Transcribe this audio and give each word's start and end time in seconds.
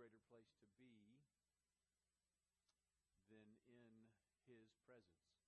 greater 0.00 0.24
place 0.32 0.48
to 0.56 0.64
be 0.80 1.20
than 3.28 3.52
in 3.68 4.08
His 4.48 4.72
presence. 4.88 5.44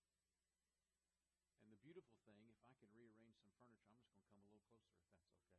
And 1.56 1.72
the 1.72 1.80
beautiful 1.80 2.20
thing, 2.28 2.52
if 2.52 2.60
I 2.68 2.76
can 2.76 2.92
rearrange 2.92 3.40
some 3.40 3.48
furniture, 3.56 3.96
I'm 3.96 4.04
just 4.04 4.12
going 4.12 4.20
to 4.20 4.28
come 4.28 4.44
a 4.44 4.52
little 4.52 4.68
closer 4.76 5.08
if 5.08 5.08
that's 5.08 5.32
okay. 5.32 5.56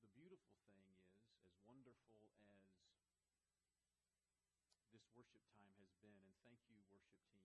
The 0.00 0.08
beautiful 0.16 0.56
thing 0.64 0.80
is, 0.88 1.12
as 1.36 1.52
wonderful 1.68 2.24
as 2.40 2.64
this 4.96 5.04
worship 5.12 5.44
time 5.52 5.76
has 5.76 5.92
been, 6.00 6.24
and 6.24 6.32
thank 6.40 6.64
you, 6.72 6.80
worship 6.88 7.20
team, 7.28 7.44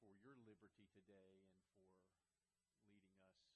for 0.00 0.16
your 0.16 0.40
liberty 0.48 0.88
today 0.96 1.44
and 2.88 3.04
for 3.04 3.20
leading 3.20 3.20
us 3.20 3.52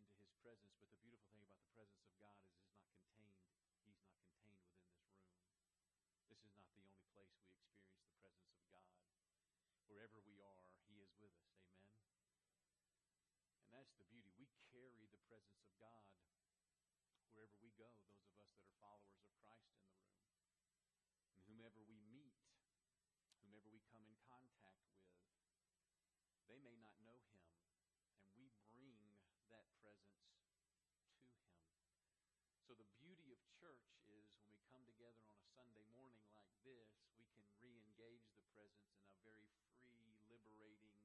into 0.00 0.16
his 0.16 0.32
presence. 0.40 0.72
But 0.80 0.88
the 0.88 1.00
beautiful 1.04 1.28
thing 1.32 1.44
about 1.44 1.60
the 1.60 1.72
presence 1.76 2.04
of 2.06 2.14
God 2.20 2.38
is 2.40 2.56
it's 2.56 2.72
not 2.72 2.86
contained. 2.96 3.36
He's 3.84 4.00
not 4.00 4.16
contained 4.16 4.60
within 4.62 4.88
this 4.88 5.12
room. 5.20 5.44
This 6.28 6.40
is 6.46 6.59
not 6.74 6.86
the 6.86 6.94
only 6.94 7.06
place 7.10 7.34
we 7.42 7.50
experience 7.50 8.02
the 8.06 8.14
presence 8.22 8.54
of 8.54 8.62
God. 8.70 8.94
Wherever 9.90 10.18
we 10.22 10.38
are, 10.38 10.62
he 10.86 11.02
is 11.02 11.10
with 11.18 11.34
us. 11.40 11.56
Amen. 11.82 12.14
And 13.64 13.70
that's 13.74 13.94
the 13.98 14.06
beauty. 14.06 14.30
We 14.38 14.46
carry 14.70 15.10
the 15.10 15.22
presence 15.26 15.62
of 15.66 15.74
God 15.78 16.06
wherever 17.40 17.56
we 17.64 17.72
go, 17.72 17.88
those 18.04 18.20
of 18.28 18.36
us 18.36 18.52
that 18.52 18.68
are 18.68 18.76
followers 18.84 19.16
of 19.24 19.32
Christ 19.40 19.72
in 19.72 19.88
the 19.88 19.96
room. 19.96 20.28
And 21.32 21.40
whomever 21.48 21.80
we 21.88 21.96
meet, 22.12 22.36
whomever 23.40 23.70
we 23.72 23.80
come 23.88 24.04
in 24.04 24.12
contact 24.28 24.84
with, 24.92 25.08
they 26.44 26.60
may 26.60 26.76
not 26.76 26.92
know 27.00 27.16
him, 27.32 27.48
and 28.28 28.36
we 28.36 28.52
bring 28.68 28.92
that 29.48 29.72
presence 29.80 30.20
to 30.20 30.36
him. 30.36 30.60
So 32.66 32.76
the 32.76 32.86
beauty 33.00 33.32
of 33.32 33.40
church 33.56 33.88
is 34.12 34.28
when 34.36 34.52
we 34.52 34.60
come 34.68 34.84
together 34.84 35.24
on 35.24 35.34
a 35.40 35.46
Sunday 35.54 35.86
morning 35.96 36.28
like 36.36 36.49
this, 36.64 36.90
we 37.16 37.24
can 37.32 37.46
re-engage 37.60 38.28
the 38.36 38.44
presence 38.52 38.92
in 39.00 39.08
a 39.08 39.16
very 39.24 39.48
free, 39.88 40.16
liberating, 40.28 40.96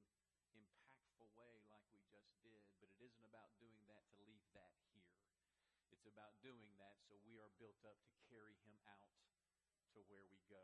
impactful 0.52 1.28
way 1.36 1.64
like 1.68 1.84
we 1.92 2.00
just 2.08 2.32
did. 2.44 2.60
But 2.80 2.92
it 2.92 3.00
isn't 3.00 3.24
about 3.24 3.56
doing 3.56 3.80
that 3.88 4.04
to 4.16 4.20
leave 4.28 4.44
that 4.52 4.72
here. 4.92 5.08
It's 5.92 6.04
about 6.08 6.36
doing 6.44 6.76
that 6.76 7.00
so 7.08 7.16
we 7.24 7.40
are 7.40 7.52
built 7.56 7.80
up 7.88 7.96
to 8.08 8.14
carry 8.28 8.58
him 8.66 8.76
out 8.84 9.12
to 9.96 10.04
where 10.12 10.28
we 10.28 10.44
go. 10.50 10.60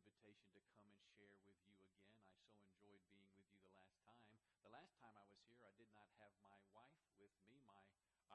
the 0.06 0.09
invitation 0.20 0.52
to 0.52 0.60
come 0.76 0.84
and 0.84 1.00
share 1.16 1.24
with 1.32 1.40
you 1.48 1.56
again. 1.56 1.80
I 1.80 2.12
so 2.44 2.60
enjoyed 2.68 3.00
being 3.08 3.32
with 3.32 3.48
you 3.48 3.56
the 3.64 3.72
last 3.72 3.96
time. 4.04 4.20
The 4.60 4.68
last 4.68 4.92
time 5.00 5.16
I 5.16 5.24
was 5.24 5.40
here, 5.48 5.64
I 5.64 5.72
did 5.80 5.88
not 5.96 6.12
have 6.20 6.36
my 6.44 6.60
wife 6.76 7.00
with 7.16 7.32
me. 7.48 7.56
My 7.64 7.80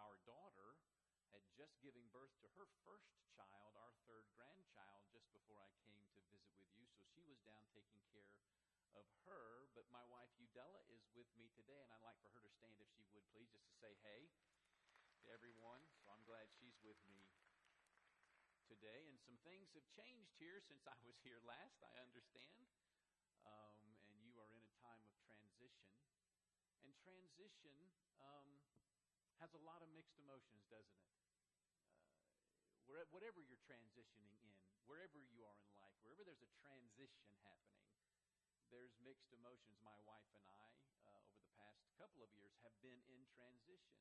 our 0.01 0.17
daughter 0.25 0.81
had 1.29 1.45
just 1.53 1.77
given 1.85 2.01
birth 2.09 2.33
to 2.41 2.49
her 2.57 2.65
first 2.81 3.13
child, 3.37 3.77
our 3.77 3.93
third 4.09 4.25
grandchild, 4.33 5.05
just 5.13 5.29
before 5.29 5.61
I 5.61 5.69
came 5.85 6.01
to 6.01 6.09
visit 6.25 6.41
with 6.57 6.65
you. 6.73 6.89
So 6.89 7.05
she 7.13 7.21
was 7.21 7.37
down 7.45 7.61
taking 7.69 8.01
care 8.09 8.25
of 8.97 9.05
her. 9.29 9.69
But 9.77 9.85
my 9.93 10.03
wife, 10.09 10.33
Udella, 10.41 10.81
is 10.89 11.05
with 11.13 11.29
me 11.37 11.53
today, 11.53 11.85
and 11.85 11.93
I'd 11.93 12.01
like 12.01 12.17
for 12.25 12.33
her 12.33 12.41
to 12.41 12.49
stand, 12.49 12.81
if 12.81 12.89
she 12.97 13.05
would, 13.13 13.23
please, 13.29 13.53
just 13.53 13.69
to 13.69 13.75
say 13.77 13.93
hey 14.01 14.25
to 15.21 15.25
everyone. 15.29 15.85
So 16.01 16.09
I'm 16.09 16.25
glad 16.25 16.49
she's 16.57 16.75
with 16.81 16.97
me 17.05 17.34
today. 18.65 19.05
And 19.09 19.17
some 19.21 19.37
things 19.45 19.69
have 19.77 19.85
changed 19.93 20.33
here 20.41 20.61
since 20.65 20.85
I 20.89 20.97
was 21.05 21.17
here 21.21 21.41
last, 21.45 21.77
I 21.85 21.93
understand. 22.01 22.65
Um, 23.45 23.77
and 24.09 24.17
you 24.25 24.33
are 24.41 24.49
in 24.53 24.61
a 24.65 24.73
time 24.81 25.01
of 25.05 25.13
transition. 25.25 25.93
And 26.81 26.93
transition 27.01 27.77
um, 28.21 28.47
has 29.41 29.53
a 29.53 29.61
lot 29.61 29.85
of 29.85 29.89
mixed 29.93 30.17
emotions, 30.17 30.65
doesn't 30.69 30.97
it? 30.97 31.13
Uh, 32.89 33.05
whatever 33.13 33.41
you're 33.41 33.61
transitioning 33.65 34.33
in, 34.39 34.47
wherever 34.85 35.17
you 35.17 35.41
are 35.45 35.57
in 35.61 35.69
life, 35.77 35.97
wherever 36.05 36.23
there's 36.25 36.41
a 36.41 36.51
transition 36.61 37.27
happening, 37.45 37.91
there's 38.73 38.93
mixed 39.01 39.29
emotions. 39.33 39.77
My 39.85 39.97
wife 40.05 40.29
and 40.33 40.45
I, 40.47 40.67
uh, 41.05 41.21
over 41.21 41.37
the 41.37 41.53
past 41.59 41.81
couple 41.97 42.25
of 42.25 42.31
years, 42.33 42.53
have 42.65 42.73
been 42.81 43.01
in 43.09 43.21
transition. 43.37 43.99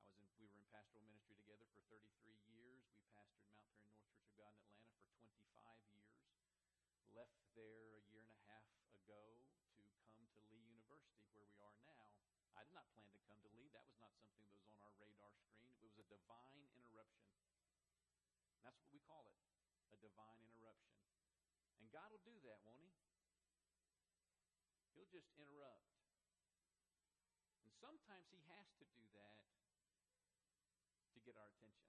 I 0.00 0.08
was 0.08 0.16
in, 0.16 0.24
we 0.40 0.48
were 0.48 0.56
in 0.56 0.64
pastoral 0.72 1.04
ministry 1.04 1.36
together 1.36 1.68
for 1.76 1.84
33 1.92 2.32
years. 2.56 2.88
We 2.96 3.04
pastored 3.12 3.44
Mount 3.52 3.68
Paran 3.68 3.84
North 3.92 4.00
Church 4.08 4.24
of 4.24 4.32
God 4.40 4.56
in 4.56 4.64
Atlanta 4.72 5.04
for 5.20 5.28
25 5.36 5.76
years. 5.92 6.16
Left 7.12 7.36
there 7.52 8.00
a 8.00 8.04
year 8.08 8.24
and 8.24 8.32
a 8.32 8.40
half 8.48 8.64
ago 8.96 9.44
to 9.76 10.00
come 10.08 10.24
to 10.32 10.40
Lee 10.48 10.64
University, 10.64 11.28
where 11.36 11.44
we 11.44 11.60
are 11.60 11.76
now. 11.84 12.16
I 12.56 12.64
did 12.64 12.72
not 12.72 12.88
plan 12.96 13.12
to 13.12 13.20
come 13.28 13.40
to 13.44 13.50
Lee. 13.52 13.68
That 13.76 13.84
was 13.84 13.96
not 14.00 14.12
something 14.16 14.40
that 14.40 14.56
was 14.56 14.68
on 14.72 14.80
our 14.80 14.94
radar 15.00 15.32
screen. 15.36 15.68
It 15.76 15.84
was 15.84 15.96
a 16.00 16.06
divine 16.08 16.64
interruption. 16.76 17.28
That's 18.64 18.76
what 18.80 18.92
we 18.92 19.00
call 19.04 19.24
it 19.28 19.36
a 19.92 19.98
divine 20.00 20.40
interruption. 20.44 20.96
And 21.80 21.88
God 21.90 22.08
will 22.12 22.22
do 22.22 22.36
that, 22.46 22.60
won't 22.64 22.84
He? 22.84 22.92
He'll 24.94 25.10
just 25.10 25.32
interrupt. 25.40 25.88
And 27.64 27.72
sometimes 27.80 28.28
He 28.30 28.40
has 28.52 28.68
to 28.78 28.84
do 28.92 29.02
that 29.16 29.40
to 31.14 31.18
get 31.24 31.40
our 31.40 31.48
attention. 31.56 31.88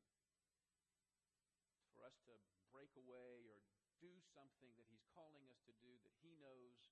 For 1.93 2.07
us 2.07 2.15
to 2.37 2.61
break 2.71 2.93
away 2.95 3.47
or 3.51 3.59
do 3.99 4.11
something 4.31 4.71
that 4.77 4.87
He's 4.87 5.03
calling 5.11 5.43
us 5.51 5.59
to 5.67 5.73
do 5.83 5.91
that 6.05 6.15
He 6.23 6.37
knows 6.39 6.91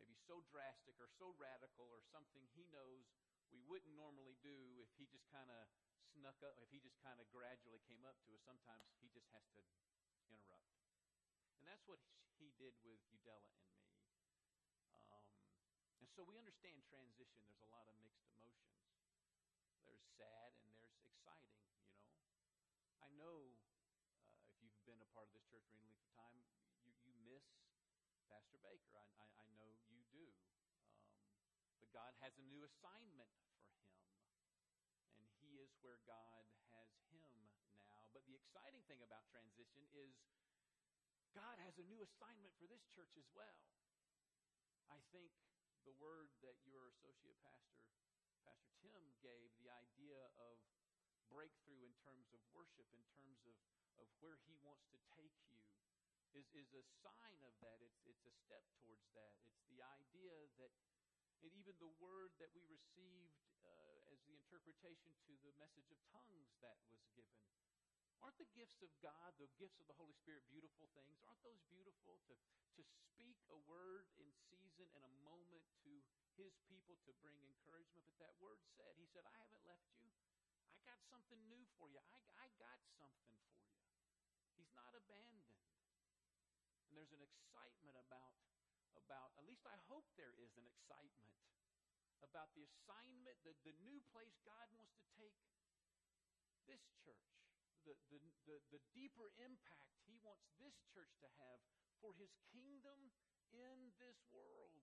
maybe 0.00 0.16
so 0.16 0.40
drastic 0.48 0.96
or 0.96 1.12
so 1.20 1.36
radical 1.36 1.84
or 1.92 2.00
something 2.08 2.40
he 2.56 2.64
knows 2.72 3.04
we 3.52 3.60
wouldn't 3.68 3.92
normally 3.92 4.38
do 4.40 4.80
if 4.80 4.88
he 4.96 5.04
just 5.10 5.26
kind 5.28 5.50
of 5.52 5.68
snuck 6.16 6.40
up, 6.42 6.58
if 6.58 6.70
he 6.72 6.80
just 6.80 6.98
kind 7.02 7.20
of 7.20 7.26
gradually 7.30 7.82
came 7.86 8.02
up 8.06 8.18
to 8.26 8.34
us. 8.34 8.42
Sometimes 8.42 8.90
he 8.98 9.10
just 9.10 9.28
has 9.34 9.46
to 9.54 9.62
interrupt. 10.26 10.70
And 11.58 11.66
that's 11.66 11.84
what 11.86 12.00
he 12.38 12.50
did 12.56 12.74
with 12.82 12.98
Udella 13.12 13.52
and 13.52 13.68
me. 13.76 13.86
Um, 15.10 15.30
and 16.00 16.08
so 16.10 16.24
we 16.24 16.40
understand 16.40 16.82
transition. 16.88 17.44
There's 17.46 17.62
a 17.62 17.70
lot 17.70 17.86
of 17.86 17.94
mixed 18.00 18.26
emotions. 18.32 18.80
There's 19.84 20.02
sad 20.16 20.56
and 20.64 20.72
there's 20.80 21.02
exciting, 21.04 21.60
you 21.68 21.84
know. 21.84 22.32
I 23.02 23.10
know 23.14 23.54
uh, 24.00 24.46
if 24.48 24.56
you've 24.62 24.80
been 24.86 24.99
a 24.99 24.99
part 25.14 25.26
of 25.26 25.34
this 25.34 25.46
church 25.50 25.66
for 25.66 25.78
any 25.78 25.90
length 25.90 26.06
of 26.06 26.14
time, 26.14 26.38
you, 26.86 26.94
you 27.02 27.14
miss 27.26 27.42
Pastor 28.30 28.62
Baker. 28.62 28.94
I, 28.94 29.02
I, 29.18 29.26
I 29.42 29.46
know 29.58 29.70
you 29.90 30.02
do. 30.14 30.26
Um, 31.18 31.66
but 31.82 31.90
God 31.90 32.14
has 32.22 32.34
a 32.38 32.44
new 32.46 32.62
assignment 32.62 33.30
for 33.42 33.50
him. 33.58 33.74
And 35.18 35.26
he 35.42 35.58
is 35.58 35.74
where 35.82 35.98
God 36.06 36.46
has 36.78 36.90
him 37.10 37.50
now. 37.74 38.06
But 38.14 38.22
the 38.30 38.38
exciting 38.38 38.86
thing 38.86 39.02
about 39.02 39.26
transition 39.34 39.82
is 39.90 40.14
God 41.34 41.58
has 41.62 41.78
a 41.78 41.86
new 41.86 42.02
assignment 42.02 42.54
for 42.58 42.70
this 42.70 42.82
church 42.94 43.14
as 43.18 43.26
well. 43.34 43.62
I 44.90 44.98
think 45.14 45.30
the 45.86 45.94
word 45.98 46.30
that 46.42 46.58
your 46.66 46.90
associate 46.90 47.38
pastor, 47.42 47.82
Pastor 48.46 48.74
Tim, 48.82 49.02
gave, 49.22 49.50
the 49.62 49.70
idea 49.70 50.18
of 50.38 50.58
breakthrough 51.30 51.86
in 51.86 51.94
terms 52.02 52.34
of 52.34 52.42
worship, 52.50 52.86
in 52.90 53.02
terms 53.14 53.38
of, 53.46 53.54
of 54.00 54.08
where 54.18 54.40
he 54.48 54.56
wants 54.64 54.84
to 54.90 54.98
take 55.14 55.36
you, 55.46 55.60
is, 56.34 56.46
is 56.54 56.70
a 56.74 56.84
sign 57.02 57.40
of 57.44 57.54
that. 57.60 57.78
It's, 57.82 58.00
it's 58.06 58.24
a 58.26 58.34
step 58.34 58.62
towards 58.80 59.06
that. 59.14 59.34
It's 59.46 59.62
the 59.70 59.82
idea 59.82 60.34
that, 60.58 60.72
and 61.42 61.52
even 61.54 61.74
the 61.78 61.92
word 62.00 62.30
that 62.38 62.50
we 62.52 62.62
received 62.68 63.34
uh, 63.64 64.12
as 64.12 64.20
the 64.24 64.34
interpretation 64.36 65.12
to 65.26 65.32
the 65.42 65.52
message 65.58 65.90
of 65.90 65.98
tongues 66.12 66.54
that 66.62 66.78
was 66.88 67.02
given. 67.12 67.40
Aren't 68.20 68.36
the 68.36 68.52
gifts 68.52 68.84
of 68.84 68.92
God, 69.00 69.32
the 69.40 69.48
gifts 69.56 69.80
of 69.80 69.88
the 69.88 69.96
Holy 69.96 70.12
Spirit, 70.12 70.44
beautiful 70.52 70.92
things? 70.92 71.16
Aren't 71.24 71.40
those 71.40 71.64
beautiful? 71.72 72.20
To, 72.28 72.36
to 72.76 72.82
speak 72.84 73.40
a 73.48 73.56
word 73.64 74.04
in 74.20 74.28
season 74.52 74.92
and 74.92 75.04
a 75.08 75.14
moment 75.24 75.64
to 75.88 75.92
his 76.36 76.52
people 76.68 77.00
to 77.08 77.12
bring 77.24 77.40
encouragement. 77.40 78.04
But 78.04 78.20
that 78.20 78.36
word 78.36 78.60
said, 78.76 78.92
He 79.00 79.08
said, 79.08 79.24
I 79.24 79.32
haven't 79.40 79.64
left 79.64 79.88
you. 80.04 80.12
I 80.76 80.84
got 80.84 81.00
something 81.08 81.40
new 81.48 81.64
for 81.80 81.88
you. 81.88 82.00
I, 82.00 82.44
I 82.44 82.46
got 82.60 82.80
something 83.00 83.36
for 83.56 83.64
you. 83.72 83.89
He's 84.60 84.76
not 84.76 84.92
abandoned. 84.92 85.56
And 86.84 86.92
there's 86.92 87.16
an 87.16 87.24
excitement 87.24 87.96
about, 87.96 88.36
about, 88.92 89.32
at 89.40 89.48
least 89.48 89.64
I 89.64 89.80
hope 89.88 90.04
there 90.20 90.36
is 90.36 90.52
an 90.60 90.68
excitement 90.68 91.32
about 92.20 92.52
the 92.52 92.68
assignment, 92.68 93.40
the, 93.40 93.56
the 93.64 93.72
new 93.80 93.96
place 94.12 94.36
God 94.44 94.68
wants 94.76 94.92
to 95.00 95.08
take 95.16 95.40
this 96.68 96.84
church, 97.00 97.32
the, 97.88 97.96
the, 98.12 98.20
the, 98.44 98.56
the 98.68 98.82
deeper 98.92 99.32
impact 99.40 99.96
He 100.04 100.20
wants 100.20 100.44
this 100.60 100.76
church 100.92 101.16
to 101.24 101.28
have 101.40 101.64
for 102.04 102.12
His 102.20 102.36
kingdom 102.52 103.08
in 103.56 103.96
this 103.96 104.20
world. 104.28 104.76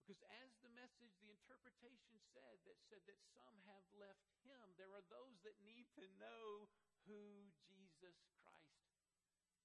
Because 0.00 0.24
as 0.40 0.56
the 0.64 0.72
message, 0.72 1.12
the 1.20 1.28
interpretation 1.28 2.16
said, 2.32 2.56
that 2.64 2.80
said 2.88 3.04
that 3.04 3.20
some 3.36 3.60
have 3.68 3.84
left 3.92 4.24
him, 4.40 4.72
there 4.80 4.88
are 4.96 5.04
those 5.12 5.36
that 5.44 5.52
need 5.60 5.84
to 6.00 6.08
know 6.16 6.64
who 7.04 7.52
Jesus 7.98 8.30
Christ 8.46 8.78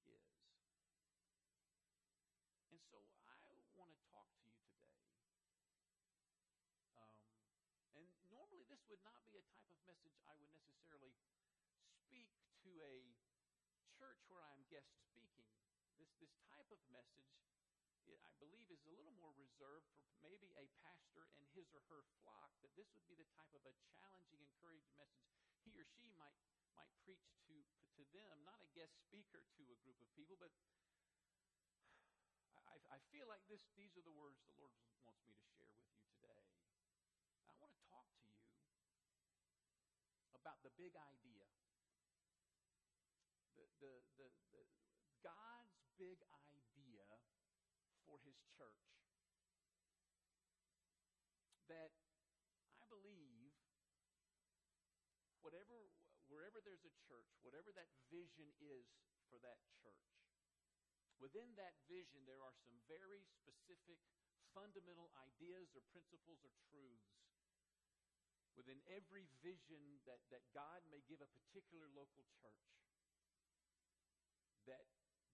is. 0.09 0.25
And 2.65 2.81
so 2.89 2.97
I 3.29 3.37
want 3.77 3.93
to 3.93 4.01
talk 4.09 4.25
to 4.33 4.41
you 4.41 4.57
today. 4.57 4.89
Um, 6.97 7.13
and 7.93 8.09
normally, 8.33 8.65
this 8.73 8.81
would 8.89 9.05
not 9.05 9.21
be 9.29 9.37
a 9.37 9.45
type 9.53 9.69
of 9.69 9.77
message 9.85 10.17
I 10.25 10.33
would 10.41 10.49
necessarily 10.49 11.13
speak 12.09 12.33
to 12.65 12.73
a 12.81 13.05
church 14.01 14.17
where 14.33 14.41
I'm 14.49 14.65
guest 14.73 14.89
speaking. 15.13 15.45
This, 16.01 16.09
this 16.17 16.33
type 16.49 16.65
of 16.73 16.81
message, 16.89 17.37
I 18.09 18.33
believe, 18.41 18.65
is 18.73 18.81
a 18.89 18.93
little 18.97 19.13
more 19.13 19.37
reserved 19.37 19.93
for 19.93 20.09
maybe 20.25 20.49
a 20.57 20.65
pastor 20.81 21.29
and 21.37 21.45
his 21.53 21.69
or 21.69 21.85
her 21.85 22.01
flock, 22.25 22.49
that 22.65 22.73
this 22.73 22.89
would 22.97 23.05
be 23.05 23.13
the 23.13 23.29
type 23.37 23.53
of 23.53 23.61
a 23.61 23.73
challenging, 23.93 24.41
encouraging 24.41 24.89
message 24.97 25.29
he 25.69 25.77
or 25.77 25.85
she 25.85 26.09
might, 26.17 26.41
might 26.73 26.91
preach 27.05 27.29
to, 27.49 27.55
to 27.97 28.03
them, 28.13 28.41
not 28.45 28.61
a 28.61 28.69
guest 28.73 28.97
speaker 29.05 29.45
to 29.57 29.63
a 29.69 29.77
group 29.85 29.97
of 30.01 30.09
people, 30.17 30.37
but 30.37 30.51
I, 32.69 32.97
I 32.97 32.99
feel 33.13 33.29
like 33.29 33.45
this, 33.45 33.61
these 33.77 33.93
are 33.97 34.05
the 34.05 34.13
words 34.13 34.41
the 34.49 34.57
Lord 34.57 34.73
wants 35.05 35.21
me 35.29 35.37
to 35.37 35.45
share 35.53 35.69
with 35.69 35.85
you 35.93 36.01
today. 36.17 36.41
I 37.45 37.53
want 37.61 37.73
to 37.77 37.83
talk 37.85 38.09
to 38.17 38.25
you 38.25 38.41
about 40.33 40.59
the 40.65 40.73
big 40.73 40.97
idea. 40.97 41.45
The, 43.53 43.65
the, 43.79 43.93
the, 44.17 44.27
the, 44.51 44.61
God's 45.23 45.79
big 45.95 46.19
idea 46.35 47.07
for 48.03 48.19
his 48.27 48.35
church. 48.57 48.91
That 51.71 51.95
I 52.75 52.83
believe 52.91 53.55
whatever 55.39 55.82
wherever 56.53 56.69
there's 56.69 56.85
a 56.85 56.93
church, 57.09 57.33
whatever 57.41 57.73
that 57.73 57.89
vision 58.13 58.45
is 58.61 58.85
for 59.25 59.41
that 59.41 59.57
church, 59.81 60.05
within 61.17 61.49
that 61.57 61.73
vision 61.89 62.21
there 62.29 62.45
are 62.45 62.53
some 62.61 62.77
very 62.85 63.25
specific 63.25 63.97
fundamental 64.53 65.09
ideas 65.17 65.73
or 65.73 65.81
principles 65.89 66.45
or 66.45 66.53
truths 66.69 67.09
within 68.53 68.77
every 68.85 69.25
vision 69.41 69.97
that, 70.05 70.21
that 70.29 70.45
God 70.53 70.85
may 70.93 71.01
give 71.09 71.25
a 71.25 71.33
particular 71.41 71.89
local 71.89 72.21
church 72.37 72.69
that, 74.69 74.85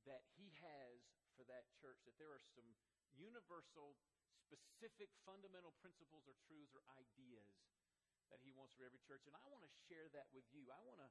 that 0.08 0.24
He 0.40 0.56
has 0.64 1.04
for 1.36 1.44
that 1.52 1.68
church, 1.84 2.00
that 2.08 2.16
there 2.16 2.32
are 2.32 2.40
some 2.56 2.72
universal, 3.12 4.00
specific, 4.48 5.12
fundamental 5.28 5.76
principles 5.84 6.24
or 6.32 6.40
truths 6.48 6.72
or 6.72 6.80
ideas 6.96 7.60
that 8.30 8.42
He 8.42 8.54
wants 8.54 8.74
for 8.78 8.86
every 8.86 9.02
church. 9.06 9.26
And 9.26 9.36
I 9.38 9.46
want 9.50 9.66
to 9.66 9.72
share 9.90 10.10
that 10.14 10.30
with 10.34 10.46
you. 10.54 10.70
I 10.70 10.82
want 10.86 11.02
to, 11.02 11.10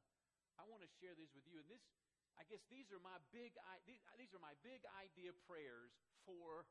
I 0.59 0.65
want 0.67 0.83
to 0.83 0.91
share 0.99 1.15
these 1.15 1.31
with 1.35 1.47
you. 1.47 1.59
And 1.63 1.69
this, 1.71 1.83
I 2.39 2.47
guess 2.47 2.63
these 2.71 2.91
are 2.95 3.03
my 3.03 3.19
big, 3.35 3.55
these 3.87 4.33
are 4.35 4.43
my 4.43 4.55
big 4.63 4.83
idea 4.99 5.35
prayers 5.47 5.95
for 6.23 6.67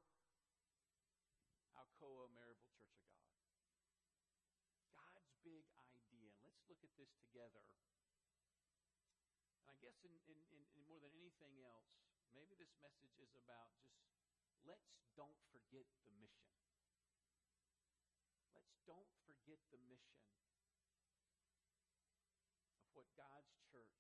Alcoa 1.75 2.31
Maryville 2.33 2.73
Church 2.79 2.95
of 2.97 3.07
God. 3.11 3.31
God's 4.95 5.31
big 5.43 5.67
idea. 5.93 6.31
And 6.31 6.43
let's 6.47 6.63
look 6.71 6.81
at 6.81 6.93
this 6.95 7.11
together. 7.19 7.63
And 9.59 9.67
I 9.67 9.75
guess 9.83 9.99
in, 10.07 10.15
in, 10.31 10.39
in, 10.51 10.59
in 10.73 10.81
more 10.87 10.99
than 11.03 11.11
anything 11.19 11.59
else, 11.61 11.91
maybe 12.33 12.55
this 12.55 12.73
message 12.79 13.13
is 13.19 13.35
about 13.35 13.71
just 13.83 13.99
let's 14.65 14.87
don't 15.17 15.37
forget 15.49 15.87
the 16.05 16.13
mission. 16.21 16.66
Don't 18.87 19.11
forget 19.27 19.59
the 19.67 19.83
mission 19.91 20.23
of 22.79 22.87
what 22.95 23.03
God's 23.19 23.51
church 23.67 23.99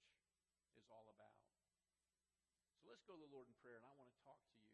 is 0.79 0.87
all 0.87 1.11
about. 1.11 1.43
So 2.79 2.87
let's 2.87 3.03
go 3.03 3.19
to 3.19 3.23
the 3.27 3.27
Lord 3.35 3.51
in 3.51 3.55
prayer, 3.59 3.83
and 3.83 3.87
I 3.87 3.91
want 3.99 4.07
to 4.15 4.19
talk 4.23 4.39
to 4.47 4.55
you 4.55 4.71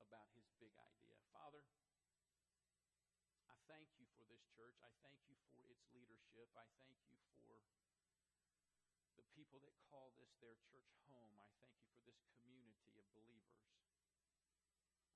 about 0.00 0.32
his 0.32 0.48
big 0.56 0.72
idea. 0.80 1.20
Father, 1.28 1.60
I 3.52 3.56
thank 3.68 3.92
you 4.00 4.08
for 4.16 4.24
this 4.32 4.40
church. 4.56 4.80
I 4.80 4.88
thank 5.04 5.20
you 5.28 5.36
for 5.52 5.60
its 5.68 5.84
leadership. 5.92 6.48
I 6.56 6.64
thank 6.80 6.96
you 7.12 7.20
for 7.44 7.60
the 9.20 9.28
people 9.36 9.60
that 9.60 9.76
call 9.92 10.16
this 10.16 10.32
their 10.40 10.56
church 10.72 10.88
home. 11.12 11.36
I 11.36 11.52
thank 11.60 11.76
you 11.76 11.92
for 11.92 12.00
this 12.08 12.16
community 12.32 12.96
of 12.96 13.04
believers. 13.12 13.87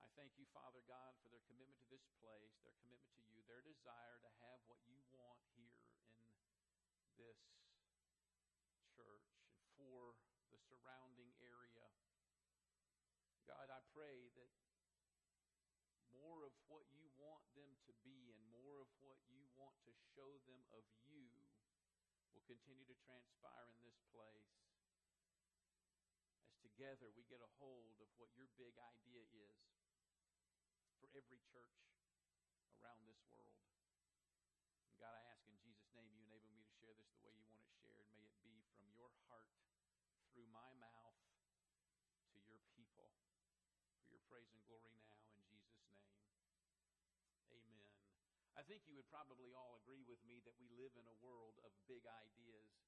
I 0.03 0.11
thank 0.19 0.35
you, 0.35 0.43
Father 0.51 0.83
God, 0.83 1.15
for 1.23 1.31
their 1.31 1.39
commitment 1.47 1.79
to 1.79 1.87
this 1.87 2.03
place, 2.19 2.59
their 2.59 2.75
commitment 2.83 3.15
to 3.15 3.23
you, 3.23 3.39
their 3.47 3.63
desire 3.63 4.19
to 4.19 4.31
have 4.43 4.59
what 4.67 4.83
you 4.83 4.99
want 5.15 5.39
here 5.55 5.79
in 5.79 5.95
this 7.15 7.39
church 8.99 9.31
and 9.31 9.63
for 9.79 10.19
the 10.51 10.59
surrounding 10.59 11.31
area. 11.39 11.87
God, 13.47 13.71
I 13.71 13.79
pray 13.95 14.27
that 14.35 14.51
more 16.11 16.43
of 16.43 16.51
what 16.67 16.83
you 16.91 17.07
want 17.15 17.47
them 17.55 17.71
to 17.87 17.95
be 18.03 18.35
and 18.35 18.43
more 18.51 18.83
of 18.83 18.91
what 18.99 19.23
you 19.31 19.47
want 19.55 19.79
to 19.87 19.95
show 20.19 20.35
them 20.51 20.67
of 20.75 20.83
you 21.07 21.31
will 22.35 22.43
continue 22.43 22.83
to 22.91 22.97
transpire 23.07 23.71
in 23.71 23.79
this 23.87 24.03
place 24.11 24.51
as 24.67 26.59
together 26.59 27.07
we 27.15 27.23
get 27.31 27.39
a 27.39 27.51
hold 27.63 28.03
of 28.03 28.11
what 28.19 28.27
your 28.35 28.51
big 28.59 28.75
idea 28.75 29.23
is 29.31 29.72
every 31.13 31.37
church 31.45 31.77
around 32.81 33.05
this 33.05 33.21
world. 33.29 33.53
And 34.89 34.97
God, 34.97 35.13
I 35.13 35.21
ask 35.29 35.45
in 35.45 35.57
Jesus' 35.61 35.93
name 35.93 36.09
you 36.09 36.25
enable 36.25 36.49
me 36.49 36.65
to 36.65 36.73
share 36.81 36.97
this 36.97 37.13
the 37.13 37.21
way 37.21 37.37
you 37.37 37.45
want 37.45 37.61
it 37.61 37.73
shared. 37.77 38.09
May 38.17 38.25
it 38.25 38.37
be 38.41 38.65
from 38.73 38.89
your 38.97 39.13
heart 39.29 39.53
through 40.33 40.49
my 40.49 40.73
mouth 40.81 41.21
to 42.33 42.41
your 42.49 42.61
people 42.73 43.13
for 44.01 44.09
your 44.09 44.25
praise 44.25 44.49
and 44.49 44.61
glory 44.65 44.97
now 44.97 45.21
in 45.37 45.45
Jesus' 45.45 45.85
name. 45.85 46.09
Amen. 47.53 47.93
I 48.57 48.65
think 48.65 48.89
you 48.89 48.97
would 48.97 49.09
probably 49.13 49.53
all 49.53 49.77
agree 49.85 50.01
with 50.09 50.21
me 50.25 50.41
that 50.49 50.57
we 50.57 50.65
live 50.73 50.97
in 50.97 51.05
a 51.05 51.17
world 51.21 51.61
of 51.61 51.69
big 51.85 52.09
ideas. 52.09 52.82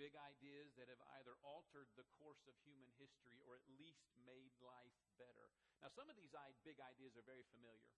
Big 0.00 0.16
ideas 0.16 0.72
that 0.80 0.88
have 0.88 1.02
either 1.20 1.36
altered 1.44 1.86
the 1.94 2.08
course 2.16 2.40
of 2.48 2.56
human 2.64 2.88
history 2.96 3.38
or 3.44 3.60
at 3.60 3.66
least 3.76 4.08
made 4.24 4.52
life 4.64 4.96
better. 5.20 5.52
Now, 5.84 5.92
some 5.92 6.08
of 6.08 6.16
these 6.16 6.32
big 6.64 6.80
ideas 6.80 7.12
are 7.14 7.26
very 7.28 7.44
familiar. 7.52 7.92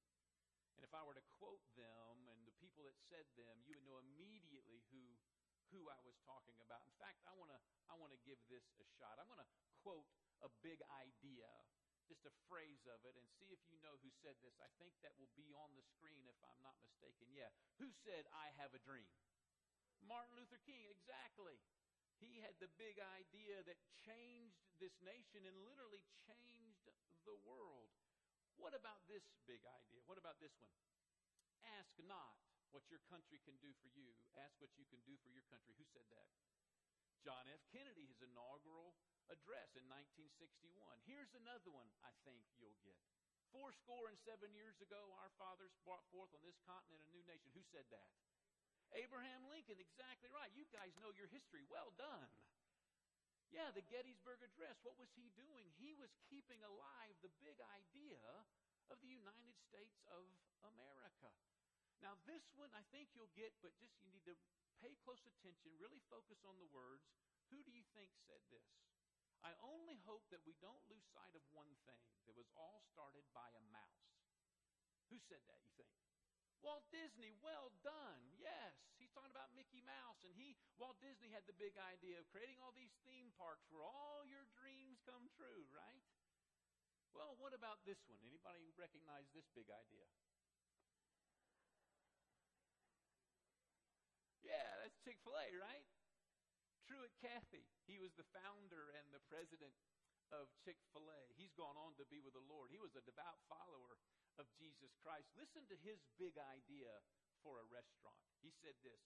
And 0.75 0.83
if 0.83 0.91
I 0.91 1.07
were 1.07 1.15
to 1.15 1.27
quote 1.39 1.63
them 1.79 2.27
and 2.27 2.43
the 2.45 2.57
people 2.59 2.83
that 2.83 2.99
said 3.09 3.25
them, 3.39 3.63
you 3.63 3.79
would 3.79 3.87
know 3.87 4.03
immediately 4.03 4.83
who, 4.91 5.07
who 5.71 5.87
I 5.87 6.01
was 6.03 6.19
talking 6.27 6.59
about. 6.59 6.83
In 6.83 6.97
fact, 6.99 7.23
I 7.31 7.33
want 7.39 7.55
to 7.55 7.61
I 7.87 7.95
wanna 7.95 8.19
give 8.27 8.43
this 8.51 8.67
a 8.83 8.87
shot. 8.99 9.23
I'm 9.23 9.31
going 9.31 9.43
to 9.45 9.53
quote 9.87 10.09
a 10.43 10.51
big 10.67 10.83
idea 10.91 11.47
just 12.05 12.29
a 12.29 12.35
phrase 12.53 12.85
of 12.85 13.01
it 13.09 13.17
and 13.17 13.25
see 13.41 13.49
if 13.49 13.61
you 13.73 13.81
know 13.81 13.97
who 14.05 14.13
said 14.21 14.37
this. 14.45 14.53
I 14.61 14.69
think 14.77 14.93
that 15.01 15.17
will 15.17 15.33
be 15.33 15.57
on 15.57 15.73
the 15.73 15.85
screen 15.97 16.29
if 16.29 16.37
I'm 16.45 16.61
not 16.61 16.77
mistaken. 16.85 17.33
Yeah. 17.33 17.49
Who 17.81 17.89
said, 18.05 18.29
I 18.29 18.53
have 18.61 18.77
a 18.77 18.81
dream? 18.85 19.09
Martin 20.05 20.37
Luther 20.37 20.61
King, 20.69 20.85
exactly. 20.93 21.57
He 22.23 22.41
had 22.41 22.55
the 22.63 22.71
big 22.79 22.99
idea 23.01 23.63
that 23.67 23.79
changed 24.07 24.63
this 24.79 24.95
nation 25.03 25.47
and 25.47 25.57
literally 25.67 26.03
changed 26.27 26.89
the 27.27 27.37
world. 27.43 27.91
What 28.57 28.77
about 28.77 29.03
this 29.11 29.25
big 29.49 29.63
idea? 29.67 30.03
What 30.07 30.19
about 30.19 30.39
this 30.39 30.55
one? 30.63 30.75
Ask 31.81 31.91
not 32.07 32.39
what 32.71 32.87
your 32.91 33.03
country 33.07 33.39
can 33.43 33.55
do 33.63 33.71
for 33.83 33.91
you, 33.95 34.11
ask 34.39 34.59
what 34.59 34.75
you 34.75 34.87
can 34.91 34.99
do 35.07 35.15
for 35.23 35.31
your 35.31 35.47
country. 35.47 35.75
Who 35.79 35.87
said 35.95 36.07
that? 36.11 36.31
John 37.23 37.49
F. 37.49 37.63
Kennedy, 37.73 38.05
his 38.05 38.21
inaugural 38.21 38.93
address 39.33 39.73
in 39.79 39.89
1961. 39.89 40.77
Here's 41.09 41.33
another 41.33 41.73
one 41.73 41.89
I 42.05 42.13
think 42.29 42.45
you'll 42.61 42.77
get. 42.85 43.01
Four 43.55 43.73
score 43.73 44.11
and 44.11 44.19
seven 44.27 44.53
years 44.53 44.77
ago, 44.83 45.15
our 45.23 45.31
fathers 45.39 45.73
brought 45.87 46.05
forth 46.11 46.35
on 46.35 46.43
this 46.43 46.59
continent 46.67 47.07
a 47.07 47.11
new 47.15 47.25
nation. 47.25 47.55
Who 47.55 47.63
said 47.71 47.87
that? 47.95 48.11
Abraham 48.95 49.43
Lincoln, 49.51 49.79
exactly 49.83 50.31
right. 50.31 50.51
You 50.55 50.67
guys 50.71 50.95
know 51.03 51.11
your 51.15 51.27
history. 51.35 51.67
Well 51.67 51.91
done. 51.99 52.31
Yeah, 53.51 53.71
the 53.71 53.87
Gettysburg 53.87 54.43
Address. 54.43 54.83
What 54.83 54.99
was 54.99 55.11
he 55.15 55.31
doing? 55.35 55.71
He 55.79 55.95
was 55.95 56.11
keeping 56.27 56.63
alive 56.63 57.15
the 57.23 57.31
big 57.43 57.59
idea 57.75 58.23
of 58.91 58.99
the 59.03 59.11
United 59.11 59.55
States 59.67 59.99
of 60.11 60.27
America. 60.63 61.31
Now, 62.03 62.19
this 62.27 62.43
one 62.59 62.71
I 62.75 62.83
think 62.91 63.15
you'll 63.15 63.31
get, 63.39 63.55
but 63.63 63.75
just 63.79 63.95
you 64.03 64.11
need 64.11 64.27
to 64.27 64.35
pay 64.83 64.95
close 65.07 65.23
attention, 65.23 65.75
really 65.79 66.03
focus 66.11 66.43
on 66.45 66.59
the 66.59 66.69
words. 66.75 67.07
Who 67.55 67.63
do 67.63 67.71
you 67.71 67.87
think 67.95 68.11
said 68.27 68.43
this? 68.51 68.67
I 69.45 69.55
only 69.63 70.01
hope 70.09 70.25
that 70.33 70.43
we 70.45 70.57
don't 70.61 70.81
lose 70.89 71.05
sight 71.13 71.33
of 71.37 71.45
one 71.53 71.71
thing 71.85 72.05
that 72.27 72.37
was 72.37 72.49
all 72.57 72.81
started 72.93 73.25
by 73.37 73.49
a 73.55 73.63
mouse. 73.71 74.09
Who 75.13 75.21
said 75.21 75.45
that, 75.49 75.61
you 75.63 75.73
think? 75.77 76.04
Walt 76.65 76.89
Disney, 76.89 77.37
well 77.45 77.69
done. 77.85 78.25
Yes, 78.41 78.73
he's 78.97 79.13
talking 79.13 79.29
about 79.29 79.53
Mickey 79.53 79.85
Mouse. 79.85 80.25
And 80.25 80.33
he, 80.33 80.57
Walt 80.81 80.97
Disney, 81.05 81.29
had 81.29 81.45
the 81.45 81.53
big 81.61 81.77
idea 81.77 82.17
of 82.17 82.25
creating 82.33 82.57
all 82.65 82.73
these 82.73 82.97
theme 83.05 83.29
parks 83.37 83.69
where 83.69 83.85
all 83.85 84.25
your 84.25 84.49
dreams 84.57 84.97
come 85.05 85.29
true, 85.37 85.69
right? 85.77 86.01
Well, 87.13 87.37
what 87.37 87.53
about 87.53 87.85
this 87.85 88.01
one? 88.09 88.17
Anybody 88.25 88.73
recognize 88.81 89.29
this 89.37 89.45
big 89.53 89.69
idea? 89.69 90.09
Yeah, 94.41 94.65
that's 94.81 94.97
Chick 95.05 95.21
fil 95.21 95.37
A, 95.37 95.47
right? 95.61 95.85
Truett 96.89 97.13
Cathy, 97.21 97.69
he 97.85 98.01
was 98.01 98.17
the 98.17 98.29
founder 98.33 98.89
and 98.97 99.13
the 99.13 99.21
president 99.29 99.77
of 100.33 100.49
Chick 100.65 100.81
fil 100.97 101.13
A. 101.13 101.21
He's 101.37 101.53
gone 101.53 101.77
on 101.77 101.93
to 102.01 102.09
be 102.09 102.25
with 102.25 102.33
the 102.33 102.45
Lord. 102.49 102.73
He 102.73 102.81
was 102.81 102.97
a 102.97 103.05
devout 103.05 103.41
follower 103.53 104.01
of 104.39 104.51
Jesus 104.59 104.91
Christ. 105.01 105.31
Listen 105.39 105.65
to 105.71 105.77
his 105.85 106.03
big 106.19 106.35
idea 106.39 106.91
for 107.43 107.61
a 107.61 107.71
restaurant. 107.71 108.21
He 108.41 108.51
said 108.63 108.75
this 108.83 109.03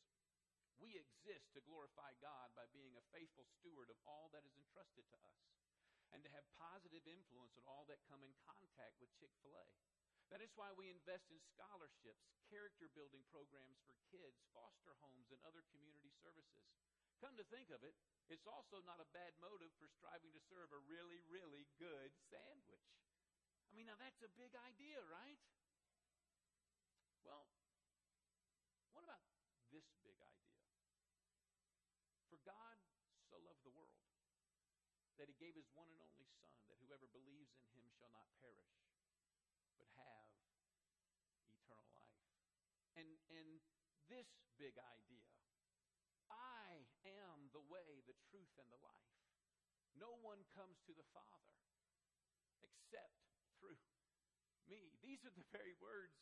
We 0.81 0.97
exist 0.97 1.53
to 1.55 1.65
glorify 1.67 2.15
God 2.23 2.55
by 2.55 2.71
being 2.71 2.95
a 2.97 3.09
faithful 3.13 3.47
steward 3.59 3.91
of 3.93 3.99
all 4.07 4.31
that 4.33 4.47
is 4.47 4.57
entrusted 4.57 5.05
to 5.11 5.19
us 5.25 5.41
and 6.15 6.25
to 6.25 6.33
have 6.33 6.47
positive 6.57 7.05
influence 7.05 7.53
on 7.61 7.69
all 7.69 7.85
that 7.89 8.01
come 8.09 8.25
in 8.25 8.33
contact 8.49 8.97
with 8.97 9.13
Chick 9.21 9.33
fil 9.45 9.57
A. 9.57 9.69
That 10.33 10.45
is 10.45 10.53
why 10.57 10.73
we 10.77 10.93
invest 10.93 11.33
in 11.33 11.41
scholarships, 11.41 12.29
character 12.53 12.93
building 12.93 13.25
programs 13.33 13.81
for 13.89 13.97
kids, 14.13 14.45
foster 14.53 14.93
homes, 15.01 15.33
and 15.33 15.41
other 15.45 15.65
community 15.73 16.13
services. 16.21 16.69
Come 17.21 17.35
to 17.41 17.49
think 17.49 17.73
of 17.73 17.81
it, 17.83 17.97
it's 18.29 18.47
also 18.47 18.85
not 18.85 19.01
a 19.01 19.09
bad 19.17 19.33
motive 19.41 19.73
for 19.81 19.89
striving 19.89 20.31
to 20.37 20.43
serve 20.53 20.69
a 20.71 20.85
really, 20.85 21.19
really 21.33 21.65
good 21.81 22.13
now 23.89 23.97
that's 23.97 24.21
a 24.21 24.29
big 24.37 24.53
idea, 24.69 25.01
right? 25.09 25.41
Well, 27.25 27.49
what 28.93 29.01
about 29.01 29.25
this 29.73 29.89
big 30.05 30.21
idea? 30.21 30.61
For 32.29 32.37
God 32.45 32.77
so 33.33 33.41
loved 33.41 33.65
the 33.65 33.73
world 33.73 33.97
that 35.17 35.33
he 35.33 35.41
gave 35.41 35.57
his 35.57 35.73
one 35.73 35.89
and 35.89 36.05
only 36.05 36.29
Son, 36.37 36.53
that 36.69 36.77
whoever 36.85 37.09
believes 37.17 37.57
in 37.57 37.65
him 37.81 37.89
shall 37.97 38.13
not 38.13 38.29
perish, 38.45 38.77
but 39.81 39.89
have 39.97 40.29
eternal 41.49 41.89
life. 41.89 42.21
And, 42.93 43.09
and 43.33 43.57
this 44.13 44.29
big 44.61 44.77
idea 44.77 45.33
I 46.29 46.85
am 47.09 47.49
the 47.57 47.65
way, 47.73 48.05
the 48.05 48.21
truth, 48.29 48.53
and 48.61 48.69
the 48.69 48.85
life. 48.85 49.17
No 49.97 50.13
one 50.21 50.45
comes 50.53 50.77
to 50.85 50.93
the 50.93 51.09
Father 51.17 51.57
except 52.61 53.28
me. 54.69 54.95
These 55.01 55.25
are 55.25 55.35
the 55.35 55.49
very 55.57 55.75
words 55.81 56.15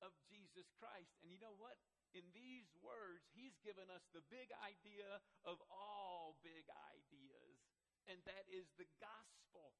of 0.00 0.16
Jesus 0.28 0.72
Christ. 0.80 1.12
And 1.20 1.28
you 1.28 1.38
know 1.40 1.54
what? 1.60 1.76
In 2.16 2.26
these 2.34 2.66
words, 2.82 3.28
He's 3.30 3.54
given 3.62 3.86
us 3.92 4.02
the 4.10 4.24
big 4.32 4.50
idea 4.58 5.20
of 5.46 5.60
all 5.70 6.40
big 6.42 6.66
ideas, 6.90 7.60
and 8.10 8.18
that 8.26 8.48
is 8.50 8.66
the 8.74 8.88
gospel. 8.98 9.76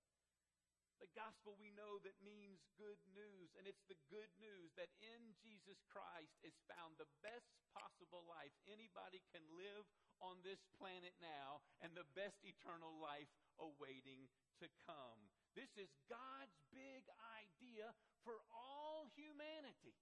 The 1.00 1.10
gospel 1.16 1.56
we 1.56 1.72
know 1.72 1.96
that 2.04 2.20
means 2.20 2.60
good 2.76 3.00
news, 3.16 3.56
and 3.56 3.64
it's 3.64 3.88
the 3.88 3.96
good 4.12 4.28
news 4.36 4.76
that 4.76 4.92
in 5.00 5.32
Jesus 5.40 5.80
Christ 5.88 6.36
is 6.44 6.52
found 6.68 7.00
the 7.00 7.08
best 7.24 7.56
possible 7.72 8.20
life 8.28 8.52
anybody 8.68 9.24
can 9.32 9.40
live 9.56 9.88
on 10.20 10.44
this 10.44 10.60
planet 10.76 11.16
now, 11.16 11.64
and 11.80 11.96
the 11.96 12.04
best 12.12 12.44
eternal 12.44 12.92
life 13.00 13.32
awaiting 13.56 14.28
to 14.60 14.68
come. 14.84 15.32
This 15.58 15.70
is 15.76 15.90
God's 16.06 16.54
big 16.70 17.02
idea 17.38 17.90
for 18.22 18.38
all 18.54 19.10
humanity. 19.18 19.98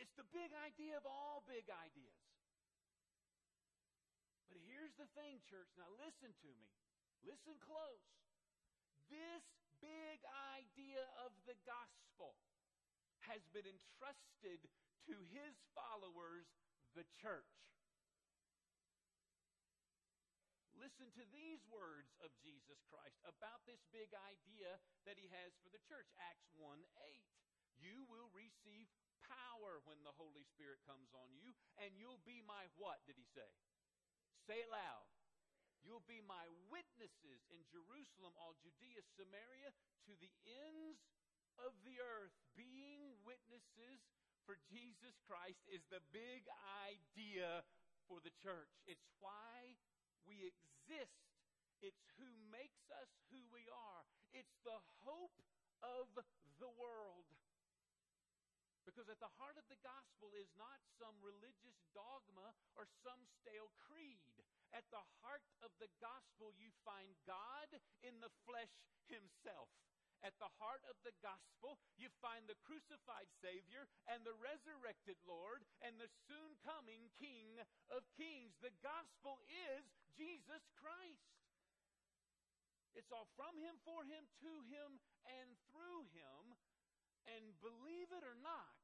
It's 0.00 0.16
the 0.16 0.26
big 0.32 0.50
idea 0.56 0.96
of 0.96 1.04
all 1.04 1.44
big 1.44 1.68
ideas. 1.68 2.24
But 4.48 4.58
here's 4.64 4.96
the 4.96 5.06
thing, 5.12 5.44
church. 5.44 5.68
Now 5.76 5.92
listen 6.00 6.32
to 6.40 6.50
me. 6.56 6.72
Listen 7.22 7.60
close 7.60 8.00
this 9.10 9.42
big 9.82 10.22
idea 10.54 11.02
of 11.18 11.34
the 11.44 11.58
gospel 11.66 12.38
has 13.26 13.42
been 13.50 13.66
entrusted 13.66 14.62
to 15.10 15.14
his 15.34 15.58
followers, 15.74 16.46
the 16.94 17.04
church. 17.18 17.50
Listen 20.80 21.12
to 21.12 21.28
these 21.28 21.60
words 21.68 22.08
of 22.24 22.32
Jesus 22.40 22.80
Christ 22.88 23.20
about 23.28 23.60
this 23.68 23.84
big 23.92 24.16
idea 24.16 24.80
that 25.04 25.20
he 25.20 25.28
has 25.28 25.52
for 25.60 25.68
the 25.68 25.84
church. 25.84 26.08
Acts 26.16 26.48
1 26.56 26.80
8. 27.04 27.20
You 27.84 28.08
will 28.08 28.32
receive 28.32 28.88
power 29.28 29.84
when 29.84 30.00
the 30.08 30.16
Holy 30.16 30.40
Spirit 30.48 30.80
comes 30.88 31.12
on 31.12 31.36
you, 31.36 31.52
and 31.84 31.92
you'll 32.00 32.24
be 32.24 32.40
my 32.48 32.64
what, 32.80 33.04
did 33.04 33.20
he 33.20 33.28
say? 33.28 33.52
Say 34.48 34.64
it 34.64 34.72
loud. 34.72 35.04
You'll 35.84 36.04
be 36.08 36.24
my 36.24 36.48
witnesses 36.72 37.44
in 37.52 37.60
Jerusalem, 37.68 38.32
all 38.40 38.56
Judea, 38.64 39.04
Samaria, 39.20 39.76
to 40.08 40.12
the 40.16 40.32
ends 40.64 41.04
of 41.60 41.76
the 41.84 42.00
earth. 42.00 42.32
Being 42.56 43.20
witnesses 43.20 44.00
for 44.48 44.56
Jesus 44.72 45.20
Christ 45.28 45.60
is 45.68 45.84
the 45.92 46.00
big 46.08 46.48
idea 46.88 47.68
for 48.08 48.20
the 48.24 48.32
church. 48.40 48.72
It's 48.88 49.08
why 49.20 49.76
we 50.28 50.48
exist. 50.48 51.20
It's 51.80 52.04
who 52.20 52.28
makes 52.52 52.84
us 52.92 53.08
who 53.32 53.40
we 53.52 53.64
are. 53.72 54.04
It's 54.36 54.56
the 54.64 54.80
hope 55.04 55.40
of 55.80 56.08
the 56.60 56.70
world. 56.76 57.28
Because 58.84 59.08
at 59.08 59.20
the 59.20 59.32
heart 59.40 59.56
of 59.56 59.64
the 59.68 59.80
gospel 59.80 60.32
is 60.36 60.50
not 60.56 60.80
some 60.98 61.14
religious 61.22 61.78
dogma 61.94 62.52
or 62.76 62.88
some 63.04 63.22
stale 63.40 63.70
creed. 63.86 64.36
At 64.72 64.86
the 64.90 65.02
heart 65.22 65.44
of 65.62 65.70
the 65.78 65.90
gospel, 66.02 66.52
you 66.56 66.70
find 66.84 67.12
God 67.26 67.70
in 68.02 68.18
the 68.20 68.32
flesh 68.46 68.72
himself. 69.06 69.68
At 70.20 70.36
the 70.36 70.52
heart 70.60 70.84
of 70.88 71.00
the 71.00 71.16
gospel, 71.24 71.80
you 71.96 72.12
find 72.20 72.44
the 72.44 72.58
crucified 72.68 73.28
Savior 73.40 73.88
and 74.04 74.20
the 74.20 74.36
resurrected 74.36 75.16
Lord 75.24 75.64
and 75.80 75.96
the 75.96 76.12
soon 76.28 76.56
coming 76.60 77.08
King 77.16 77.56
of 77.88 78.04
Kings. 78.20 78.52
The 78.60 78.74
gospel 78.84 79.40
is 79.48 79.82
Jesus 80.16 80.60
Christ. 80.76 81.40
It's 82.92 83.14
all 83.14 83.30
from 83.38 83.56
Him, 83.56 83.80
for 83.86 84.04
Him, 84.04 84.28
to 84.44 84.52
Him, 84.68 85.00
and 85.24 85.48
through 85.72 86.04
Him. 86.12 86.58
And 87.24 87.56
believe 87.64 88.12
it 88.12 88.24
or 88.26 88.36
not, 88.44 88.76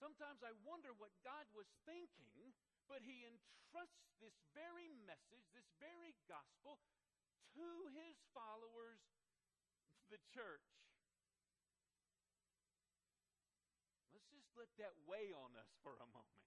sometimes 0.00 0.42
I 0.42 0.56
wonder 0.66 0.90
what 0.96 1.12
God 1.22 1.46
was 1.54 1.68
thinking 1.86 2.56
but 2.86 3.02
he 3.02 3.26
entrusts 3.26 4.14
this 4.22 4.34
very 4.54 4.94
message, 5.06 5.46
this 5.50 5.66
very 5.82 6.14
gospel, 6.30 6.78
to 7.54 7.68
his 7.94 8.16
followers, 8.30 9.02
the 10.10 10.20
church. 10.30 10.66
Let's 14.14 14.30
just 14.30 14.50
let 14.54 14.70
that 14.78 14.94
weigh 15.04 15.34
on 15.34 15.54
us 15.58 15.70
for 15.82 15.98
a 15.98 16.08
moment. 16.10 16.46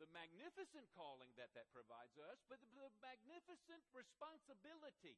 The 0.00 0.10
magnificent 0.10 0.90
calling 0.98 1.30
that 1.38 1.54
that 1.54 1.70
provides 1.70 2.18
us, 2.18 2.42
but 2.50 2.58
the, 2.58 2.66
the 2.74 2.90
magnificent 2.98 3.86
responsibility 3.94 5.14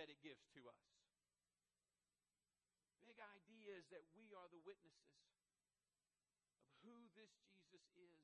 that 0.00 0.08
it 0.08 0.16
gives 0.24 0.44
to 0.56 0.64
us. 0.68 0.84
Big 3.04 3.20
idea 3.20 3.76
is 3.76 3.84
that 3.92 4.04
we 4.16 4.32
are 4.32 4.48
the 4.48 4.60
witnesses 4.64 5.20
of 6.64 6.72
who 6.84 6.96
this 7.16 7.32
Jesus 7.48 7.84
is. 7.96 8.20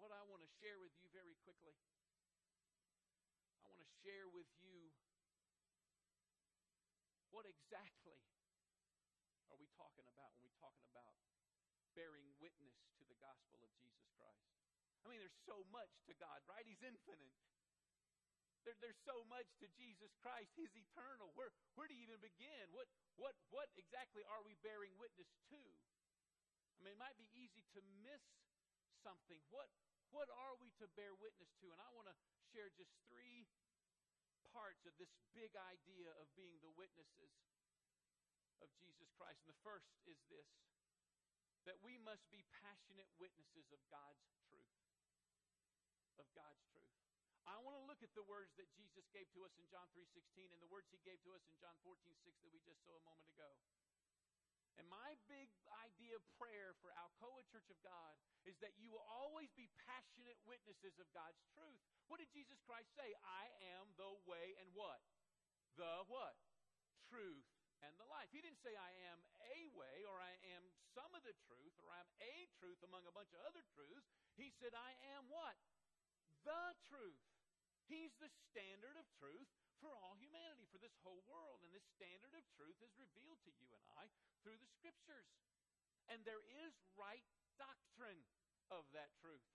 What 0.00 0.12
I 0.14 0.24
want 0.24 0.40
to 0.40 0.50
share 0.62 0.80
with 0.80 0.94
you 1.02 1.08
very 1.12 1.36
quickly, 1.44 1.76
I 3.60 3.68
want 3.68 3.84
to 3.84 3.97
share 4.08 4.32
with 4.32 4.48
you 4.64 4.88
what 7.28 7.44
exactly 7.44 8.16
are 9.52 9.60
we 9.60 9.68
talking 9.76 10.08
about 10.08 10.32
when 10.32 10.48
we're 10.48 10.64
talking 10.64 10.88
about 10.88 11.12
bearing 11.92 12.24
witness 12.40 12.72
to 12.96 13.04
the 13.04 13.20
gospel 13.20 13.60
of 13.60 13.68
Jesus 13.76 14.08
Christ? 14.16 14.48
I 15.04 15.12
mean, 15.12 15.20
there's 15.20 15.44
so 15.44 15.60
much 15.68 15.92
to 16.08 16.16
God, 16.16 16.40
right? 16.48 16.64
He's 16.64 16.80
infinite. 16.80 17.36
There, 18.64 18.72
there's 18.80 18.96
so 19.04 19.28
much 19.28 19.44
to 19.60 19.68
Jesus 19.76 20.16
Christ. 20.24 20.56
He's 20.56 20.72
eternal. 20.72 21.36
Where, 21.36 21.52
where 21.76 21.84
do 21.84 21.92
you 21.92 22.08
even 22.08 22.24
begin? 22.24 22.64
What, 22.72 22.88
what, 23.20 23.36
what 23.52 23.68
exactly 23.76 24.24
are 24.24 24.40
we 24.40 24.56
bearing 24.64 24.96
witness 24.96 25.28
to? 25.52 25.60
I 25.60 26.80
mean, 26.80 26.96
it 26.96 27.00
might 27.00 27.20
be 27.20 27.28
easy 27.36 27.60
to 27.76 27.84
miss 28.00 28.24
something. 29.04 29.44
What, 29.52 29.68
what 30.16 30.32
are 30.32 30.56
we 30.56 30.72
to 30.80 30.88
bear 30.96 31.12
witness 31.12 31.52
to? 31.60 31.68
And 31.68 31.80
I 31.84 31.92
want 31.92 32.08
to 32.08 32.16
share 32.56 32.72
just 32.72 32.96
three 33.12 33.44
parts 34.50 34.84
of 34.88 34.94
this 34.96 35.12
big 35.36 35.52
idea 35.56 36.10
of 36.18 36.26
being 36.34 36.58
the 36.60 36.72
witnesses 36.74 37.32
of 38.60 38.68
Jesus 38.78 39.08
Christ. 39.14 39.42
And 39.44 39.52
the 39.52 39.62
first 39.64 39.88
is 40.08 40.18
this 40.28 40.48
that 41.66 41.76
we 41.84 42.00
must 42.00 42.24
be 42.32 42.40
passionate 42.64 43.10
witnesses 43.20 43.68
of 43.76 43.80
God's 43.92 44.24
truth. 44.48 44.72
Of 46.16 46.24
God's 46.32 46.64
truth. 46.72 46.88
I 47.44 47.60
want 47.60 47.76
to 47.76 47.84
look 47.84 48.00
at 48.00 48.12
the 48.16 48.24
words 48.24 48.52
that 48.56 48.68
Jesus 48.72 49.04
gave 49.12 49.28
to 49.36 49.44
us 49.44 49.52
in 49.60 49.68
John 49.68 49.88
3:16 49.92 50.52
and 50.52 50.60
the 50.60 50.68
words 50.68 50.88
he 50.92 51.00
gave 51.04 51.20
to 51.24 51.32
us 51.36 51.44
in 51.48 51.56
John 51.60 51.76
14:6 51.84 52.40
that 52.40 52.52
we 52.52 52.60
just 52.64 52.80
saw 52.84 52.96
a 52.96 53.04
moment 53.04 53.28
ago. 53.28 53.56
And 54.78 54.86
my 54.86 55.18
big 55.26 55.50
idea 55.82 56.14
of 56.14 56.22
prayer 56.38 56.78
for 56.78 56.94
Alcoa 56.94 57.42
Church 57.50 57.66
of 57.66 57.78
God 57.82 58.14
is 58.46 58.54
that 58.62 58.78
you 58.78 58.94
will 58.94 59.04
always 59.10 59.50
be 59.58 59.66
passionate 59.82 60.38
witnesses 60.46 60.94
of 61.02 61.10
God's 61.10 61.42
truth. 61.50 61.82
What 62.06 62.22
did 62.22 62.30
Jesus 62.30 62.62
Christ 62.62 62.94
say? 62.94 63.10
I 63.26 63.50
am 63.74 63.90
the 63.98 64.14
way 64.30 64.54
and 64.62 64.70
what? 64.78 65.02
The 65.74 66.06
what? 66.06 66.38
Truth 67.10 67.50
and 67.82 67.94
the 67.98 68.06
life. 68.06 68.30
He 68.30 68.38
didn't 68.38 68.62
say 68.62 68.74
I 68.74 68.94
am 69.10 69.18
a 69.42 69.58
way 69.74 70.06
or 70.06 70.22
I 70.22 70.38
am 70.54 70.62
some 70.94 71.10
of 71.14 71.26
the 71.26 71.34
truth 71.50 71.74
or 71.82 71.90
I'm 71.90 72.10
a 72.22 72.46
truth 72.62 72.78
among 72.86 73.02
a 73.06 73.14
bunch 73.14 73.34
of 73.34 73.42
other 73.46 73.66
truths. 73.74 74.06
He 74.38 74.54
said, 74.62 74.74
I 74.78 74.94
am 75.18 75.26
what? 75.26 75.58
The 76.46 76.78
truth. 76.86 77.26
He's 77.90 78.14
the 78.22 78.30
standard 78.50 78.94
of 78.94 79.06
truth 79.18 79.48
for 79.80 79.94
all 79.94 80.18
humanity, 80.18 80.66
for 80.68 80.82
this 80.82 80.94
whole 81.00 81.22
world. 81.30 81.62
And 81.62 81.70
this 81.70 81.86
standard 81.94 82.34
of 82.34 82.44
truth 82.58 82.78
is 82.82 82.92
revealed 82.98 83.40
to 83.46 83.52
you 83.58 83.70
and 83.72 83.84
I 83.96 84.10
through 84.42 84.58
the 84.58 84.70
scriptures. 84.76 85.30
And 86.18 86.26
there 86.26 86.42
is 86.66 86.74
right 86.98 87.22
doctrine 87.62 88.26
of 88.74 88.82
that 88.90 89.14
truth 89.22 89.46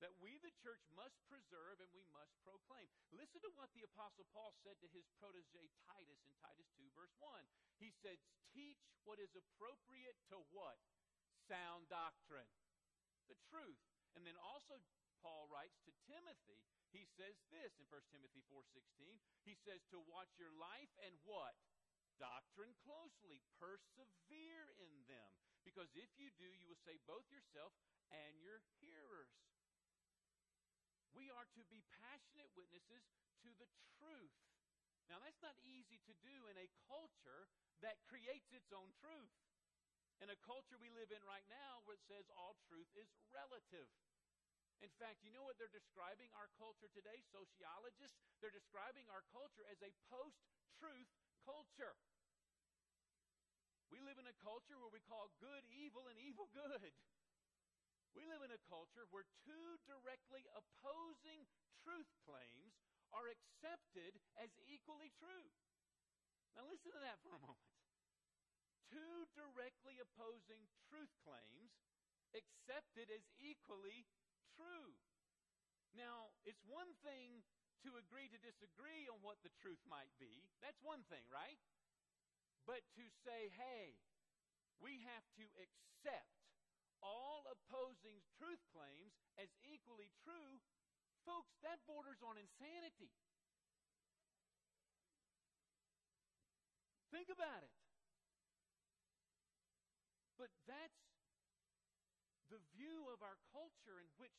that 0.00 0.16
we, 0.16 0.40
the 0.40 0.56
church, 0.64 0.80
must 0.96 1.20
preserve 1.28 1.76
and 1.76 1.92
we 1.92 2.08
must 2.08 2.32
proclaim. 2.40 2.88
Listen 3.12 3.44
to 3.44 3.52
what 3.52 3.68
the 3.76 3.84
Apostle 3.84 4.24
Paul 4.32 4.56
said 4.64 4.80
to 4.80 4.88
his 4.96 5.04
protege 5.20 5.68
Titus 5.84 6.24
in 6.24 6.32
Titus 6.40 6.72
2, 6.80 6.88
verse 6.96 7.12
1. 7.20 7.28
He 7.76 7.92
says, 8.00 8.16
Teach 8.56 8.80
what 9.04 9.20
is 9.20 9.36
appropriate 9.36 10.16
to 10.32 10.40
what? 10.56 10.80
Sound 11.52 11.92
doctrine. 11.92 12.48
The 13.28 13.36
truth. 13.52 13.84
And 14.16 14.24
then 14.24 14.40
also, 14.40 14.80
Paul 15.20 15.52
writes 15.52 15.76
to 15.84 15.92
Timothy, 16.08 16.64
he 16.96 17.04
says 17.20 17.36
this 17.52 17.76
in 17.76 17.84
1 17.92 18.08
Timothy 18.08 18.40
4:16. 18.48 19.20
He 19.44 19.52
says 19.52 19.84
to 19.92 20.00
watch 20.08 20.32
your 20.40 20.56
life 20.56 20.96
and 21.04 21.12
what? 21.28 21.60
Doctrine 22.16 22.72
closely. 22.88 23.44
Persevere 23.60 24.72
in 24.80 25.04
them. 25.12 25.32
Because 25.64 25.88
if 25.96 26.12
you 26.20 26.28
do, 26.36 26.46
you 26.46 26.68
will 26.68 26.80
save 26.84 27.00
both 27.08 27.24
yourself 27.32 27.72
and 28.12 28.36
your 28.38 28.60
hearers. 28.78 29.32
We 31.16 31.32
are 31.32 31.48
to 31.56 31.62
be 31.72 31.82
passionate 32.04 32.52
witnesses 32.54 33.04
to 33.42 33.50
the 33.56 33.68
truth. 33.98 34.36
Now, 35.08 35.20
that's 35.20 35.40
not 35.44 35.56
easy 35.64 36.00
to 36.04 36.14
do 36.24 36.36
in 36.48 36.56
a 36.56 36.68
culture 36.88 37.48
that 37.84 38.00
creates 38.08 38.52
its 38.52 38.72
own 38.72 38.92
truth. 38.96 39.32
In 40.22 40.30
a 40.30 40.38
culture 40.46 40.78
we 40.78 40.88
live 40.94 41.10
in 41.10 41.20
right 41.26 41.44
now 41.50 41.82
where 41.84 41.98
it 41.98 42.06
says 42.06 42.24
all 42.32 42.56
truth 42.70 42.88
is 42.96 43.10
relative. 43.28 43.90
In 44.82 44.90
fact, 45.00 45.24
you 45.24 45.32
know 45.32 45.44
what 45.44 45.56
they're 45.56 45.72
describing 45.72 46.32
our 46.36 46.50
culture 46.60 46.88
today? 46.92 47.24
Sociologists, 47.32 48.16
they're 48.40 48.54
describing 48.54 49.08
our 49.10 49.24
culture 49.32 49.64
as 49.68 49.80
a 49.80 49.92
post 50.12 50.40
truth 50.80 51.08
culture. 51.44 51.94
We 53.92 54.00
live 54.00 54.20
in 54.20 54.28
a 54.28 54.36
culture 54.40 54.76
where 54.80 54.92
we 54.92 55.04
call 55.04 55.32
good 55.40 55.64
evil 55.72 56.08
and 56.08 56.16
evil 56.20 56.48
good. 56.52 56.92
We 58.14 58.22
live 58.30 58.46
in 58.46 58.54
a 58.54 58.62
culture 58.70 59.10
where 59.10 59.26
two 59.42 59.76
directly 59.90 60.46
opposing 60.54 61.50
truth 61.82 62.10
claims 62.22 62.78
are 63.10 63.26
accepted 63.26 64.18
as 64.38 64.50
equally 64.70 65.10
true. 65.18 65.50
Now, 66.54 66.70
listen 66.70 66.94
to 66.94 67.02
that 67.02 67.18
for 67.26 67.34
a 67.34 67.42
moment. 67.42 67.74
Two 68.86 69.26
directly 69.34 69.98
opposing 69.98 70.70
truth 70.86 71.10
claims 71.26 71.74
accepted 72.30 73.10
as 73.10 73.26
equally 73.42 74.06
true. 74.54 74.94
Now, 75.94 76.34
it's 76.46 76.62
one 76.66 76.94
thing 77.02 77.42
to 77.86 77.98
agree 77.98 78.30
to 78.30 78.38
disagree 78.38 79.10
on 79.10 79.18
what 79.22 79.42
the 79.42 79.52
truth 79.58 79.82
might 79.86 80.10
be. 80.22 80.46
That's 80.62 80.78
one 80.82 81.02
thing, 81.10 81.26
right? 81.30 81.58
But 82.64 82.80
to 82.96 83.04
say, 83.24 83.52
hey, 83.52 84.00
we 84.80 85.04
have 85.04 85.24
to 85.36 85.44
accept 85.60 86.32
all 87.04 87.44
opposing 87.52 88.24
truth 88.40 88.64
claims 88.72 89.12
as 89.36 89.52
equally 89.60 90.08
true, 90.24 90.60
folks, 91.28 91.52
that 91.60 91.84
borders 91.84 92.24
on 92.24 92.40
insanity. 92.40 93.12
Think 97.12 97.28
about 97.28 97.60
it. 97.62 97.76
But 100.40 100.50
that's 100.66 101.04
the 102.50 102.58
view 102.74 103.06
of 103.12 103.22
our 103.22 103.38
culture 103.54 104.02
in 104.02 104.10
which 104.18 104.34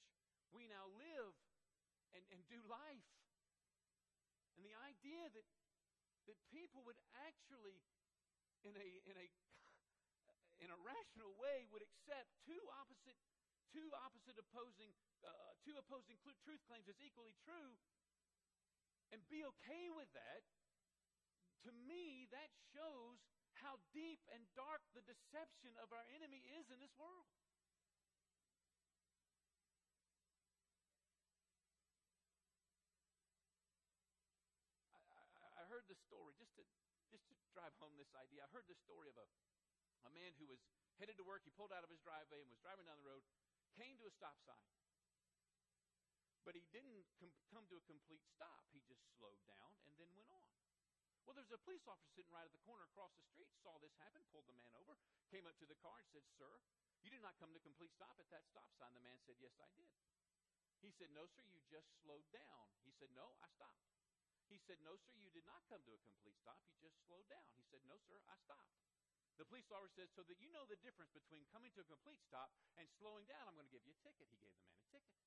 we 0.51 0.67
now 0.67 0.89
live 0.97 1.33
and, 2.11 2.23
and 2.31 2.41
do 2.51 2.59
life. 2.67 3.09
And 4.55 4.63
the 4.63 4.75
idea 4.75 5.23
that, 5.35 5.47
that 6.27 6.39
people 6.51 6.83
would 6.87 6.99
actually, 7.27 7.79
in 8.65 8.73
a, 8.73 8.87
in 9.05 9.15
a 9.21 9.25
in 10.63 10.69
a 10.73 10.79
rational 10.81 11.35
way 11.37 11.69
would 11.69 11.85
accept 11.85 12.31
two 12.47 12.61
opposite 12.81 13.17
two 13.69 13.91
opposite 14.01 14.33
opposing 14.41 14.89
uh, 15.21 15.53
two 15.61 15.77
opposing 15.77 16.17
cl- 16.25 16.37
truth 16.41 16.63
claims 16.65 16.89
as 16.89 16.97
equally 17.03 17.35
true 17.45 17.77
and 19.13 19.21
be 19.29 19.45
okay 19.45 19.93
with 19.93 20.09
that 20.17 20.41
to 21.61 21.69
me 21.85 22.25
that 22.33 22.49
shows 22.73 23.21
how 23.61 23.77
deep 23.93 24.21
and 24.33 24.41
dark 24.57 24.81
the 24.97 25.05
deception 25.05 25.75
of 25.77 25.93
our 25.93 26.05
enemy 26.17 26.41
is 26.57 26.65
in 26.73 26.81
this 26.81 26.95
world 26.97 27.29
I, 34.89 35.21
I, 35.21 35.47
I 35.61 35.63
heard 35.69 35.85
the 35.85 35.99
story 35.99 36.33
just 36.39 36.55
to 36.57 36.63
just 37.11 37.27
to 37.29 37.44
drive 37.55 37.71
home 37.79 37.95
this 37.95 38.11
idea 38.19 38.43
i 38.43 38.49
heard 38.51 38.67
the 38.67 38.75
story 38.83 39.07
of 39.07 39.15
a 39.15 39.25
a 40.05 40.11
man 40.13 40.37
who 40.37 40.45
was 40.45 40.61
headed 41.01 41.17
to 41.17 41.25
work. 41.25 41.41
He 41.43 41.51
pulled 41.51 41.73
out 41.73 41.83
of 41.83 41.91
his 41.91 41.99
driveway 42.05 42.39
and 42.39 42.49
was 42.49 42.61
driving 42.61 42.85
down 42.85 42.97
the 43.01 43.07
road, 43.07 43.25
came 43.75 43.97
to 43.99 44.05
a 44.05 44.13
stop 44.13 44.37
sign. 44.45 44.69
But 46.45 46.53
he 46.53 46.63
didn't 46.69 47.09
com- 47.17 47.33
come 47.49 47.65
to 47.73 47.77
a 47.81 47.83
complete 47.89 48.21
stop. 48.29 48.69
He 48.69 48.79
just 48.85 49.01
slowed 49.17 49.41
down 49.49 49.81
and 49.89 49.97
then 49.97 50.13
went 50.13 50.29
on. 50.29 50.45
Well, 51.25 51.33
there's 51.33 51.49
a 51.49 51.57
police 51.57 51.81
officer 51.89 52.05
sitting 52.13 52.29
right 52.29 52.45
at 52.45 52.53
the 52.53 52.61
corner 52.61 52.85
across 52.85 53.09
the 53.17 53.25
street, 53.33 53.49
saw 53.65 53.81
this 53.81 53.97
happen, 53.97 54.21
pulled 54.29 54.45
the 54.45 54.53
man 54.53 54.69
over, 54.77 54.93
came 55.33 55.49
up 55.49 55.57
to 55.57 55.65
the 55.65 55.73
car 55.81 55.97
and 55.97 56.05
said, 56.13 56.21
Sir, 56.37 56.61
you 57.01 57.09
did 57.09 57.25
not 57.25 57.33
come 57.41 57.49
to 57.57 57.61
complete 57.65 57.89
stop 57.97 58.13
at 58.21 58.29
that 58.29 58.45
stop 58.45 58.69
sign. 58.77 58.93
The 58.93 59.01
man 59.01 59.17
said, 59.25 59.41
Yes, 59.41 59.57
I 59.57 59.65
did. 59.73 59.89
He 60.85 60.93
said, 60.93 61.09
No, 61.17 61.25
sir, 61.25 61.41
you 61.49 61.57
just 61.65 61.89
slowed 62.05 62.29
down. 62.29 62.69
He 62.85 62.93
said, 62.93 63.09
No, 63.17 63.33
I 63.41 63.49
stopped. 63.57 63.94
He 64.49 64.61
said, 64.63 64.77
No, 64.85 64.93
sir, 64.95 65.13
you 65.17 65.29
did 65.33 65.45
not 65.45 65.65
come 65.69 65.81
to 65.85 65.93
a 65.93 66.01
complete 66.05 66.37
stop. 66.37 66.61
You 66.69 66.77
just 66.81 66.97
slowed 67.05 67.25
down. 67.27 67.45
He 67.57 67.65
said, 67.69 67.81
No, 67.89 67.97
sir, 68.05 68.21
I 68.29 68.37
stopped. 68.45 68.69
The 69.35 69.43
police 69.43 69.67
officer 69.67 70.07
says, 70.07 70.09
so 70.15 70.23
that 70.31 70.39
you 70.39 70.47
know 70.55 70.63
the 70.63 70.79
difference 70.79 71.11
between 71.11 71.43
coming 71.51 71.67
to 71.75 71.83
a 71.83 71.87
complete 71.91 72.23
stop 72.23 72.55
and 72.79 72.87
slowing 73.03 73.27
down, 73.27 73.43
I'm 73.51 73.59
going 73.59 73.67
to 73.67 73.75
give 73.75 73.83
you 73.83 73.91
a 73.91 73.99
ticket. 73.99 74.31
He 74.31 74.39
gave 74.39 74.55
the 74.55 74.63
man 74.63 74.79
a 74.79 74.87
ticket. 74.95 75.19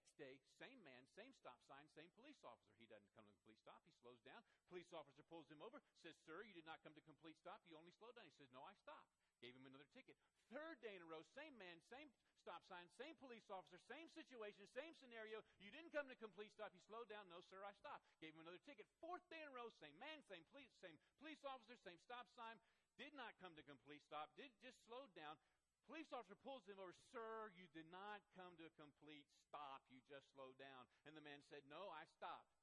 Next 0.00 0.16
day, 0.16 0.40
same 0.56 0.80
man, 0.80 1.04
same 1.12 1.28
stop 1.36 1.60
sign, 1.68 1.84
same 1.92 2.08
police 2.16 2.40
officer. 2.40 2.72
He 2.80 2.88
doesn't 2.88 3.12
come 3.12 3.28
to 3.28 3.32
a 3.32 3.36
complete 3.36 3.60
stop. 3.60 3.84
He 3.84 3.92
slows 4.00 4.16
down. 4.24 4.40
Police 4.72 4.88
officer 4.96 5.20
pulls 5.28 5.44
him 5.52 5.60
over, 5.60 5.84
says, 6.00 6.16
Sir, 6.24 6.40
you 6.40 6.56
did 6.56 6.64
not 6.64 6.80
come 6.80 6.96
to 6.96 7.04
complete 7.04 7.36
stop. 7.36 7.60
You 7.68 7.76
only 7.76 7.92
slowed 8.00 8.16
down. 8.16 8.24
He 8.24 8.32
says, 8.32 8.48
No, 8.48 8.64
I 8.64 8.72
stopped. 8.80 9.12
Gave 9.44 9.52
him 9.52 9.68
another 9.68 9.84
ticket. 9.92 10.16
Third 10.48 10.80
day 10.80 10.96
in 10.96 11.04
a 11.04 11.08
row, 11.08 11.20
same 11.36 11.52
man, 11.60 11.84
same 11.92 12.08
stop 12.40 12.64
sign, 12.64 12.88
same 12.96 13.12
police 13.20 13.44
officer, 13.52 13.76
same 13.92 14.08
situation, 14.16 14.64
same 14.72 14.96
scenario. 14.96 15.44
You 15.60 15.68
didn't 15.68 15.92
come 15.92 16.08
to 16.08 16.16
complete 16.16 16.56
stop. 16.56 16.72
You 16.72 16.80
slowed 16.88 17.12
down. 17.12 17.28
No, 17.28 17.44
sir, 17.52 17.60
I 17.60 17.76
stopped. 17.76 18.08
Gave 18.24 18.32
him 18.32 18.40
another 18.40 18.60
ticket. 18.64 18.88
Fourth 19.04 19.24
day 19.28 19.44
in 19.44 19.52
a 19.52 19.54
row, 19.54 19.68
same 19.84 20.00
man, 20.00 20.24
same 20.24 20.48
police, 20.48 20.72
same 20.80 20.96
police 21.20 21.44
officer, 21.44 21.76
same 21.84 22.00
stop 22.08 22.24
sign, 22.32 22.56
did 22.96 23.12
not 23.12 23.36
come 23.36 23.52
to 23.52 23.64
complete 23.68 24.00
stop, 24.08 24.32
did 24.40 24.48
just 24.64 24.80
slowed 24.88 25.12
down. 25.12 25.36
Police 25.90 26.14
officer 26.14 26.38
pulls 26.46 26.62
him 26.70 26.78
over, 26.78 26.94
Sir, 27.10 27.50
you 27.58 27.66
did 27.74 27.90
not 27.90 28.22
come 28.38 28.54
to 28.54 28.62
a 28.62 28.78
complete 28.78 29.26
stop. 29.42 29.82
You 29.90 29.98
just 30.06 30.22
slowed 30.38 30.54
down. 30.54 30.86
And 31.02 31.18
the 31.18 31.26
man 31.26 31.42
said, 31.50 31.66
No, 31.66 31.90
I 31.90 32.06
stopped. 32.14 32.54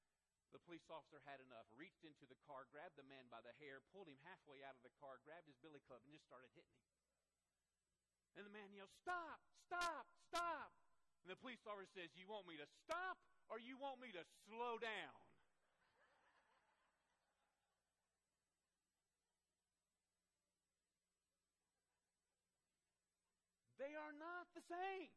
The 0.55 0.63
police 0.63 0.87
officer 0.87 1.19
had 1.27 1.43
enough, 1.43 1.67
reached 1.75 2.07
into 2.07 2.23
the 2.23 2.39
car, 2.47 2.71
grabbed 2.71 2.95
the 2.95 3.03
man 3.03 3.27
by 3.27 3.43
the 3.43 3.51
hair, 3.59 3.83
pulled 3.91 4.07
him 4.07 4.15
halfway 4.23 4.63
out 4.63 4.79
of 4.79 4.83
the 4.87 4.95
car, 5.03 5.19
grabbed 5.27 5.43
his 5.43 5.59
billy 5.59 5.83
club, 5.91 5.99
and 6.07 6.15
just 6.15 6.23
started 6.23 6.47
hitting 6.55 6.71
him. 6.71 6.87
And 8.39 8.47
the 8.47 8.55
man 8.55 8.71
yelled, 8.71 8.95
Stop, 9.03 9.43
stop, 9.67 10.07
stop. 10.31 10.71
And 11.27 11.27
the 11.27 11.35
police 11.35 11.59
officer 11.67 11.91
says, 11.99 12.15
You 12.15 12.31
want 12.31 12.47
me 12.47 12.55
to 12.55 12.67
stop 12.87 13.19
or 13.51 13.59
you 13.59 13.75
want 13.75 13.99
me 13.99 14.15
to 14.15 14.23
slow 14.47 14.79
down? 14.79 15.19
They 23.87 23.93
are 24.07 24.15
not 24.15 24.47
the 24.55 24.63
same. 24.71 25.11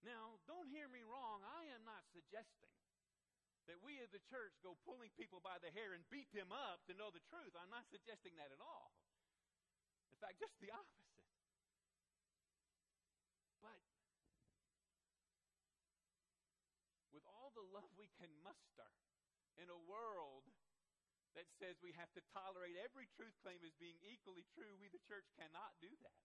Now, 0.00 0.40
don't 0.48 0.72
hear 0.72 0.88
me 0.88 1.04
wrong. 1.04 1.44
I 1.44 1.68
am 1.76 1.84
not 1.84 2.00
suggesting 2.16 2.72
that 3.68 3.80
we 3.84 4.00
as 4.00 4.08
the 4.12 4.24
church 4.32 4.56
go 4.64 4.76
pulling 4.88 5.12
people 5.20 5.44
by 5.44 5.60
the 5.60 5.72
hair 5.72 5.92
and 5.92 6.04
beat 6.08 6.32
them 6.32 6.48
up 6.48 6.84
to 6.88 6.96
know 6.96 7.12
the 7.12 7.24
truth. 7.28 7.52
I'm 7.56 7.72
not 7.72 7.84
suggesting 7.92 8.36
that 8.40 8.52
at 8.52 8.60
all. 8.60 8.92
In 10.12 10.16
fact, 10.20 10.40
just 10.40 10.56
the 10.64 10.72
opposite. 10.72 11.28
But 13.60 13.80
with 17.12 17.24
all 17.28 17.52
the 17.52 17.64
love 17.72 17.92
we 18.00 18.08
can 18.16 18.32
muster 18.40 18.88
in 19.60 19.68
a 19.68 19.80
world 19.88 20.48
that 21.34 21.50
says 21.58 21.74
we 21.82 21.90
have 21.98 22.10
to 22.14 22.22
tolerate 22.30 22.78
every 22.78 23.10
truth 23.18 23.34
claim 23.42 23.58
as 23.66 23.74
being 23.78 23.98
equally 24.06 24.46
true, 24.54 24.78
we, 24.78 24.86
the 24.90 25.02
church, 25.02 25.26
cannot 25.34 25.74
do 25.82 25.90
that. 26.06 26.22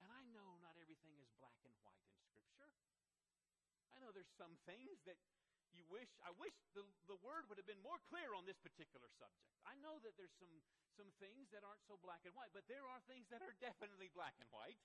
And 0.00 0.08
I 0.08 0.24
know 0.32 0.56
not 0.64 0.76
everything 0.80 1.20
is 1.20 1.28
black 1.36 1.60
and 1.68 1.76
white 1.84 2.08
in 2.36 2.44
Scripture. 2.48 2.72
I 3.92 4.00
know 4.00 4.12
there's 4.12 4.32
some 4.40 4.56
things 4.64 5.04
that 5.04 5.20
you 5.76 5.84
wish, 5.90 6.08
I 6.22 6.30
wish 6.38 6.54
the, 6.72 6.86
the 7.10 7.18
Word 7.20 7.50
would 7.50 7.58
have 7.58 7.68
been 7.68 7.82
more 7.82 7.98
clear 8.08 8.32
on 8.32 8.46
this 8.46 8.58
particular 8.62 9.10
subject. 9.18 9.50
I 9.66 9.74
know 9.82 9.98
that 10.06 10.14
there's 10.14 10.34
some, 10.38 10.62
some 10.94 11.10
things 11.18 11.50
that 11.50 11.66
aren't 11.66 11.82
so 11.84 11.98
black 12.00 12.22
and 12.24 12.32
white, 12.32 12.54
but 12.54 12.64
there 12.70 12.86
are 12.86 13.02
things 13.10 13.26
that 13.28 13.42
are 13.42 13.52
definitely 13.58 14.08
black 14.14 14.38
and 14.40 14.48
white. 14.54 14.78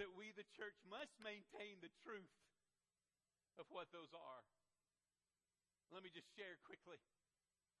That 0.00 0.08
we, 0.16 0.32
the 0.32 0.48
church, 0.56 0.80
must 0.88 1.12
maintain 1.20 1.76
the 1.84 1.92
truth 2.00 2.32
of 3.58 3.66
what 3.72 3.90
those 3.90 4.12
are. 4.14 4.42
Let 5.90 6.06
me 6.06 6.10
just 6.14 6.30
share 6.38 6.54
quickly 6.62 7.02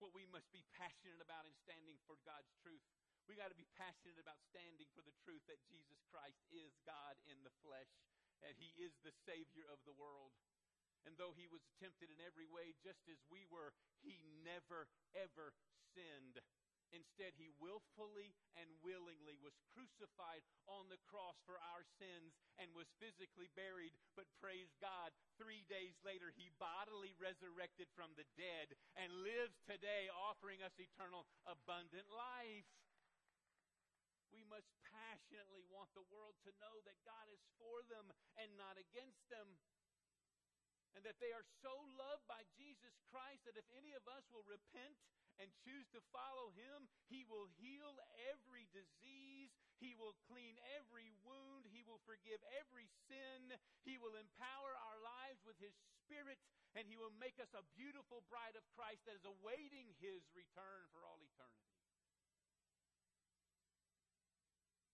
what 0.02 0.16
we 0.16 0.26
must 0.32 0.48
be 0.50 0.64
passionate 0.74 1.20
about 1.20 1.46
in 1.46 1.54
standing 1.62 2.00
for 2.08 2.16
God's 2.24 2.50
truth. 2.64 2.82
We 3.28 3.38
got 3.38 3.52
to 3.52 3.58
be 3.58 3.68
passionate 3.78 4.18
about 4.18 4.40
standing 4.50 4.88
for 4.96 5.04
the 5.04 5.14
truth 5.22 5.44
that 5.46 5.62
Jesus 5.70 6.00
Christ 6.10 6.40
is 6.50 6.74
God 6.82 7.14
in 7.30 7.38
the 7.46 7.54
flesh 7.62 7.92
and 8.42 8.56
he 8.56 8.72
is 8.80 8.96
the 9.04 9.14
savior 9.28 9.68
of 9.68 9.78
the 9.84 9.94
world. 9.94 10.32
And 11.04 11.16
though 11.16 11.32
he 11.36 11.48
was 11.48 11.64
tempted 11.80 12.12
in 12.12 12.20
every 12.20 12.48
way 12.48 12.76
just 12.80 13.06
as 13.08 13.20
we 13.28 13.44
were, 13.48 13.72
he 14.04 14.20
never 14.44 14.88
ever 15.16 15.52
sinned. 15.92 16.40
Instead, 16.90 17.34
he 17.38 17.50
willfully 17.62 18.34
and 18.58 18.66
willingly 18.82 19.38
was 19.38 19.54
crucified 19.70 20.42
on 20.66 20.90
the 20.90 21.00
cross 21.06 21.38
for 21.46 21.58
our 21.62 21.86
sins 21.98 22.34
and 22.58 22.70
was 22.74 22.90
physically 22.98 23.46
buried. 23.54 23.94
But 24.18 24.26
praise 24.42 24.74
God, 24.82 25.14
three 25.38 25.62
days 25.70 25.94
later, 26.02 26.34
he 26.34 26.50
bodily 26.58 27.14
resurrected 27.18 27.86
from 27.94 28.10
the 28.18 28.26
dead 28.34 28.74
and 28.98 29.22
lives 29.22 29.62
today, 29.66 30.10
offering 30.10 30.62
us 30.66 30.74
eternal, 30.78 31.30
abundant 31.46 32.10
life. 32.10 32.66
We 34.30 34.46
must 34.46 34.70
passionately 34.86 35.66
want 35.70 35.90
the 35.94 36.06
world 36.10 36.38
to 36.46 36.54
know 36.62 36.78
that 36.86 37.02
God 37.02 37.26
is 37.30 37.42
for 37.58 37.82
them 37.90 38.14
and 38.38 38.50
not 38.54 38.78
against 38.78 39.26
them 39.30 39.58
and 40.94 41.06
that 41.06 41.22
they 41.22 41.30
are 41.30 41.46
so 41.62 41.70
loved 41.94 42.26
by 42.26 42.42
Jesus 42.58 42.94
Christ 43.10 43.46
that 43.46 43.58
if 43.58 43.66
any 43.78 43.94
of 43.94 44.02
us 44.10 44.26
will 44.34 44.46
repent 44.46 44.98
and 45.40 45.48
choose 45.64 45.88
to 45.96 46.04
follow 46.12 46.52
him, 46.52 46.86
he 47.08 47.24
will 47.24 47.48
heal 47.56 47.96
every 48.28 48.68
disease, 48.76 49.50
he 49.80 49.96
will 49.96 50.12
clean 50.28 50.60
every 50.76 51.08
wound, 51.24 51.64
he 51.72 51.80
will 51.80 52.04
forgive 52.04 52.44
every 52.60 52.86
sin, 53.08 53.56
he 53.82 53.96
will 53.96 54.14
empower 54.20 54.76
our 54.76 55.00
lives 55.00 55.40
with 55.48 55.56
his 55.56 55.72
spirit, 56.04 56.36
and 56.76 56.84
he 56.84 57.00
will 57.00 57.12
make 57.16 57.40
us 57.40 57.50
a 57.56 57.64
beautiful 57.72 58.20
bride 58.28 58.54
of 58.54 58.68
Christ 58.76 59.08
that 59.08 59.16
is 59.16 59.24
awaiting 59.24 59.96
his 59.98 60.20
return 60.36 60.84
for 60.92 61.08
all 61.08 61.18
eternity. 61.24 61.72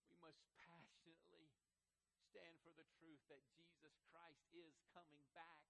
We 0.07 0.17
must 0.23 0.39
passionately 0.63 1.51
stand 2.31 2.63
for 2.63 2.71
the 2.79 2.87
truth 3.03 3.21
that 3.29 3.43
Jesus 3.59 3.99
Christ 4.15 4.47
is 4.55 4.79
coming 4.95 5.27
back 5.35 5.67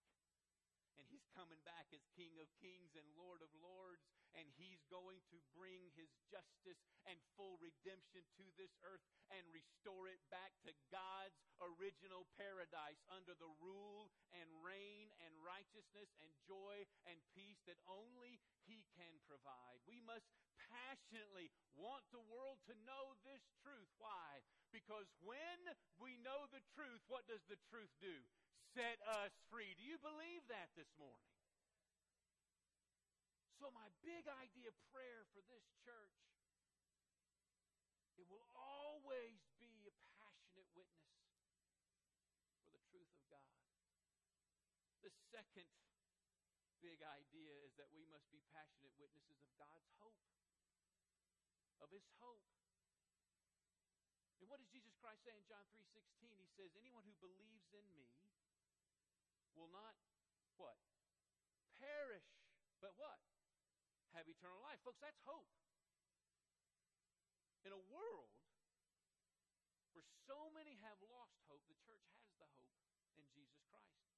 and 0.96 1.04
he's 1.12 1.28
coming 1.36 1.60
back 1.68 1.92
as 1.92 2.00
King 2.16 2.40
of 2.40 2.48
Kings 2.56 2.96
and 2.96 3.04
Lord 3.20 3.44
of 3.44 3.52
Lords, 3.60 4.08
and 4.34 4.48
he's 4.58 4.82
going 4.90 5.22
to 5.30 5.38
bring 5.54 5.92
his 5.94 6.10
justice 6.26 6.82
and 7.06 7.18
full 7.38 7.60
redemption 7.62 8.26
to 8.40 8.46
this 8.58 8.74
earth 8.82 9.04
and 9.30 9.44
restore 9.54 10.10
it 10.10 10.18
back 10.32 10.56
to 10.66 10.74
God's 10.90 11.38
original 11.62 12.26
paradise 12.34 12.98
under 13.12 13.36
the 13.38 13.52
rule 13.62 14.10
and 14.34 14.48
reign 14.64 15.12
and 15.22 15.32
righteousness 15.44 16.10
and 16.18 16.30
joy 16.42 16.82
and 17.06 17.18
peace 17.36 17.62
that 17.70 17.78
only 17.86 18.42
he 18.66 18.82
can 18.98 19.14
provide. 19.28 19.78
We 19.86 20.02
must 20.02 20.26
passionately 20.58 21.52
want 21.78 22.02
the 22.10 22.24
world 22.26 22.58
to 22.66 22.74
know 22.82 23.14
this 23.22 23.44
truth. 23.62 23.92
Why? 24.00 24.42
Because 24.74 25.06
when 25.22 25.60
we 26.02 26.18
know 26.18 26.50
the 26.50 26.64
truth, 26.74 27.04
what 27.06 27.28
does 27.30 27.44
the 27.46 27.60
truth 27.70 27.92
do? 28.02 28.26
set 28.76 29.00
us 29.24 29.32
free. 29.48 29.72
Do 29.80 29.88
you 29.88 29.96
believe 30.04 30.44
that 30.52 30.68
this 30.76 30.92
morning? 31.00 31.35
So, 33.56 33.72
my 33.72 33.88
big 34.04 34.28
idea 34.28 34.68
prayer 34.92 35.24
for 35.32 35.40
this 35.48 35.64
church, 35.80 36.12
it 38.20 38.28
will 38.28 38.44
always 38.52 39.40
be 39.56 39.88
a 39.88 39.92
passionate 40.20 40.68
witness 40.76 41.16
for 42.60 42.68
the 42.68 42.84
truth 42.92 43.08
of 43.16 43.24
God. 43.32 43.56
The 45.00 45.08
second 45.32 45.72
big 46.84 47.00
idea 47.00 47.56
is 47.64 47.72
that 47.80 47.88
we 47.96 48.04
must 48.12 48.28
be 48.28 48.44
passionate 48.52 48.92
witnesses 49.00 49.40
of 49.40 49.48
God's 49.56 49.88
hope, 50.04 50.20
of 51.80 51.88
His 51.88 52.04
hope. 52.20 52.44
And 54.44 54.52
what 54.52 54.60
does 54.60 54.68
Jesus 54.68 54.92
Christ 55.00 55.24
say 55.24 55.32
in 55.32 55.48
John 55.48 55.64
3:16? 55.72 56.36
He 56.36 56.48
says, 56.52 56.76
"Anyone 56.76 57.08
who 57.08 57.16
believes 57.24 57.72
in 57.72 57.88
me 57.96 58.12
will 59.56 59.72
not 59.72 59.96
what? 60.60 60.76
Perish, 61.80 62.28
but 62.84 62.92
what? 63.00 63.16
Have 64.16 64.32
eternal 64.32 64.64
life. 64.64 64.80
Folks, 64.80 64.96
that's 65.04 65.20
hope. 65.28 65.44
In 67.68 67.72
a 67.76 67.82
world 67.92 68.32
where 69.92 70.08
so 70.24 70.48
many 70.56 70.80
have 70.80 70.96
lost 71.04 71.36
hope, 71.52 71.60
the 71.68 71.76
church 71.84 72.00
has 72.16 72.32
the 72.40 72.48
hope 72.56 72.80
in 73.20 73.28
Jesus 73.36 73.60
Christ. 73.68 74.08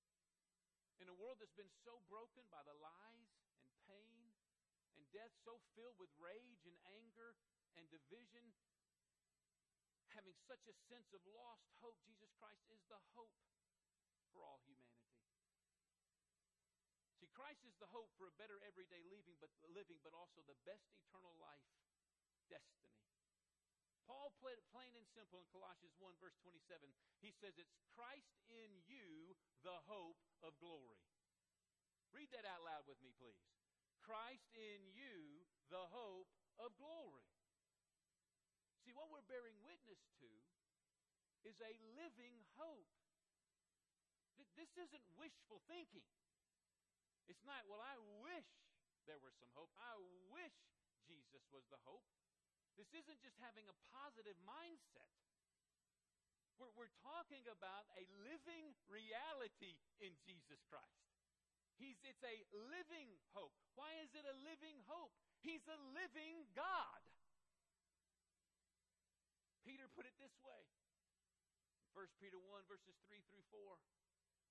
In 1.02 1.10
a 1.10 1.18
world 1.18 1.42
that's 1.42 1.58
been 1.58 1.74
so 1.82 1.98
broken 2.06 2.46
by 2.46 2.62
the 2.62 2.78
lies 2.78 3.34
and 3.58 3.74
pain 3.90 4.30
and 4.94 5.02
death, 5.10 5.34
so 5.42 5.58
filled 5.74 5.98
with 5.98 6.14
rage 6.22 6.62
and 6.62 6.78
anger 6.94 7.34
and 7.74 7.82
division, 7.90 8.54
having 10.14 10.38
such 10.46 10.62
a 10.70 10.74
sense 10.86 11.10
of 11.10 11.26
lost 11.34 11.74
hope, 11.82 11.98
Jesus 12.06 12.30
Christ 12.38 12.62
is 12.70 12.86
the 12.86 13.02
hope 13.18 13.34
for 14.30 14.46
all 14.46 14.62
humanity. 14.62 14.97
Christ 17.48 17.64
is 17.64 17.80
the 17.80 17.88
hope 17.96 18.12
for 18.20 18.28
a 18.28 18.36
better 18.36 18.60
everyday 18.60 19.00
living, 19.08 19.32
but 19.40 19.48
living, 19.72 19.96
but 20.04 20.12
also 20.12 20.44
the 20.44 20.60
best 20.68 20.84
eternal 21.00 21.32
life 21.40 21.64
destiny. 22.52 22.92
Paul 24.04 24.36
played 24.36 24.60
it 24.60 24.68
plain 24.68 24.92
and 24.92 25.08
simple 25.16 25.40
in 25.40 25.48
Colossians 25.48 25.96
1, 25.96 26.12
verse 26.20 26.36
27. 26.44 26.92
He 27.24 27.32
says, 27.32 27.56
It's 27.56 27.72
Christ 27.96 28.36
in 28.52 28.68
you, 28.84 29.32
the 29.64 29.80
hope 29.88 30.20
of 30.44 30.60
glory. 30.60 31.00
Read 32.12 32.28
that 32.36 32.44
out 32.44 32.68
loud 32.68 32.84
with 32.84 33.00
me, 33.00 33.16
please. 33.16 33.40
Christ 34.04 34.52
in 34.52 34.84
you, 34.92 35.48
the 35.72 35.88
hope 35.88 36.28
of 36.60 36.76
glory. 36.76 37.32
See, 38.84 38.92
what 38.92 39.08
we're 39.08 39.24
bearing 39.24 39.56
witness 39.64 40.04
to 40.20 40.28
is 41.48 41.56
a 41.64 41.72
living 41.96 42.44
hope. 42.60 42.92
This 44.52 44.68
isn't 44.76 45.08
wishful 45.16 45.64
thinking. 45.64 46.04
It's 47.28 47.44
not, 47.44 47.60
well, 47.68 47.84
I 47.84 47.96
wish 48.24 48.48
there 49.04 49.20
was 49.20 49.36
some 49.36 49.52
hope. 49.52 49.68
I 49.76 49.94
wish 50.32 50.56
Jesus 51.04 51.44
was 51.52 51.64
the 51.68 51.80
hope. 51.84 52.04
This 52.80 52.88
isn't 52.96 53.20
just 53.20 53.36
having 53.44 53.68
a 53.68 53.76
positive 53.92 54.36
mindset. 54.48 55.12
We're, 56.56 56.72
we're 56.74 56.94
talking 57.04 57.44
about 57.52 57.86
a 58.00 58.04
living 58.24 58.72
reality 58.88 59.76
in 60.00 60.16
Jesus 60.24 60.58
Christ. 60.66 61.04
He's, 61.78 61.94
it's 62.02 62.24
a 62.26 62.42
living 62.74 63.14
hope. 63.36 63.54
Why 63.78 63.94
is 64.02 64.10
it 64.16 64.26
a 64.26 64.36
living 64.42 64.82
hope? 64.90 65.14
He's 65.44 65.62
a 65.70 65.78
living 65.94 66.50
God. 66.58 67.02
Peter 69.62 69.86
put 69.94 70.08
it 70.08 70.16
this 70.18 70.34
way 70.42 70.64
1 71.94 72.06
Peter 72.22 72.38
1, 72.38 72.62
verses 72.70 72.94
3 73.10 73.18
through 73.26 73.42
4 73.50 73.74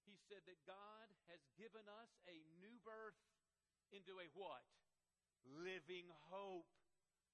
he 0.07 0.15
said 0.31 0.39
that 0.47 0.59
God 0.63 1.11
has 1.27 1.43
given 1.59 1.83
us 1.99 2.11
a 2.31 2.39
new 2.63 2.79
birth 2.87 3.19
into 3.91 4.15
a 4.23 4.27
what? 4.31 4.63
Living 5.43 6.07
hope 6.31 6.67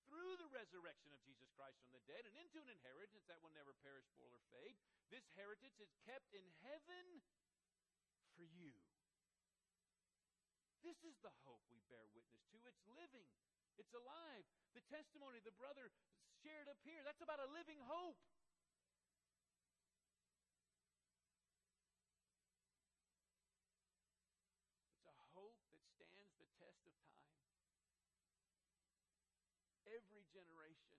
through 0.09 0.37
the 0.41 0.49
resurrection 0.49 1.13
of 1.13 1.21
Jesus 1.21 1.49
Christ 1.53 1.77
from 1.85 1.93
the 1.93 2.03
dead 2.09 2.25
and 2.25 2.33
into 2.37 2.57
an 2.61 2.69
inheritance 2.69 3.25
that 3.29 3.37
will 3.45 3.53
never 3.53 3.77
perish, 3.85 4.09
spoil, 4.09 4.33
or 4.33 4.41
fade. 4.49 4.73
This 5.13 5.25
heritage 5.37 5.77
is 5.77 5.93
kept 6.05 6.33
in 6.33 6.45
heaven 6.65 7.21
for 8.33 8.45
you. 8.49 8.73
This 10.81 10.99
is 11.05 11.15
the 11.21 11.31
hope 11.47 11.63
we 11.69 11.79
bear 11.87 12.03
witness 12.11 12.43
to. 12.51 12.57
It's 12.67 12.83
living, 12.89 13.29
it's 13.77 13.93
alive. 13.93 14.43
The 14.73 14.83
testimony 14.89 15.39
the 15.39 15.55
brother 15.55 15.93
shared 16.43 16.67
up 16.67 16.81
here, 16.83 16.99
that's 17.05 17.23
about 17.23 17.39
a 17.39 17.49
living 17.53 17.79
hope. 17.85 18.19
hope 25.33 25.57
that 25.65 25.81
stands 25.97 26.29
the 26.37 26.45
test 26.61 26.81
of 26.85 26.93
time. 27.09 27.33
Every 29.89 30.22
generation 30.33 30.97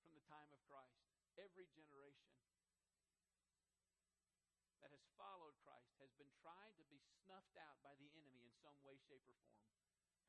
from 0.00 0.14
the 0.14 0.22
time 0.30 0.48
of 0.54 0.62
Christ, 0.70 1.02
every 1.34 1.66
generation 1.74 2.30
that 4.80 4.94
has 4.94 5.04
followed 5.18 5.58
Christ 5.66 5.92
has 5.98 6.14
been 6.16 6.30
tried 6.40 6.78
to 6.78 6.86
be 6.86 7.02
snuffed 7.26 7.58
out 7.58 7.82
by 7.82 7.92
the 7.98 8.08
enemy 8.14 8.46
in 8.46 8.54
some 8.62 8.78
way, 8.86 8.96
shape, 9.10 9.26
or 9.26 9.36
form. 9.44 9.60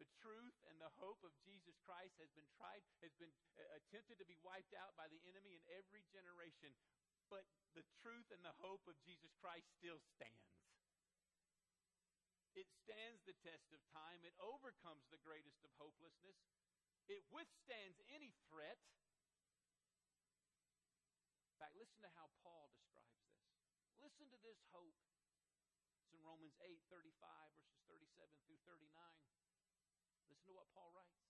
The 0.02 0.10
truth 0.18 0.58
and 0.66 0.82
the 0.82 0.90
hope 0.98 1.22
of 1.22 1.30
Jesus 1.46 1.78
Christ 1.86 2.18
has 2.18 2.34
been 2.34 2.50
tried, 2.58 2.82
has 3.06 3.14
been 3.22 3.32
uh, 3.54 3.78
attempted 3.78 4.18
to 4.18 4.26
be 4.26 4.42
wiped 4.42 4.74
out 4.74 4.98
by 4.98 5.06
the 5.14 5.22
enemy 5.30 5.54
in 5.54 5.64
every 5.70 6.02
generation. 6.10 6.74
But 7.30 7.46
the 7.78 7.86
truth 8.02 8.28
and 8.34 8.42
the 8.42 8.58
hope 8.60 8.84
of 8.90 8.98
Jesus 9.06 9.30
Christ 9.38 9.70
still 9.78 10.02
stands. 10.18 10.52
It 12.58 12.68
stands 12.84 13.24
the 13.24 13.38
test 13.46 13.72
of 13.72 13.80
time. 13.96 14.26
It 14.28 14.36
overcomes 14.42 15.08
the 15.08 15.22
greatest 15.24 15.64
of 15.64 15.72
hopelessness. 15.80 16.36
It 17.12 17.28
withstands 17.28 18.00
any 18.08 18.32
threat. 18.48 18.80
In 21.52 21.56
fact, 21.60 21.76
listen 21.76 22.00
to 22.08 22.12
how 22.16 22.32
Paul 22.40 22.72
describes 22.72 23.20
this. 23.28 23.36
Listen 24.00 24.32
to 24.32 24.40
this 24.40 24.64
hope. 24.72 24.96
It's 26.08 26.16
in 26.16 26.24
Romans 26.24 26.56
8, 26.64 26.80
35, 26.88 27.12
verses 27.60 27.84
37 27.92 28.32
through 28.48 28.64
39. 28.64 28.88
Listen 30.32 30.48
to 30.48 30.56
what 30.56 30.72
Paul 30.72 30.96
writes. 30.96 31.28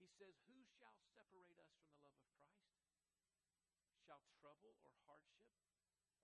He 0.00 0.08
says, 0.08 0.32
Who 0.48 0.56
shall 0.80 0.96
separate 1.12 1.60
us 1.60 1.76
from 1.76 1.92
the 1.92 2.00
love 2.08 2.16
of 2.16 2.24
Christ? 2.32 2.64
Shall 4.08 4.24
trouble 4.40 4.72
or 4.88 4.96
hardship 5.04 5.52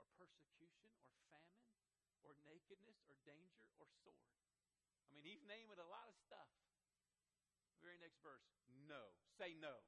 or 0.00 0.08
persecution 0.16 0.88
or 1.04 1.12
famine 1.28 1.68
or 2.24 2.32
nakedness 2.48 3.04
or 3.04 3.20
danger 3.28 3.68
or 3.76 3.84
sword? 4.00 4.32
I 5.04 5.12
mean, 5.12 5.28
he's 5.28 5.44
naming 5.44 5.76
a 5.76 5.88
lot 5.92 6.08
of 6.08 6.16
stuff. 6.16 6.48
Very 7.80 7.98
next 8.00 8.20
verse. 8.20 8.44
No. 8.88 9.16
Say 9.36 9.56
no. 9.56 9.84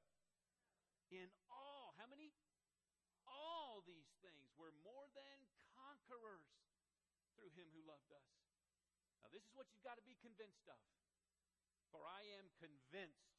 In 1.13 1.29
all, 1.53 1.93
how 2.01 2.09
many? 2.09 2.33
All 3.29 3.85
these 3.85 4.09
things 4.25 4.53
we're 4.57 4.75
more 4.85 5.09
than 5.13 5.37
conquerors 5.77 6.49
through 7.37 7.53
him 7.57 7.69
who 7.73 7.85
loved 7.85 8.13
us. 8.13 8.29
Now, 9.25 9.31
this 9.33 9.45
is 9.45 9.53
what 9.55 9.71
you've 9.73 9.85
got 9.85 9.97
to 9.97 10.05
be 10.05 10.17
convinced 10.21 10.67
of. 10.69 10.81
For 11.93 12.05
I 12.09 12.25
am 12.41 12.49
convinced 12.57 13.32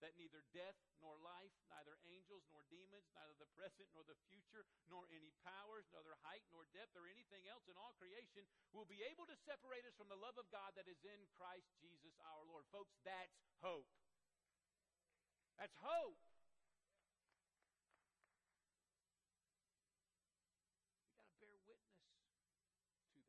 that 0.00 0.16
neither 0.16 0.40
death 0.56 0.76
nor 1.04 1.16
life, 1.20 1.52
neither 1.68 1.96
angels 2.08 2.44
nor 2.52 2.64
demons, 2.72 3.08
neither 3.12 3.36
the 3.36 3.48
present 3.52 3.88
nor 3.92 4.04
the 4.08 4.16
future, 4.28 4.64
nor 4.88 5.04
any 5.12 5.32
powers, 5.44 5.84
neither 5.92 6.16
height 6.24 6.44
nor 6.52 6.64
depth, 6.72 6.96
or 6.96 7.04
anything 7.04 7.44
else 7.48 7.68
in 7.68 7.76
all 7.76 7.92
creation 8.00 8.48
will 8.72 8.88
be 8.88 9.04
able 9.04 9.28
to 9.28 9.36
separate 9.44 9.84
us 9.84 9.96
from 9.96 10.08
the 10.08 10.18
love 10.18 10.36
of 10.40 10.48
God 10.48 10.72
that 10.76 10.88
is 10.88 11.00
in 11.04 11.20
Christ 11.36 11.68
Jesus 11.84 12.16
our 12.24 12.44
Lord. 12.48 12.64
Folks, 12.72 12.96
that's 13.04 13.36
hope. 13.60 13.88
That's 15.60 15.76
hope. 15.84 16.16
We 21.04 21.12
got 21.12 21.28
to 21.28 21.36
bear 21.36 21.52
witness 21.68 22.00
to 22.00 22.16
that 22.88 23.04
hope. 23.12 23.28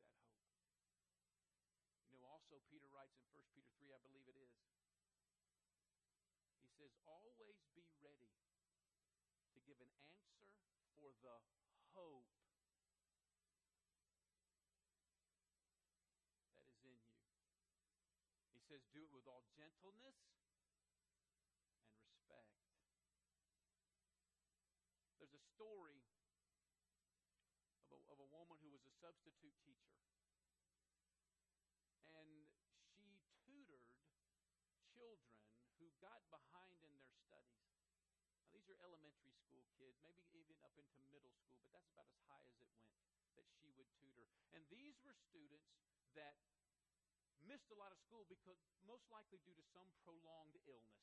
You 2.08 2.16
know, 2.16 2.32
also 2.32 2.56
Peter 2.72 2.88
writes 2.88 3.12
in 3.20 3.28
1 3.36 3.44
Peter 3.52 3.68
3, 3.76 3.92
I 3.92 4.00
believe 4.00 4.24
it 4.24 4.40
is. 4.40 4.71
Says, 6.82 6.98
always 7.06 7.62
be 7.78 7.86
ready 8.02 8.34
to 9.54 9.58
give 9.62 9.78
an 9.78 9.86
answer 10.02 10.50
for 10.98 11.14
the 11.22 11.38
hope 11.94 12.26
that 16.58 16.66
is 16.66 16.74
in 16.82 16.98
you. 16.98 16.98
He 18.50 18.58
says, 18.66 18.82
do 18.90 19.06
it 19.06 19.14
with 19.14 19.30
all 19.30 19.46
gentleness 19.54 20.18
and 21.62 21.94
respect. 22.02 22.50
There's 25.22 25.38
a 25.38 25.44
story 25.54 26.02
of 27.86 27.94
a, 27.94 27.98
of 28.10 28.18
a 28.18 28.28
woman 28.34 28.58
who 28.58 28.74
was 28.74 28.82
a 28.90 28.94
substitute 28.98 29.54
teacher. 29.62 30.02
And 32.10 32.50
she 32.90 33.22
tutored 33.46 33.86
children 34.90 35.38
who 35.78 35.90
got 35.98 36.22
behind 36.30 36.78
in 36.86 36.94
their 36.94 37.10
studies. 37.26 37.66
Now, 38.38 38.54
these 38.54 38.70
are 38.70 38.71
elementary 38.82 39.32
school 39.38 39.64
kids, 39.78 39.96
maybe 40.02 40.22
even 40.36 40.58
up 40.62 40.74
into 40.78 41.00
middle 41.14 41.32
school, 41.32 41.56
but 41.62 41.70
that's 41.72 41.90
about 41.94 42.10
as 42.10 42.18
high 42.28 42.44
as 42.46 42.58
it 42.58 42.70
went 42.76 42.94
that 43.38 43.46
she 43.58 43.72
would 43.78 43.88
tutor. 43.96 44.28
And 44.52 44.62
these 44.68 44.98
were 45.02 45.14
students 45.14 45.72
that 46.18 46.36
missed 47.46 47.70
a 47.72 47.78
lot 47.78 47.90
of 47.90 47.98
school 47.98 48.26
because 48.28 48.58
most 48.86 49.08
likely 49.10 49.40
due 49.42 49.56
to 49.56 49.64
some 49.74 49.88
prolonged 50.06 50.58
illness. 50.68 51.02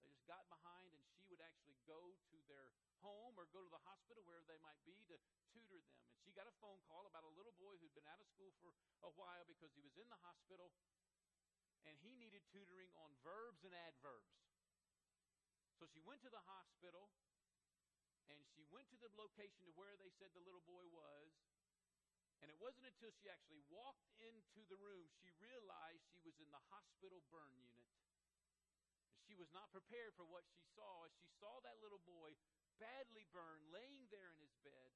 They 0.00 0.08
just 0.08 0.24
got 0.24 0.48
behind, 0.48 0.92
and 0.96 1.04
she 1.12 1.28
would 1.28 1.42
actually 1.44 1.76
go 1.84 2.16
to 2.32 2.36
their 2.48 2.72
home 3.04 3.36
or 3.36 3.48
go 3.52 3.60
to 3.60 3.72
the 3.72 3.84
hospital, 3.84 4.24
wherever 4.24 4.48
they 4.48 4.60
might 4.64 4.80
be, 4.84 4.96
to 5.12 5.16
tutor 5.52 5.80
them. 5.80 5.96
And 6.12 6.16
she 6.24 6.32
got 6.32 6.48
a 6.48 6.56
phone 6.60 6.80
call 6.88 7.04
about 7.04 7.24
a 7.24 7.32
little 7.36 7.54
boy 7.60 7.76
who'd 7.80 7.92
been 7.96 8.08
out 8.08 8.20
of 8.20 8.28
school 8.28 8.52
for 8.60 8.72
a 9.04 9.12
while 9.16 9.44
because 9.48 9.72
he 9.76 9.84
was 9.84 9.96
in 9.96 10.08
the 10.08 10.20
hospital 10.24 10.72
and 11.88 11.96
he 12.04 12.12
needed 12.20 12.44
tutoring 12.52 12.92
on 13.00 13.08
verbs 13.24 13.64
and 13.64 13.72
adverbs. 13.72 14.49
So 15.80 15.88
she 15.88 16.04
went 16.04 16.20
to 16.28 16.28
the 16.28 16.44
hospital 16.44 17.08
and 18.28 18.36
she 18.52 18.68
went 18.68 18.84
to 18.92 19.00
the 19.00 19.08
location 19.16 19.64
to 19.64 19.72
where 19.80 19.96
they 19.96 20.12
said 20.20 20.28
the 20.36 20.44
little 20.44 20.60
boy 20.68 20.84
was. 20.92 21.32
And 22.44 22.52
it 22.52 22.60
wasn't 22.60 22.84
until 22.84 23.08
she 23.16 23.32
actually 23.32 23.64
walked 23.72 24.04
into 24.20 24.60
the 24.68 24.76
room 24.76 25.08
she 25.24 25.32
realized 25.40 26.04
she 26.12 26.20
was 26.20 26.36
in 26.36 26.52
the 26.52 26.60
hospital 26.68 27.24
burn 27.32 27.56
unit. 27.56 27.96
She 29.24 29.32
was 29.32 29.48
not 29.56 29.72
prepared 29.72 30.12
for 30.20 30.28
what 30.28 30.44
she 30.52 30.60
saw 30.76 31.08
as 31.08 31.16
she 31.16 31.32
saw 31.40 31.64
that 31.64 31.80
little 31.80 32.04
boy 32.04 32.36
badly 32.76 33.24
burned, 33.32 33.64
laying 33.72 34.04
there 34.12 34.36
in 34.36 34.40
his 34.44 34.52
bed 34.60 34.92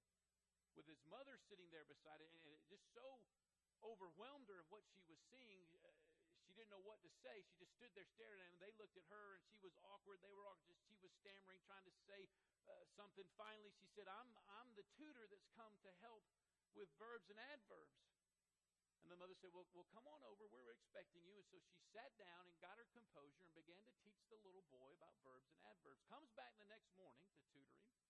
with 0.76 0.84
his 0.84 1.00
mother 1.08 1.40
sitting 1.48 1.72
there 1.72 1.88
beside 1.88 2.20
it. 2.20 2.28
And 2.28 2.44
it 2.52 2.60
just 2.68 2.84
so 2.92 3.24
overwhelmed 3.80 4.52
her 4.52 4.60
of 4.60 4.68
what 4.68 4.84
she 4.92 5.00
was 5.08 5.20
seeing. 5.32 5.64
Uh, 5.80 6.03
Didn't 6.54 6.70
know 6.70 6.86
what 6.86 7.02
to 7.02 7.10
say. 7.18 7.42
She 7.42 7.58
just 7.58 7.74
stood 7.74 7.90
there 7.98 8.06
staring 8.14 8.38
at 8.38 8.50
him. 8.54 8.62
They 8.62 8.70
looked 8.78 8.94
at 8.94 9.06
her, 9.10 9.34
and 9.34 9.42
she 9.50 9.58
was 9.58 9.74
awkward. 9.82 10.22
They 10.22 10.30
were 10.30 10.46
awkward. 10.46 10.78
She 10.86 10.94
was 11.02 11.10
stammering, 11.18 11.58
trying 11.66 11.82
to 11.82 11.94
say 12.06 12.30
uh, 12.70 12.86
something. 12.94 13.26
Finally, 13.34 13.74
she 13.74 13.90
said, 13.90 14.06
I'm, 14.06 14.30
I'm 14.62 14.70
the 14.78 14.86
tutor 14.94 15.26
that's 15.26 15.50
come 15.58 15.74
to 15.82 15.90
help 15.98 16.22
with 16.78 16.86
verbs 16.94 17.26
and 17.26 17.42
adverbs. 17.50 17.98
And 19.02 19.10
the 19.10 19.18
mother 19.18 19.34
said, 19.36 19.50
well, 19.50 19.66
well, 19.74 19.84
come 19.90 20.06
on 20.06 20.22
over. 20.24 20.46
We're 20.48 20.72
expecting 20.72 21.26
you. 21.26 21.36
And 21.36 21.46
so 21.50 21.58
she 21.58 21.76
sat 21.92 22.14
down 22.16 22.46
and 22.46 22.54
got 22.62 22.78
her 22.78 22.88
composure 22.94 23.44
and 23.44 23.52
began 23.52 23.82
to 23.84 23.94
teach 24.00 24.22
the 24.30 24.38
little 24.46 24.64
boy 24.70 24.94
about 24.96 25.12
verbs 25.26 25.50
and 25.50 25.60
adverbs. 25.68 26.06
Comes 26.08 26.30
back 26.38 26.54
the 26.56 26.70
next 26.70 26.88
morning 26.96 27.26
to 27.34 27.36
tutor 27.50 27.76
him. 27.82 28.03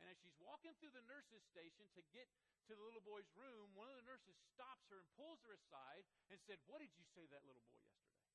And 0.00 0.12
as 0.12 0.16
she's 0.20 0.36
walking 0.42 0.76
through 0.76 0.92
the 0.92 1.04
nurse's 1.08 1.42
station 1.48 1.88
to 1.96 2.02
get 2.12 2.28
to 2.68 2.74
the 2.76 2.84
little 2.84 3.00
boy's 3.00 3.28
room, 3.32 3.72
one 3.72 3.88
of 3.88 3.96
the 3.96 4.04
nurses 4.04 4.36
stops 4.52 4.84
her 4.92 5.00
and 5.00 5.08
pulls 5.16 5.40
her 5.46 5.54
aside 5.56 6.04
and 6.28 6.36
said, 6.44 6.60
What 6.68 6.84
did 6.84 6.92
you 6.98 7.04
say 7.16 7.24
to 7.24 7.32
that 7.32 7.46
little 7.46 7.64
boy 7.70 7.80
yesterday? 7.86 8.28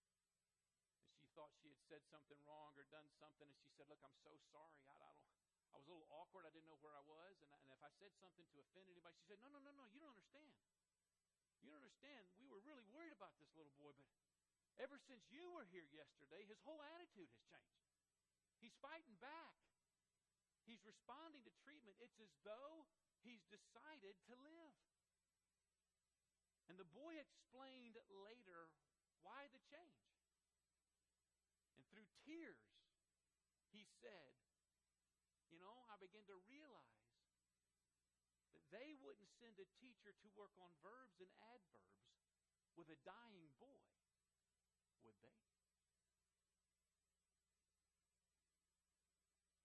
And 1.06 1.14
she 1.20 1.30
thought 1.38 1.54
she 1.62 1.70
had 1.70 1.82
said 1.86 2.02
something 2.10 2.40
wrong 2.48 2.74
or 2.80 2.88
done 2.90 3.06
something, 3.22 3.46
and 3.46 3.60
she 3.62 3.70
said, 3.76 3.86
Look, 3.92 4.02
I'm 4.02 4.16
so 4.26 4.34
sorry. 4.50 4.82
I, 4.90 4.96
I 5.06 5.12
don't. 5.14 5.30
I 5.72 5.80
was 5.80 5.88
a 5.88 5.92
little 5.96 6.12
awkward. 6.12 6.44
I 6.44 6.52
didn't 6.52 6.68
know 6.68 6.80
where 6.84 6.96
I 7.00 7.06
was. 7.08 7.40
And, 7.40 7.52
and 7.64 7.72
if 7.72 7.80
I 7.80 7.92
said 7.96 8.12
something 8.20 8.44
to 8.44 8.58
offend 8.60 8.92
anybody, 8.92 9.16
she 9.24 9.32
said, 9.32 9.40
No, 9.40 9.48
no, 9.52 9.60
no, 9.64 9.72
no. 9.72 9.86
You 9.94 10.04
don't 10.04 10.12
understand. 10.12 10.52
You 11.64 11.72
don't 11.72 11.80
understand. 11.80 12.28
We 12.42 12.50
were 12.50 12.60
really 12.66 12.84
worried 12.92 13.14
about 13.14 13.38
this 13.40 13.48
little 13.56 13.72
boy, 13.80 13.94
but 13.96 14.08
ever 14.82 14.98
since 15.08 15.22
you 15.30 15.46
were 15.54 15.70
here 15.70 15.86
yesterday, 15.94 16.44
his 16.50 16.60
whole 16.66 16.82
attitude 16.98 17.30
has 17.30 17.40
changed. 17.48 17.86
He's 18.60 18.74
fighting 18.82 19.16
back. 19.22 19.71
He's 20.66 20.82
responding 20.86 21.42
to 21.44 21.52
treatment. 21.66 21.98
It's 22.00 22.22
as 22.22 22.32
though 22.46 22.86
He's 23.22 23.46
decided 23.54 24.18
to 24.30 24.36
live. 24.42 24.78
And 26.70 26.78
the 26.82 26.90
boy 26.90 27.22
explained 27.22 27.98
later 28.10 28.74
why 29.22 29.46
the 29.54 29.62
change. 29.70 30.10
And 31.78 31.86
through 31.94 32.10
tears, 32.26 32.66
he 33.70 33.86
said, 34.02 34.34
You 35.54 35.62
know, 35.62 35.86
I 35.94 36.02
began 36.02 36.26
to 36.34 36.38
realize 36.50 37.14
that 38.58 38.66
they 38.74 38.98
wouldn't 39.06 39.30
send 39.38 39.62
a 39.62 39.70
teacher 39.78 40.18
to 40.18 40.28
work 40.34 40.58
on 40.58 40.74
verbs 40.82 41.22
and 41.22 41.30
adverbs 41.54 42.02
with 42.74 42.90
a 42.90 42.98
dying 43.06 43.54
boy, 43.62 43.86
would 45.06 45.18
they? 45.22 45.40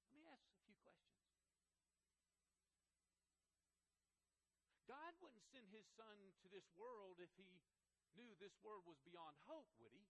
Let 0.04 0.18
me 0.18 0.26
ask 0.28 0.44
a 0.50 0.58
few 0.66 0.74
questions. 0.82 1.16
God 4.86 5.05
wouldn't 5.20 5.44
send 5.52 5.68
his 5.72 5.86
son 5.96 6.16
to 6.42 6.48
this 6.48 6.66
world 6.76 7.18
if 7.20 7.30
he 7.36 7.62
knew 8.16 8.32
this 8.40 8.56
world 8.64 8.84
was 8.86 8.98
beyond 9.04 9.36
hope, 9.46 9.68
would 9.80 9.92
he? 9.92 10.06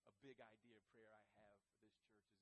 A 0.09 0.13
big 0.25 0.37
idea 0.41 0.77
of 0.77 0.85
prayer 0.93 1.13
I 1.13 1.21
have 1.37 1.57
for 1.69 1.77
this 1.79 1.93
church 2.05 2.33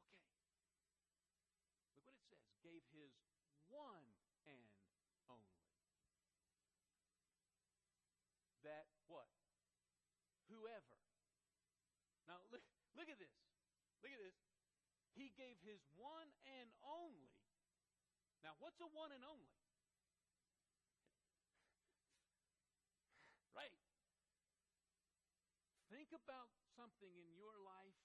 Okay. 0.00 0.24
Look 1.92 2.08
what 2.08 2.16
it 2.16 2.24
says. 2.24 2.40
Gave 2.64 2.80
his 2.96 3.12
one 3.68 4.08
and 4.48 4.72
only. 5.28 5.60
That 8.64 8.88
what? 9.12 9.28
Whoever. 10.48 10.96
Now 12.24 12.40
look, 12.48 12.64
look 12.96 13.12
at 13.12 13.20
this. 13.20 13.36
Look 14.00 14.16
at 14.16 14.24
this. 14.24 14.40
He 15.12 15.36
gave 15.36 15.60
his 15.60 15.84
one 16.00 16.32
and 16.48 16.72
only. 16.80 17.28
Now, 18.42 18.56
what's 18.60 18.80
a 18.80 18.88
one 18.90 19.12
and 19.12 19.24
only? 19.24 19.48
Right. 23.54 23.72
Think 25.88 26.03
about 26.14 26.54
something 26.78 27.10
in 27.18 27.28
your 27.34 27.58
life 27.60 27.98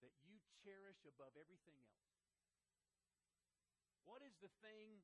that 0.00 0.14
you 0.22 0.38
cherish 0.62 1.02
above 1.02 1.34
everything 1.34 1.74
else. 1.82 2.08
What 4.06 4.22
is 4.22 4.38
the 4.38 4.50
thing 4.62 5.02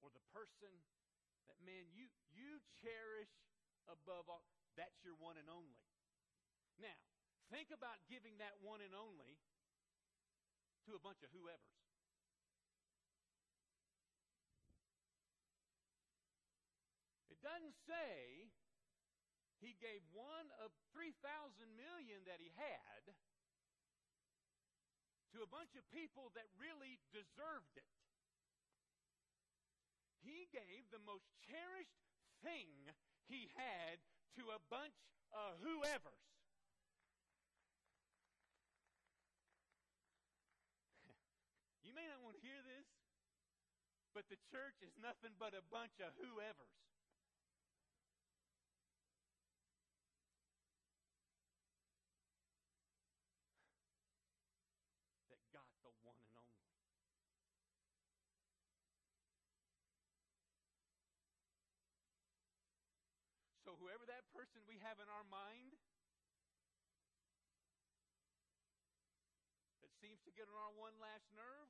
or 0.00 0.08
the 0.10 0.24
person 0.32 0.72
that, 1.46 1.60
man, 1.62 1.86
you, 1.92 2.08
you 2.32 2.58
cherish 2.80 3.30
above 3.86 4.26
all? 4.26 4.42
That's 4.74 4.96
your 5.04 5.14
one 5.16 5.36
and 5.36 5.48
only. 5.52 5.80
Now, 6.80 6.98
think 7.52 7.70
about 7.72 8.02
giving 8.08 8.40
that 8.40 8.58
one 8.60 8.80
and 8.80 8.92
only 8.92 9.40
to 10.88 10.96
a 10.96 11.00
bunch 11.00 11.20
of 11.22 11.30
whoever's. 11.32 11.80
It 17.32 17.40
doesn't 17.44 17.76
say 17.86 18.50
he 19.60 19.76
gave 19.80 20.04
one 20.12 20.52
of 20.60 20.72
3,000 20.92 21.16
million 21.76 22.20
that 22.28 22.40
he 22.40 22.52
had 22.56 23.16
to 25.36 25.44
a 25.44 25.48
bunch 25.48 25.76
of 25.76 25.84
people 25.92 26.32
that 26.32 26.48
really 26.56 26.96
deserved 27.12 27.76
it. 27.76 27.92
He 30.24 30.48
gave 30.48 30.88
the 30.88 31.00
most 31.04 31.28
cherished 31.44 32.00
thing 32.40 32.88
he 33.28 33.52
had 33.52 34.00
to 34.40 34.48
a 34.52 34.60
bunch 34.72 34.96
of 35.36 35.60
whoever's. 35.60 36.24
you 41.84 41.92
may 41.92 42.08
not 42.08 42.24
want 42.24 42.40
to 42.40 42.42
hear 42.42 42.64
this, 42.64 42.88
but 44.16 44.24
the 44.32 44.40
church 44.48 44.80
is 44.80 44.96
nothing 44.96 45.36
but 45.36 45.52
a 45.52 45.60
bunch 45.68 46.00
of 46.00 46.16
whoever's. 46.16 46.76
got 55.56 55.72
the 55.80 55.88
one 56.04 56.20
and 56.20 56.36
only. 56.36 56.56
Whoever 63.76 64.08
that 64.08 64.24
person 64.32 64.64
we 64.64 64.80
have 64.80 64.96
in 64.98 65.08
our 65.12 65.26
mind 65.28 65.76
that 69.84 69.92
seems 70.00 70.24
to 70.24 70.32
get 70.32 70.48
on 70.48 70.56
our 70.56 70.74
one 70.74 70.96
last 70.96 71.28
nerve, 71.36 71.68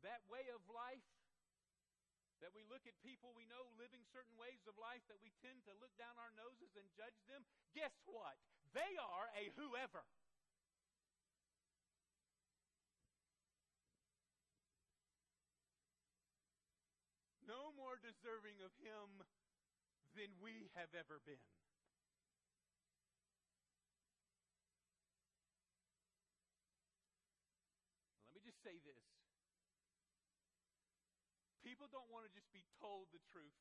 that 0.00 0.24
way 0.32 0.48
of 0.54 0.64
life 0.72 1.04
that 2.40 2.54
we 2.54 2.62
look 2.70 2.86
at 2.86 2.94
people 3.02 3.34
we 3.34 3.44
know 3.50 3.66
living 3.76 4.00
certain 4.14 4.34
ways 4.38 4.62
of 4.70 4.78
life 4.78 5.02
that 5.10 5.18
we 5.18 5.34
tend 5.42 5.58
to 5.66 5.74
look 5.82 5.90
down 5.98 6.14
our 6.22 6.30
noses 6.38 6.70
and 6.78 6.86
judge 6.94 7.18
them, 7.26 7.42
guess 7.74 7.92
what? 8.06 8.38
They 8.72 8.94
are 8.96 9.28
a 9.34 9.50
whoever. 9.58 10.06
More 17.98 18.06
deserving 18.06 18.62
of 18.62 18.70
Him 18.78 19.26
than 20.14 20.30
we 20.38 20.70
have 20.78 20.94
ever 20.94 21.18
been. 21.26 21.42
Let 28.30 28.38
me 28.38 28.42
just 28.46 28.62
say 28.62 28.78
this. 28.86 29.02
People 31.66 31.90
don't 31.90 32.06
want 32.06 32.22
to 32.22 32.30
just 32.30 32.46
be 32.54 32.62
told 32.78 33.10
the 33.10 33.22
truth 33.34 33.58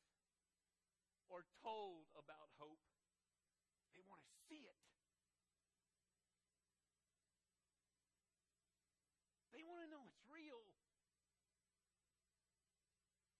or 1.33 1.41
told 1.65 2.05
about 2.13 2.53
hope. 2.61 2.81
They 3.97 4.05
want 4.05 4.21
to 4.21 4.33
see 4.45 4.61
it. 4.69 4.77
They 9.49 9.65
want 9.65 9.81
to 9.81 9.89
know 9.89 10.05
it's 10.05 10.21
real. 10.29 10.61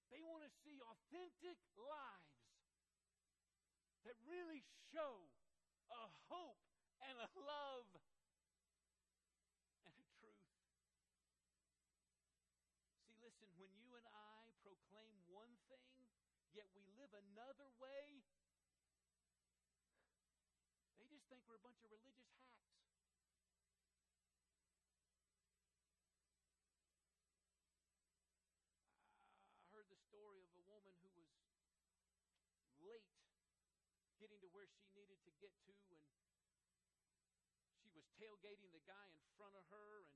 They 0.10 0.26
want 0.26 0.42
to 0.42 0.52
see 0.66 0.82
authentic 1.08 1.56
lives 1.80 2.36
that 4.04 4.20
really 4.28 4.60
show 4.91 5.32
a 5.88 6.04
hope 6.28 6.60
and 7.00 7.15
a 7.15 7.30
love 7.39 7.88
and 9.88 9.96
a 9.96 10.08
truth. 10.20 10.52
See, 13.08 13.15
listen, 13.24 13.48
when 13.56 13.72
you 13.80 13.96
and 13.96 14.04
I 14.12 14.52
proclaim 14.67 15.15
one 15.32 15.56
thing, 15.72 15.96
yet 16.52 16.67
we 16.76 16.84
live 17.00 17.15
another 17.32 17.72
way, 17.80 18.20
they 21.00 21.08
just 21.08 21.24
think 21.32 21.39
we're 21.48 21.56
a 21.56 21.63
bunch 21.63 21.80
of 21.88 21.91
religious 21.96 22.28
hacks. 22.36 22.67
heard 29.78 29.93
the 29.93 30.10
story 30.10 30.41
of 30.41 30.50
a 30.58 30.63
woman 30.65 30.89
who 31.06 31.13
was 31.13 31.30
late 32.82 33.13
getting 34.17 34.41
to 34.41 34.50
where 34.68 34.80
she 34.84 34.92
needed 34.96 35.20
to 35.24 35.32
get 35.40 35.54
to, 35.64 35.74
and 35.92 36.00
she 37.80 37.90
was 37.96 38.06
tailgating 38.20 38.72
the 38.76 38.84
guy 38.84 39.08
in 39.12 39.24
front 39.40 39.56
of 39.56 39.64
her, 39.72 40.06
and 40.06 40.12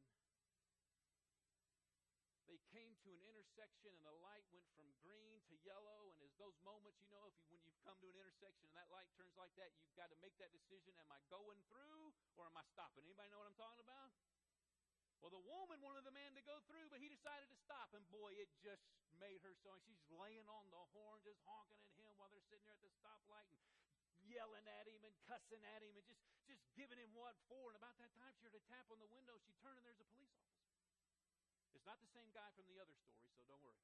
they 2.52 2.60
came 2.76 2.92
to 3.08 3.12
an 3.16 3.24
intersection 3.24 3.96
and 3.96 4.04
the 4.04 4.18
light 4.20 4.44
went 4.52 4.68
from 4.76 4.84
green 5.00 5.40
to 5.48 5.56
yellow 5.64 6.12
and 6.12 6.20
as 6.20 6.36
those 6.36 6.60
moments 6.68 7.00
you 7.00 7.08
know 7.08 7.24
if 7.24 7.32
you, 7.40 7.48
when 7.56 7.64
you've 7.64 7.80
come 7.88 7.96
to 8.04 8.12
an 8.12 8.18
intersection 8.20 8.68
and 8.68 8.76
that 8.76 8.92
light 8.92 9.08
turns 9.16 9.32
like 9.40 9.56
that 9.56 9.72
you've 9.80 9.96
got 9.96 10.12
to 10.12 10.20
make 10.20 10.36
that 10.36 10.52
decision 10.52 10.92
am 11.00 11.08
i 11.16 11.20
going 11.32 11.64
through 11.72 12.12
or 12.36 12.44
am 12.52 12.60
i 12.60 12.66
stopping 12.76 13.08
anybody 13.08 13.32
know 13.32 13.40
what 13.40 13.48
i'm 13.48 13.56
talking 13.56 13.80
about 13.80 14.12
well, 15.22 15.30
the 15.30 15.46
woman 15.46 15.78
wanted 15.86 16.02
the 16.02 16.18
man 16.18 16.34
to 16.34 16.42
go 16.42 16.58
through, 16.66 16.90
but 16.90 16.98
he 16.98 17.06
decided 17.06 17.46
to 17.46 17.58
stop. 17.62 17.94
And 17.94 18.02
boy, 18.10 18.34
it 18.42 18.50
just 18.58 18.82
made 19.22 19.38
her 19.46 19.54
so. 19.54 19.78
And 19.78 19.86
she's 19.86 20.02
laying 20.10 20.50
on 20.50 20.66
the 20.74 20.82
horn, 20.98 21.22
just 21.22 21.38
honking 21.46 21.78
at 21.78 21.94
him 21.94 22.10
while 22.18 22.34
they're 22.34 22.42
sitting 22.50 22.66
there 22.66 22.74
at 22.74 22.82
the 22.82 22.90
stoplight 22.98 23.46
and 23.46 23.62
yelling 24.32 24.64
at 24.66 24.88
him 24.88 25.04
and 25.04 25.14
cussing 25.28 25.62
at 25.76 25.84
him 25.84 25.94
and 26.00 26.06
just, 26.08 26.24
just 26.48 26.64
giving 26.74 26.98
him 26.98 27.12
what 27.12 27.36
for. 27.52 27.70
And 27.70 27.78
about 27.78 28.00
that 28.00 28.16
time, 28.16 28.32
she 28.40 28.48
heard 28.48 28.56
a 28.56 28.64
tap 28.72 28.88
on 28.88 29.04
the 29.04 29.12
window. 29.12 29.36
She 29.44 29.52
turned 29.60 29.78
and 29.78 29.86
there's 29.86 30.00
a 30.00 30.08
police 30.16 30.32
officer. 30.40 30.72
It's 31.76 31.84
not 31.84 32.00
the 32.00 32.12
same 32.16 32.32
guy 32.32 32.48
from 32.56 32.66
the 32.72 32.80
other 32.80 32.96
story, 32.96 33.28
so 33.36 33.44
don't 33.44 33.62
worry. 33.62 33.84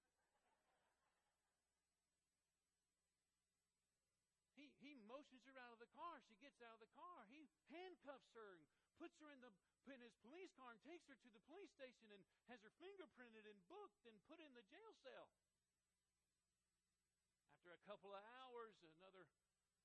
He, 4.56 4.72
he 4.82 4.98
motions 5.06 5.44
her 5.46 5.56
out 5.60 5.76
of 5.76 5.80
the 5.84 5.92
car. 5.94 6.24
She 6.26 6.40
gets 6.40 6.64
out 6.64 6.78
of 6.78 6.82
the 6.82 6.94
car. 6.98 7.28
He 7.30 7.46
handcuffs 7.70 8.32
her 8.34 8.58
and 8.58 8.64
puts 8.98 9.20
her 9.22 9.30
in 9.30 9.42
the 9.44 9.54
in 9.88 10.04
his 10.04 10.12
police 10.20 10.52
car 10.60 10.76
and 10.76 10.82
takes 10.84 11.08
her 11.08 11.16
to 11.16 11.30
the 11.32 11.40
police 11.48 11.72
station 11.72 12.12
and 12.12 12.20
has 12.52 12.60
her 12.60 12.74
fingerprinted 12.76 13.48
and 13.48 13.56
booked 13.72 14.04
and 14.04 14.20
put 14.28 14.36
in 14.44 14.52
the 14.52 14.66
jail 14.68 14.92
cell. 15.00 15.32
After 17.56 17.72
a 17.72 17.82
couple 17.88 18.12
of 18.12 18.20
hours, 18.44 18.76
another 19.00 19.24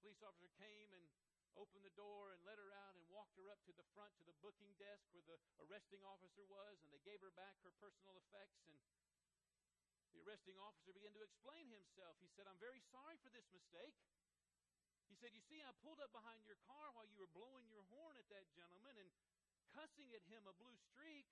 police 0.03 0.19
officer 0.27 0.51
came 0.59 0.91
and 0.91 1.07
opened 1.55 1.87
the 1.87 1.95
door 1.95 2.35
and 2.35 2.43
let 2.43 2.59
her 2.59 2.75
out 2.75 2.99
and 2.99 3.07
walked 3.07 3.39
her 3.39 3.47
up 3.55 3.63
to 3.71 3.73
the 3.79 3.87
front 3.95 4.11
to 4.19 4.27
the 4.27 4.35
booking 4.43 4.75
desk 4.83 5.07
where 5.15 5.23
the 5.31 5.39
arresting 5.63 6.03
officer 6.03 6.43
was, 6.51 6.75
and 6.83 6.91
they 6.91 6.99
gave 7.07 7.23
her 7.23 7.31
back 7.39 7.55
her 7.63 7.71
personal 7.79 8.19
effects 8.19 8.67
and 8.67 8.75
The 10.13 10.21
arresting 10.27 10.59
officer 10.61 10.93
began 10.93 11.15
to 11.17 11.25
explain 11.25 11.73
himself. 11.73 12.19
He 12.21 12.29
said, 12.37 12.45
I'm 12.45 12.61
very 12.61 12.83
sorry 12.93 13.17
for 13.25 13.31
this 13.33 13.49
mistake. 13.49 13.97
He 15.09 15.17
said, 15.17 15.33
You 15.33 15.41
see, 15.47 15.63
I 15.65 15.73
pulled 15.81 16.03
up 16.05 16.13
behind 16.13 16.45
your 16.45 16.59
car 16.69 16.93
while 16.93 17.09
you 17.09 17.17
were 17.17 17.31
blowing 17.33 17.65
your 17.71 17.87
horn 17.95 18.19
at 18.21 18.29
that 18.29 18.45
gentleman 18.53 18.99
and 18.99 19.09
cussing 19.73 20.13
at 20.13 20.21
him 20.29 20.45
a 20.45 20.55
blue 20.61 20.77
streak. 20.93 21.31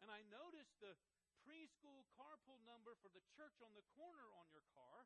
And 0.00 0.08
I 0.08 0.24
noticed 0.32 0.78
the 0.80 0.96
preschool 1.44 2.08
carpool 2.16 2.56
number 2.64 2.96
for 3.04 3.12
the 3.12 3.20
church 3.36 3.60
on 3.60 3.76
the 3.76 3.84
corner 3.98 4.32
on 4.40 4.48
your 4.48 4.64
car. 4.72 5.04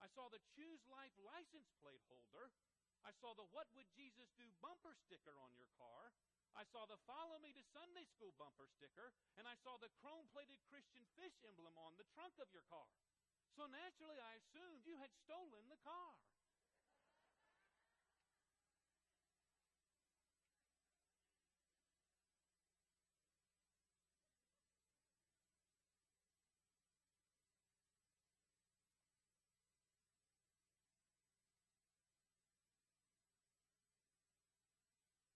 I 0.00 0.08
saw 0.08 0.32
the 0.32 0.40
Choose 0.56 0.80
Life 0.88 1.14
license 1.20 1.70
plate 1.84 2.02
holder. 2.08 2.48
I 3.04 3.12
saw 3.20 3.32
the 3.36 3.48
What 3.52 3.68
Would 3.76 3.88
Jesus 3.96 4.32
Do 4.36 4.48
bumper 4.60 4.96
sticker 4.96 5.36
on 5.40 5.52
your 5.56 5.68
car. 5.76 6.12
I 6.58 6.66
saw 6.66 6.82
the 6.84 6.98
Follow 7.06 7.38
Me 7.38 7.54
to 7.54 7.62
Sunday 7.70 8.04
School 8.10 8.34
bumper 8.34 8.66
sticker, 8.66 9.14
and 9.38 9.46
I 9.46 9.54
saw 9.62 9.78
the 9.78 9.92
chrome 10.02 10.26
plated 10.34 10.58
Christian 10.66 11.06
fish 11.14 11.36
emblem 11.46 11.78
on 11.78 11.94
the 11.94 12.08
trunk 12.16 12.34
of 12.42 12.50
your 12.50 12.66
car. 12.66 12.90
So 13.54 13.66
naturally, 13.70 14.18
I 14.18 14.38
assumed 14.40 14.82
you 14.86 14.96
had 14.98 15.14
stolen 15.14 15.68
the 15.68 15.78
car. 15.84 16.16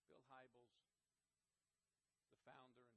Bill 0.08 0.22
Hybels 0.30 0.74
the 2.24 2.38
founder 2.48 2.88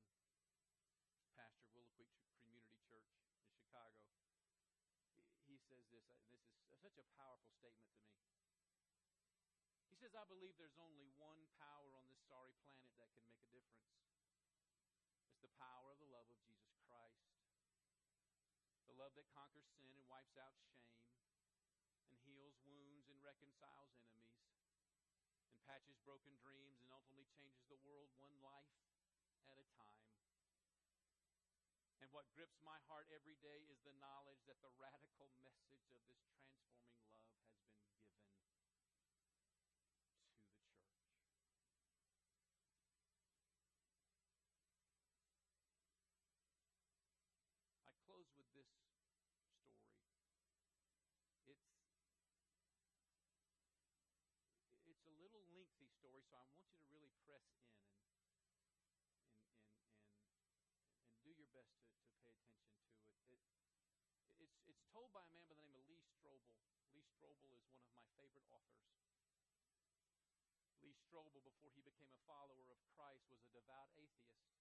and 1.14 1.26
pastor 1.36 1.84
of 1.84 1.90
Willow 1.98 2.16
Creek 2.24 2.38
Community 2.42 2.80
Church 2.88 3.12
in 3.28 3.44
Chicago, 3.52 4.08
he 5.46 5.57
says 5.68 5.84
this, 5.92 6.08
and 6.08 6.32
this 6.32 6.48
is 6.48 6.80
such 6.80 6.96
a 6.96 7.06
powerful 7.20 7.52
statement 7.60 7.92
to 8.00 8.08
me. 8.08 8.24
He 9.92 10.00
says, 10.00 10.16
I 10.16 10.24
believe 10.32 10.56
there's 10.56 10.80
only 10.80 11.12
one 11.20 11.44
power 11.60 11.92
on 11.92 12.08
this 12.08 12.24
sorry 12.32 12.56
planet 12.64 12.96
that 13.04 13.12
can 13.12 13.28
make 13.28 13.44
a 13.44 13.52
difference. 13.52 13.92
It's 15.28 15.44
the 15.44 15.52
power 15.60 15.92
of 15.92 16.00
the 16.00 16.08
love 16.08 16.24
of 16.32 16.40
Jesus 16.48 16.80
Christ. 16.88 17.28
The 18.88 18.96
love 18.96 19.12
that 19.20 19.28
conquers 19.36 19.68
sin 19.76 19.92
and 19.92 20.08
wipes 20.08 20.40
out 20.40 20.56
shame 20.72 21.04
and 22.08 22.16
heals 22.24 22.56
wounds 22.64 23.12
and 23.12 23.20
reconciles 23.20 23.92
enemies 24.08 24.56
and 25.52 25.60
patches 25.68 26.00
broken 26.08 26.32
dreams 26.40 26.80
and 26.80 26.96
ultimately 26.96 27.28
changes 27.36 27.68
the 27.68 27.80
world 27.84 28.08
one 28.16 28.32
life 28.40 28.72
at 29.52 29.60
a 29.60 29.68
time. 29.76 30.17
And 32.08 32.16
what 32.16 32.32
grips 32.32 32.56
my 32.64 32.80
heart 32.88 33.12
every 33.12 33.36
day 33.44 33.68
is 33.68 33.84
the 33.84 33.92
knowledge 34.00 34.40
that 34.48 34.56
the 34.64 34.72
radical 34.80 35.28
message 35.44 35.92
of 35.92 36.00
this 36.08 36.16
transforming 36.24 36.40
love 36.40 36.40
has 36.40 36.56
been 36.64 36.80
given 37.04 37.04
to 37.04 37.04
the 37.04 37.12
church. 47.76 47.84
I 47.84 47.92
close 48.08 48.32
with 48.40 48.48
this 48.56 48.72
story. 48.72 49.12
It's 51.44 51.68
it's 54.88 55.04
a 55.04 55.12
little 55.20 55.44
lengthy 55.52 55.92
story, 55.92 56.24
so 56.24 56.40
I 56.40 56.48
want 56.56 56.64
you 56.72 56.80
to 56.80 56.88
really 56.88 57.12
press 57.28 57.44
in 57.52 57.68
and 57.68 57.84
and, 58.00 58.16
and, 58.96 59.12
and, 60.72 60.88
and 61.04 61.12
do 61.20 61.36
your 61.36 61.47
best 61.58 61.74
to, 61.82 61.90
to 61.90 62.14
pay 62.22 62.30
attention 62.38 62.70
to 62.86 63.34
it. 63.34 63.34
it. 63.34 63.42
It's, 64.46 64.62
it's 64.70 64.86
told 64.94 65.10
by 65.10 65.26
a 65.26 65.32
man 65.34 65.42
by 65.50 65.58
the 65.58 65.66
name 65.66 65.74
of 65.74 65.90
Lee 65.90 66.06
Strobel. 66.06 66.54
Lee 66.94 67.02
Strobel 67.02 67.50
is 67.58 67.66
one 67.74 67.82
of 67.82 67.90
my 67.98 68.06
favorite 68.14 68.46
authors. 68.54 68.94
Lee 70.86 70.94
Strobel, 70.94 71.42
before 71.42 71.74
he 71.74 71.82
became 71.82 72.14
a 72.14 72.22
follower 72.30 72.70
of 72.70 72.78
Christ, 72.94 73.26
was 73.34 73.42
a 73.42 73.50
devout 73.50 73.90
atheist. 73.98 74.54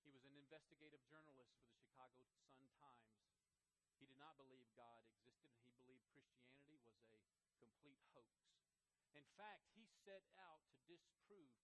He 0.00 0.08
was 0.08 0.24
an 0.24 0.32
investigative 0.40 1.04
journalist 1.12 1.52
for 1.60 1.68
the 1.68 1.76
Chicago 1.76 2.24
Sun-Times. 2.48 3.20
He 4.00 4.08
did 4.08 4.16
not 4.16 4.40
believe 4.40 4.64
God 4.72 5.04
existed, 5.04 5.60
and 5.68 5.76
he 5.84 6.00
believed 6.08 6.32
Christianity 6.64 6.80
was 7.12 7.20
a 7.44 7.60
complete 7.60 8.00
hoax. 8.16 8.40
In 9.12 9.28
fact, 9.36 9.68
he 9.76 9.84
set 10.08 10.24
out 10.40 10.64
to 10.72 10.80
disprove 10.88 11.61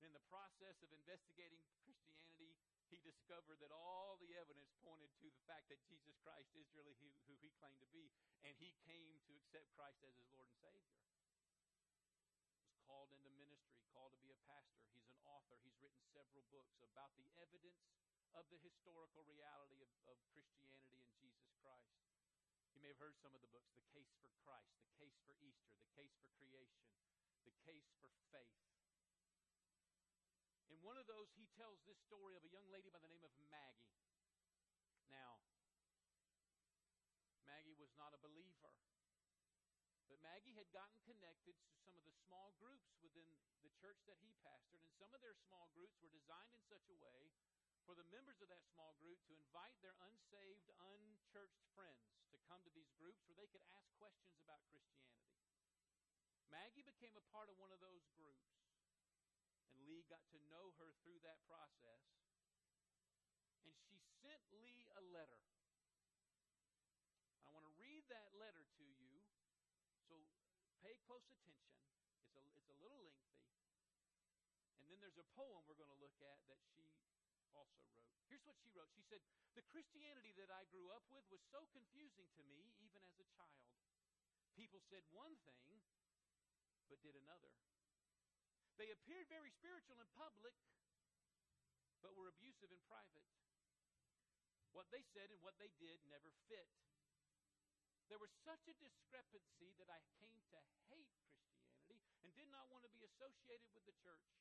and 0.00 0.08
in 0.08 0.16
the 0.16 0.30
process 0.32 0.80
of 0.80 0.88
investigating 0.96 1.60
Christianity, 1.84 2.56
he 2.88 2.96
discovered 3.04 3.60
that 3.60 3.68
all 3.68 4.16
the 4.16 4.32
evidence 4.32 4.72
pointed 4.80 5.12
to 5.20 5.28
the 5.28 5.44
fact 5.44 5.68
that 5.68 5.84
Jesus 5.84 6.16
Christ 6.24 6.56
is 6.56 6.64
really 6.72 6.96
who 6.96 7.36
he 7.44 7.52
claimed 7.60 7.84
to 7.84 7.90
be, 7.92 8.08
and 8.40 8.56
he 8.56 8.72
came 8.88 9.20
to 9.28 9.36
accept 9.36 9.68
Christ 9.76 10.00
as 10.00 10.16
his 10.16 10.24
Lord 10.32 10.48
and 10.48 10.56
Savior. 10.56 10.96
Was 12.64 12.80
called 12.88 13.12
into 13.12 13.28
ministry, 13.36 13.84
called 13.92 14.16
to 14.16 14.24
be 14.24 14.32
a 14.32 14.40
pastor. 14.48 14.88
He's 14.96 15.04
an 15.04 15.20
author. 15.28 15.60
He's 15.60 15.76
written 15.84 16.00
several 16.16 16.48
books 16.48 16.80
about 16.80 17.12
the 17.20 17.28
evidence 17.36 17.84
of 18.32 18.48
the 18.48 18.58
historical 18.64 19.28
reality 19.28 19.84
of, 19.84 19.92
of 20.08 20.16
Christianity 20.32 20.96
and 20.96 21.12
Jesus 21.20 21.52
Christ. 21.60 21.92
You 22.72 22.80
may 22.80 22.88
have 22.88 23.02
heard 23.04 23.20
some 23.20 23.36
of 23.36 23.44
the 23.44 23.52
books 23.52 23.68
The 23.76 23.84
Case 23.92 24.16
for 24.24 24.32
Christ, 24.48 24.80
The 24.80 24.96
Case 24.96 25.20
for 25.28 25.36
Easter, 25.44 25.76
The 25.76 25.92
Case 25.92 26.16
for 26.24 26.32
Creation, 26.40 26.88
The 27.44 27.52
Case 27.68 27.92
for 28.00 28.08
Faith. 28.32 28.79
In 30.70 30.78
one 30.86 30.96
of 30.96 31.10
those, 31.10 31.26
he 31.34 31.50
tells 31.58 31.82
this 31.82 31.98
story 32.06 32.38
of 32.38 32.46
a 32.46 32.54
young 32.54 32.66
lady 32.70 32.94
by 32.94 33.02
the 33.02 33.10
name 33.10 33.26
of 33.26 33.34
Maggie. 33.50 33.98
Now, 35.10 35.42
Maggie 37.42 37.74
was 37.74 37.90
not 37.98 38.14
a 38.14 38.22
believer. 38.22 38.70
But 40.06 40.22
Maggie 40.22 40.54
had 40.54 40.70
gotten 40.70 40.98
connected 41.06 41.58
to 41.58 41.70
some 41.82 41.94
of 41.94 42.06
the 42.06 42.14
small 42.26 42.54
groups 42.58 42.94
within 43.02 43.26
the 43.62 43.70
church 43.82 44.02
that 44.06 44.18
he 44.22 44.34
pastored, 44.42 44.82
and 44.82 44.94
some 44.94 45.10
of 45.14 45.22
their 45.22 45.38
small 45.46 45.70
groups 45.74 45.98
were 46.02 46.10
designed 46.10 46.54
in 46.54 46.62
such 46.66 46.86
a 46.90 46.98
way 46.98 47.30
for 47.86 47.98
the 47.98 48.06
members 48.14 48.38
of 48.38 48.50
that 48.50 48.62
small 48.70 48.94
group 49.02 49.18
to 49.26 49.34
invite 49.34 49.74
their 49.82 49.98
unsaved, 50.06 50.70
unchurched 50.78 51.66
friends 51.74 52.22
to 52.30 52.38
come 52.46 52.62
to 52.62 52.74
these 52.74 52.90
groups 52.94 53.22
where 53.26 53.34
they 53.34 53.50
could 53.50 53.62
ask 53.74 53.90
questions 53.98 54.38
about 54.38 54.62
Christianity. 54.70 55.42
Maggie 56.50 56.86
became 56.86 57.18
a 57.18 57.26
part 57.34 57.50
of 57.50 57.58
one 57.58 57.74
of 57.74 57.82
those 57.82 58.06
groups. 58.14 58.59
Lee 59.90 60.06
got 60.06 60.22
to 60.30 60.38
know 60.46 60.70
her 60.78 60.94
through 61.02 61.18
that 61.26 61.42
process. 61.50 61.98
And 63.66 63.74
she 63.74 63.98
sent 64.22 64.38
Lee 64.62 64.86
a 64.94 65.02
letter. 65.10 65.42
I 67.42 67.50
want 67.50 67.66
to 67.66 67.74
read 67.74 68.06
that 68.06 68.30
letter 68.38 68.62
to 68.62 68.86
you. 68.86 69.18
So 70.06 70.14
pay 70.86 70.94
close 71.10 71.26
attention. 71.26 71.74
It's 72.22 72.38
a, 72.38 72.42
it's 72.54 72.70
a 72.70 72.78
little 72.78 73.02
lengthy. 73.02 73.42
And 74.78 74.86
then 74.86 75.02
there's 75.02 75.18
a 75.18 75.26
poem 75.34 75.66
we're 75.66 75.80
going 75.82 75.90
to 75.90 75.98
look 75.98 76.14
at 76.22 76.38
that 76.46 76.62
she 76.70 76.86
also 77.58 77.82
wrote. 77.90 78.14
Here's 78.30 78.46
what 78.46 78.54
she 78.62 78.70
wrote. 78.70 78.94
She 78.94 79.02
said, 79.10 79.18
The 79.58 79.66
Christianity 79.74 80.30
that 80.38 80.54
I 80.54 80.70
grew 80.70 80.94
up 80.94 81.02
with 81.10 81.26
was 81.34 81.42
so 81.50 81.66
confusing 81.74 82.30
to 82.38 82.42
me, 82.46 82.78
even 82.78 83.02
as 83.02 83.18
a 83.18 83.26
child. 83.34 83.74
People 84.54 84.78
said 84.86 85.02
one 85.10 85.34
thing, 85.42 85.82
but 86.86 87.02
did 87.02 87.18
another. 87.18 87.50
They 88.80 88.88
appeared 88.96 89.28
very 89.28 89.52
spiritual 89.52 90.00
in 90.00 90.08
public, 90.16 90.56
but 92.00 92.16
were 92.16 92.32
abusive 92.32 92.72
in 92.72 92.80
private. 92.88 93.28
What 94.72 94.88
they 94.88 95.04
said 95.12 95.28
and 95.28 95.36
what 95.44 95.60
they 95.60 95.68
did 95.76 96.00
never 96.08 96.32
fit. 96.48 96.64
There 98.08 98.16
was 98.16 98.32
such 98.40 98.64
a 98.72 98.80
discrepancy 98.80 99.76
that 99.76 99.92
I 99.92 100.00
came 100.16 100.40
to 100.48 100.64
hate 100.88 101.12
Christianity 101.28 102.08
and 102.24 102.32
did 102.32 102.48
not 102.48 102.72
want 102.72 102.88
to 102.88 102.96
be 102.96 103.04
associated 103.04 103.68
with 103.76 103.84
the 103.84 103.92
church. 104.00 104.32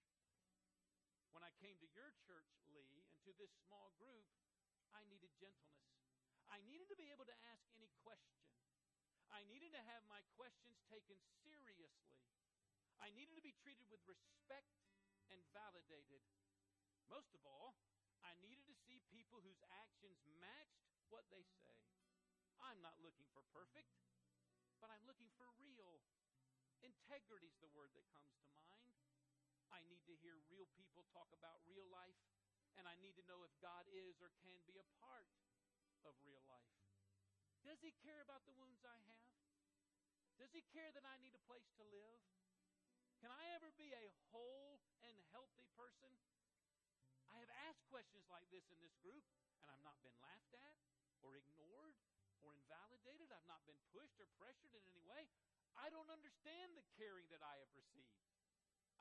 When 1.36 1.44
I 1.44 1.52
came 1.60 1.76
to 1.84 1.92
your 1.92 2.16
church, 2.24 2.48
Lee, 2.72 3.04
and 3.12 3.20
to 3.28 3.36
this 3.36 3.52
small 3.68 3.92
group, 4.00 4.24
I 4.96 5.04
needed 5.12 5.36
gentleness. 5.36 5.92
I 6.48 6.64
needed 6.64 6.88
to 6.88 6.96
be 6.96 7.12
able 7.12 7.28
to 7.28 7.38
ask 7.52 7.68
any 7.76 7.92
question. 8.08 8.48
I 9.36 9.44
needed 9.52 9.76
to 9.76 9.84
have 9.84 10.08
my 10.08 10.24
questions 10.40 10.80
taken 10.88 11.20
seriously. 11.44 12.08
I 13.00 13.10
needed 13.16 13.36
to 13.40 13.46
be 13.46 13.56
treated 13.64 13.88
with 13.88 14.04
respect 14.06 14.68
and 15.32 15.40
validated. 15.56 16.20
Most 17.08 17.32
of 17.32 17.42
all, 17.48 17.80
I 18.22 18.36
needed 18.44 18.68
to 18.68 18.76
see 18.86 19.00
people 19.08 19.40
whose 19.40 19.64
actions 19.72 20.20
matched 20.38 20.84
what 21.08 21.26
they 21.32 21.48
say. 21.64 21.80
I'm 22.60 22.84
not 22.84 23.00
looking 23.00 23.26
for 23.32 23.42
perfect, 23.56 23.96
but 24.84 24.92
I'm 24.92 25.04
looking 25.08 25.32
for 25.40 25.48
real. 25.56 26.04
Integrity 26.84 27.48
is 27.48 27.60
the 27.64 27.72
word 27.72 27.96
that 27.96 28.04
comes 28.12 28.36
to 28.36 28.48
mind. 28.52 28.96
I 29.72 29.80
need 29.88 30.04
to 30.12 30.16
hear 30.20 30.36
real 30.52 30.68
people 30.76 31.08
talk 31.16 31.32
about 31.32 31.64
real 31.64 31.88
life, 31.88 32.20
and 32.76 32.84
I 32.84 33.00
need 33.00 33.16
to 33.16 33.28
know 33.30 33.48
if 33.48 33.54
God 33.64 33.88
is 33.88 34.20
or 34.20 34.32
can 34.44 34.60
be 34.68 34.76
a 34.76 34.88
part 35.00 35.30
of 36.04 36.16
real 36.28 36.44
life. 36.52 36.76
Does 37.64 37.80
He 37.80 37.96
care 38.04 38.20
about 38.24 38.44
the 38.44 38.56
wounds 38.56 38.84
I 38.84 39.00
have? 39.08 39.32
Does 40.40 40.52
He 40.52 40.64
care 40.72 40.92
that 40.96 41.08
I 41.08 41.20
need 41.20 41.36
a 41.36 41.44
place 41.48 41.68
to 41.80 41.84
live? 41.88 42.24
Can 43.20 43.36
I 43.36 43.52
ever 43.52 43.68
be 43.76 43.92
a 43.92 44.08
whole 44.32 44.80
and 45.04 45.16
healthy 45.36 45.68
person? 45.76 46.12
I 47.28 47.44
have 47.44 47.52
asked 47.68 47.84
questions 47.92 48.24
like 48.32 48.48
this 48.48 48.64
in 48.72 48.80
this 48.80 48.96
group, 49.04 49.24
and 49.60 49.68
I've 49.68 49.84
not 49.84 50.00
been 50.00 50.16
laughed 50.24 50.56
at 50.56 50.76
or 51.20 51.36
ignored 51.36 52.00
or 52.40 52.56
invalidated. 52.56 53.28
I've 53.36 53.52
not 53.52 53.60
been 53.68 53.80
pushed 53.92 54.16
or 54.24 54.28
pressured 54.40 54.72
in 54.72 54.84
any 54.88 55.04
way. 55.04 55.28
I 55.76 55.92
don't 55.92 56.08
understand 56.08 56.80
the 56.80 56.88
caring 56.96 57.28
that 57.36 57.44
I 57.44 57.60
have 57.60 57.72
received. 57.76 58.24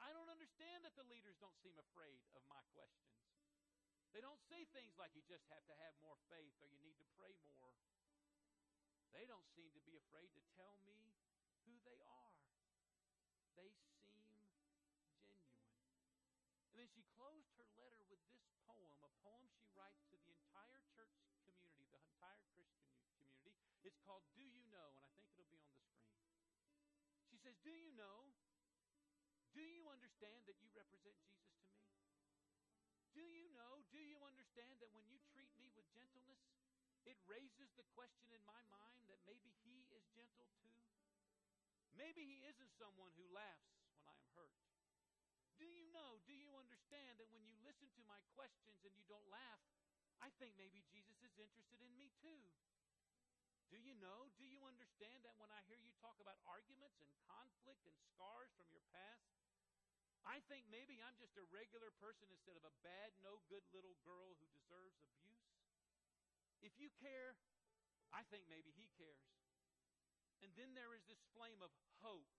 I 0.02 0.10
don't 0.10 0.30
understand 0.30 0.82
that 0.82 0.98
the 0.98 1.06
leaders 1.06 1.38
don't 1.38 1.54
seem 1.62 1.78
afraid 1.78 2.18
of 2.34 2.42
my 2.50 2.62
questions. 2.74 3.14
They 4.10 4.22
don't 4.22 4.42
say 4.50 4.66
things 4.74 4.98
like 4.98 5.14
you 5.14 5.22
just 5.30 5.46
have 5.54 5.62
to 5.70 5.78
have 5.78 5.94
more 6.02 6.18
faith 6.26 6.58
or 6.58 6.66
you 6.66 6.82
need 6.82 6.98
to 6.98 7.06
pray 7.14 7.38
more. 7.46 7.70
They 9.14 9.30
don't 9.30 9.46
seem 9.54 9.70
to 9.78 9.82
be 9.86 9.94
afraid 9.94 10.30
to 10.34 10.42
tell 10.58 10.74
me 10.82 11.14
who 11.66 11.78
they 11.86 12.02
are. 12.02 12.17
Closed 17.18 17.50
her 17.58 17.66
letter 17.74 17.98
with 18.06 18.22
this 18.30 18.46
poem, 18.62 18.94
a 19.02 19.10
poem 19.26 19.42
she 19.58 19.66
writes 19.74 20.06
to 20.06 20.14
the 20.22 20.30
entire 20.30 20.78
church 20.94 21.18
community, 21.26 21.82
the 21.90 21.98
entire 21.98 22.46
Christian 22.54 22.86
community. 22.94 23.58
It's 23.82 23.98
called 24.06 24.22
Do 24.38 24.46
You 24.46 24.62
Know? 24.70 24.94
And 24.94 25.02
I 25.02 25.10
think 25.18 25.26
it'll 25.34 25.50
be 25.50 25.58
on 25.58 25.74
the 25.74 25.82
screen. 25.82 26.14
She 27.26 27.42
says, 27.42 27.58
Do 27.66 27.74
you 27.74 27.90
know? 27.98 28.30
Do 29.50 29.66
you 29.66 29.90
understand 29.90 30.46
that 30.46 30.62
you 30.62 30.70
represent 30.70 31.18
Jesus 31.26 31.58
to 31.58 31.74
me? 31.74 31.90
Do 33.18 33.26
you 33.26 33.50
know? 33.50 33.82
Do 33.90 33.98
you 33.98 34.22
understand 34.22 34.78
that 34.78 34.94
when 34.94 35.02
you 35.10 35.18
treat 35.34 35.50
me 35.58 35.74
with 35.74 35.90
gentleness, 35.90 36.46
it 37.02 37.18
raises 37.26 37.74
the 37.74 37.88
question 37.98 38.30
in 38.30 38.46
my 38.46 38.62
mind 38.70 39.02
that 39.10 39.18
maybe 39.26 39.50
he 39.66 39.90
is 39.90 40.06
gentle 40.14 40.46
too? 40.62 40.78
Maybe 41.98 42.22
he 42.22 42.46
isn't 42.46 42.70
someone 42.78 43.10
who 43.18 43.26
laughs 43.34 43.74
when 43.90 44.06
I 44.06 44.14
am 44.14 44.30
hurt. 44.38 44.54
Do 45.58 45.66
you 45.66 45.90
know, 45.90 46.22
do 46.22 46.34
you 46.34 46.54
understand 46.54 47.18
that 47.18 47.30
when 47.34 47.42
you 47.42 47.58
listen 47.66 47.90
to 47.98 48.02
my 48.06 48.22
questions 48.38 48.86
and 48.86 48.94
you 48.94 49.02
don't 49.10 49.26
laugh, 49.26 49.58
I 50.22 50.30
think 50.38 50.54
maybe 50.54 50.86
Jesus 50.86 51.18
is 51.18 51.34
interested 51.34 51.82
in 51.82 51.90
me 51.98 52.14
too? 52.22 52.38
Do 53.68 53.76
you 53.76 53.98
know, 53.98 54.30
do 54.38 54.46
you 54.46 54.64
understand 54.64 55.26
that 55.26 55.36
when 55.36 55.50
I 55.50 55.66
hear 55.66 55.76
you 55.82 55.92
talk 55.98 56.16
about 56.22 56.38
arguments 56.46 57.02
and 57.02 57.10
conflict 57.26 57.84
and 57.84 57.98
scars 58.14 58.54
from 58.54 58.70
your 58.70 58.86
past, 58.94 59.28
I 60.24 60.38
think 60.46 60.70
maybe 60.70 61.02
I'm 61.02 61.18
just 61.18 61.34
a 61.36 61.44
regular 61.50 61.90
person 61.98 62.30
instead 62.30 62.54
of 62.54 62.64
a 62.64 62.74
bad, 62.86 63.12
no 63.20 63.42
good 63.50 63.66
little 63.74 63.98
girl 64.06 64.38
who 64.38 64.46
deserves 64.54 65.02
abuse? 65.02 65.50
If 66.62 66.78
you 66.78 66.88
care, 67.02 67.34
I 68.14 68.22
think 68.30 68.46
maybe 68.46 68.70
he 68.78 68.88
cares. 68.94 69.26
And 70.38 70.54
then 70.54 70.78
there 70.78 70.94
is 70.94 71.02
this 71.10 71.18
flame 71.34 71.58
of 71.60 71.74
hope 71.98 72.37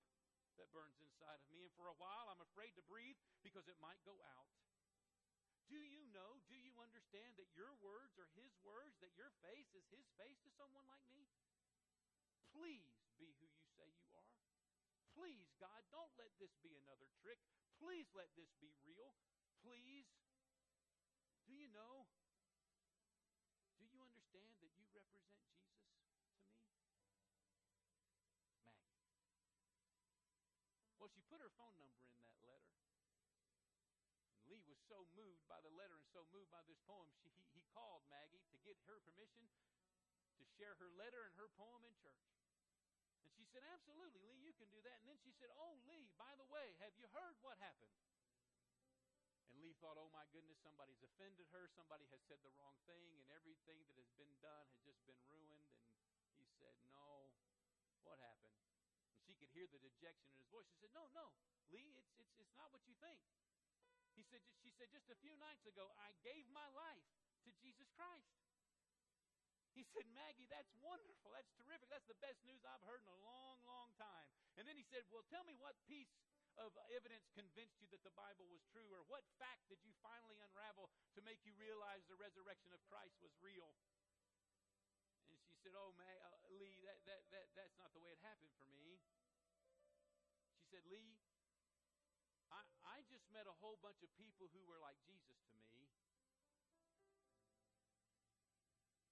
that 0.59 0.69
burns 0.75 0.99
inside 1.01 1.39
of 1.39 1.47
me. 1.49 1.63
And 1.63 1.73
for 1.79 1.87
a 1.87 1.97
while, 1.97 2.27
I'm 2.29 2.43
afraid 2.43 2.75
to 2.75 2.83
breathe 2.85 3.17
because 3.41 3.65
it 3.71 3.79
might 3.79 4.03
go 4.03 4.13
out. 4.35 4.51
Do 5.71 5.79
you 5.79 6.03
know, 6.11 6.43
do 6.49 6.57
you 6.59 6.75
understand 6.81 7.37
that 7.39 7.49
your 7.55 7.71
words 7.79 8.17
are 8.19 8.29
His 8.35 8.51
words, 8.61 8.99
that 8.99 9.15
your 9.15 9.31
face 9.45 9.71
is 9.71 9.85
His 9.89 10.05
face 10.19 10.37
to 10.43 10.51
someone 10.59 10.83
like 10.89 11.05
me? 11.13 11.29
Please 12.51 12.91
be 13.21 13.31
who 13.39 13.47
you 13.47 13.65
say 13.77 13.87
you 13.87 14.09
are. 14.17 14.35
Please, 15.15 15.47
God, 15.61 15.81
don't 15.93 16.11
let 16.19 16.33
this 16.41 16.51
be 16.59 16.75
another 16.75 17.07
trick. 17.23 17.39
Please 17.79 18.11
let 18.11 18.27
this 18.35 18.51
be 18.59 18.75
real. 18.83 19.15
Please. 19.63 20.11
Do 21.47 21.55
you 21.55 21.71
know? 21.71 22.03
Do 23.79 23.87
you 23.87 24.03
understand 24.03 24.43
that 24.51 24.59
you 24.59 24.67
represent 24.75 25.07
Jesus 25.07 25.39
to 25.39 25.55
me? 25.55 25.63
Maggie. 28.67 28.99
Well, 30.98 30.98
she 31.13 31.21
put 31.27 31.41
her 31.41 31.51
phone 31.57 31.75
number 31.77 32.05
in 32.15 32.23
that 32.25 32.41
letter. 32.45 32.69
And 34.37 34.45
Lee 34.49 34.63
was 34.65 34.79
so 34.89 35.05
moved 35.13 35.45
by 35.49 35.61
the 35.61 35.73
letter 35.73 35.97
and 35.97 36.07
so 36.09 36.25
moved 36.33 36.49
by 36.53 36.61
this 36.65 36.79
poem, 36.85 37.09
she, 37.21 37.29
he, 37.33 37.45
he 37.53 37.61
called 37.73 38.05
Maggie 38.09 38.45
to 38.53 38.57
get 38.65 38.77
her 38.85 39.01
permission 39.01 39.45
to 40.39 40.43
share 40.55 40.75
her 40.79 40.89
letter 40.95 41.27
and 41.27 41.35
her 41.35 41.51
poem 41.59 41.83
in 41.83 41.93
church. 41.99 42.23
And 43.27 43.31
she 43.35 43.43
said, 43.51 43.61
Absolutely, 43.67 44.23
Lee, 44.23 44.39
you 44.39 44.55
can 44.55 44.71
do 44.71 44.79
that. 44.87 45.03
And 45.03 45.07
then 45.11 45.19
she 45.19 45.35
said, 45.35 45.51
Oh, 45.59 45.75
Lee, 45.85 46.07
by 46.15 46.31
the 46.39 46.47
way, 46.47 46.73
have 46.79 46.95
you 46.95 47.05
heard 47.11 47.35
what 47.43 47.59
happened? 47.59 47.93
And 49.51 49.59
Lee 49.59 49.75
thought, 49.83 49.99
Oh 49.99 50.09
my 50.15 50.23
goodness, 50.31 50.57
somebody's 50.63 51.03
offended 51.03 51.45
her. 51.51 51.67
Somebody 51.75 52.07
has 52.15 52.23
said 52.25 52.39
the 52.41 52.53
wrong 52.55 52.79
thing, 52.87 53.03
and 53.19 53.27
everything 53.35 53.83
that 53.91 53.99
has 53.99 54.09
been 54.15 54.31
done 54.39 54.65
has 54.71 54.81
just 54.87 55.03
been 55.03 55.19
ruined. 55.27 55.67
And 56.31 56.39
he 56.39 56.47
said, 56.57 56.73
No, 56.95 57.29
what 58.07 58.17
happened? 58.23 58.48
Hear 59.59 59.67
the 59.75 59.83
dejection 59.83 60.31
in 60.31 60.39
his 60.39 60.47
voice. 60.47 60.63
She 60.71 60.79
said, 60.79 60.95
No, 60.95 61.11
no, 61.11 61.35
Lee, 61.75 61.91
it's, 61.99 62.15
it's, 62.15 62.31
it's 62.39 62.55
not 62.55 62.71
what 62.71 62.79
you 62.87 62.95
think. 63.03 63.19
He 64.15 64.23
said, 64.23 64.39
she 64.63 64.71
said, 64.71 64.87
just 64.87 65.11
a 65.11 65.19
few 65.19 65.35
nights 65.35 65.67
ago, 65.67 65.91
I 65.99 66.15
gave 66.23 66.47
my 66.47 66.63
life 66.71 67.03
to 67.43 67.51
Jesus 67.59 67.91
Christ. 67.91 68.39
He 69.75 69.83
said, 69.83 70.07
Maggie, 70.15 70.47
that's 70.47 70.71
wonderful. 70.79 71.35
That's 71.35 71.51
terrific. 71.59 71.91
That's 71.91 72.07
the 72.07 72.15
best 72.23 72.39
news 72.47 72.63
I've 72.63 72.83
heard 72.87 73.03
in 73.03 73.11
a 73.11 73.19
long, 73.19 73.59
long 73.67 73.91
time. 73.99 74.31
And 74.55 74.63
then 74.63 74.79
he 74.79 74.87
said, 74.87 75.03
Well, 75.11 75.27
tell 75.27 75.43
me 75.43 75.59
what 75.59 75.75
piece 75.91 76.15
of 76.55 76.71
evidence 76.95 77.27
convinced 77.35 77.83
you 77.83 77.91
that 77.91 78.03
the 78.07 78.15
Bible 78.15 78.47
was 78.47 78.63
true, 78.71 78.87
or 78.95 79.03
what 79.11 79.27
fact 79.43 79.67
did 79.67 79.83
you 79.83 79.91
finally 79.99 80.39
unravel 80.39 80.87
to 81.15 81.23
make 81.27 81.43
you 81.43 81.51
realize 81.59 82.07
the 82.07 82.15
resurrection 82.15 82.71
of 82.71 82.79
Christ 82.87 83.19
was 83.19 83.35
real? 83.43 83.75
And 85.27 85.35
she 85.43 85.59
said, 85.59 85.75
Oh, 85.75 85.91
May, 85.99 86.15
uh, 86.23 86.47
Lee, 86.55 86.79
that, 86.87 87.03
that, 87.11 87.27
that, 87.35 87.51
that's 87.59 87.75
not 87.75 87.91
the 87.91 87.99
way 87.99 88.15
it 88.15 88.23
happened 88.23 88.55
for 88.55 88.71
me. 88.71 89.03
Said, 90.69 90.85
Lee, 90.85 91.17
I, 92.53 92.61
I 92.85 93.01
just 93.09 93.25
met 93.33 93.49
a 93.49 93.55
whole 93.57 93.81
bunch 93.81 94.05
of 94.05 94.13
people 94.21 94.53
who 94.53 94.61
were 94.69 94.77
like 94.77 95.01
Jesus 95.01 95.41
to 95.49 95.57
me. 95.73 95.89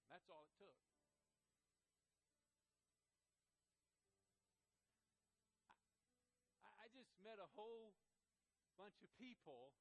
That's 0.06 0.30
all 0.30 0.46
it 0.46 0.54
took. 0.54 0.78
I, 6.62 6.70
I 6.78 6.86
just 6.94 7.10
met 7.26 7.42
a 7.42 7.50
whole 7.58 7.90
bunch 8.78 9.02
of 9.02 9.10
people 9.18 9.74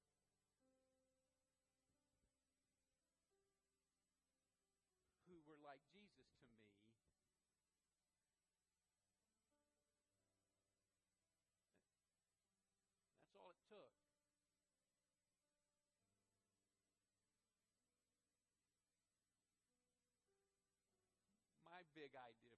big 21.98 22.14
idea 22.14 22.57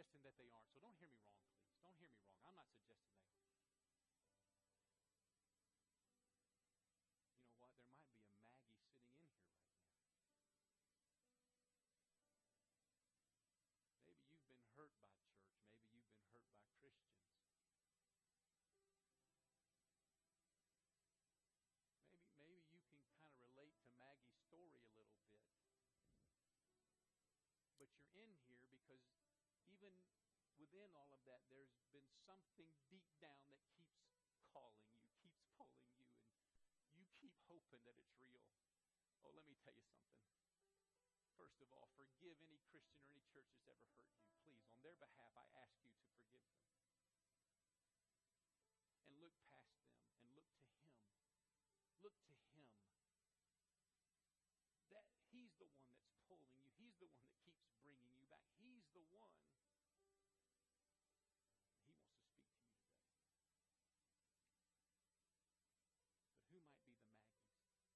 suggesting 0.00 0.24
that 0.24 0.36
they 0.40 0.48
aren't. 0.48 0.68
So 0.72 0.80
don't 0.80 0.96
hear 0.96 1.10
me 1.12 1.20
wrong, 1.20 1.36
please. 1.44 1.68
Don't 1.84 1.96
hear 2.00 2.08
me 2.08 2.20
wrong. 2.24 2.40
I'm 2.48 2.56
not 2.56 2.68
suggesting 2.72 3.12
they 3.12 3.20
are. 3.28 3.39
Within 30.70 30.94
all 30.94 31.10
of 31.10 31.18
that, 31.26 31.42
there's 31.50 31.74
been 31.90 32.06
something 32.22 32.70
deep 32.86 33.10
down 33.18 33.42
that 33.50 33.58
keeps 33.74 34.06
calling 34.54 34.86
you, 34.86 35.02
keeps 35.18 35.42
pulling 35.58 35.82
you, 35.98 36.06
and 36.86 36.94
you 36.94 37.10
keep 37.18 37.34
hoping 37.50 37.82
that 37.82 37.98
it's 37.98 38.14
real. 38.22 38.46
Oh, 39.26 39.34
let 39.34 39.42
me 39.50 39.58
tell 39.66 39.74
you 39.74 39.82
something. 39.90 40.30
First 41.34 41.58
of 41.58 41.74
all, 41.74 41.90
forgive 41.98 42.38
any 42.46 42.62
Christian 42.70 43.02
or 43.02 43.10
any 43.10 43.26
church 43.34 43.50
that's 43.50 43.66
ever 43.66 43.82
hurt 43.90 44.06
you. 44.14 44.22
Please, 44.46 44.62
on 44.70 44.78
their 44.86 44.94
behalf, 44.94 45.34
I 45.34 45.42
ask 45.58 45.74
you 45.82 45.90
to 45.90 46.06
forgive 46.06 46.46
them. 46.54 46.62
And 49.10 49.18
look 49.18 49.34
past 49.50 49.74
them 49.74 49.90
and 50.22 50.30
look 50.38 50.46
to 50.54 50.62
Him. 50.70 50.86
Look 51.98 52.14
to 52.30 52.34
Him. 52.54 52.70
That 54.94 55.02
He's 55.34 55.50
the 55.58 55.66
one 55.66 55.90
that's 55.98 56.14
pulling 56.30 56.54
you. 56.62 56.70
He's 56.78 56.94
the 57.02 57.10
one 57.10 57.26
that 57.26 57.42
keeps 57.42 57.74
bringing 57.82 58.14
you 58.14 58.22
back. 58.30 58.46
He's 58.54 58.86
the 58.94 59.02
one. 59.10 59.34
He 66.50 66.58
wants 66.58 66.86
to 66.86 67.02
speak 67.02 67.26
to 67.26 67.34
you 67.34 67.50
today. 67.50 67.90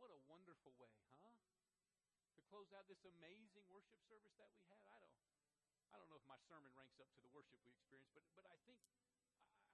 what 0.00 0.10
a 0.10 0.18
wonderful 0.26 0.65
way, 0.80 0.92
huh? 1.08 1.32
To 2.36 2.40
close 2.52 2.68
out 2.76 2.84
this 2.86 3.00
amazing 3.04 3.64
worship 3.68 4.00
service 4.06 4.36
that 4.36 4.52
we 4.52 4.60
had. 4.68 4.84
I 4.92 5.00
don't 5.00 5.16
I 5.92 5.96
don't 5.96 6.08
know 6.12 6.20
if 6.20 6.26
my 6.28 6.36
sermon 6.48 6.68
ranks 6.76 7.00
up 7.00 7.08
to 7.16 7.20
the 7.24 7.32
worship 7.32 7.56
we 7.64 7.72
experienced, 7.72 8.12
but 8.12 8.24
but 8.36 8.44
I 8.48 8.56
think 8.68 8.80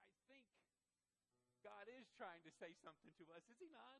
I 0.07 0.15
think 0.31 0.47
God 1.63 1.87
is 1.91 2.07
trying 2.15 2.39
to 2.43 2.51
say 2.51 2.71
something 2.79 3.11
to 3.19 3.25
us, 3.35 3.43
is 3.51 3.59
He 3.59 3.67
not? 3.71 3.99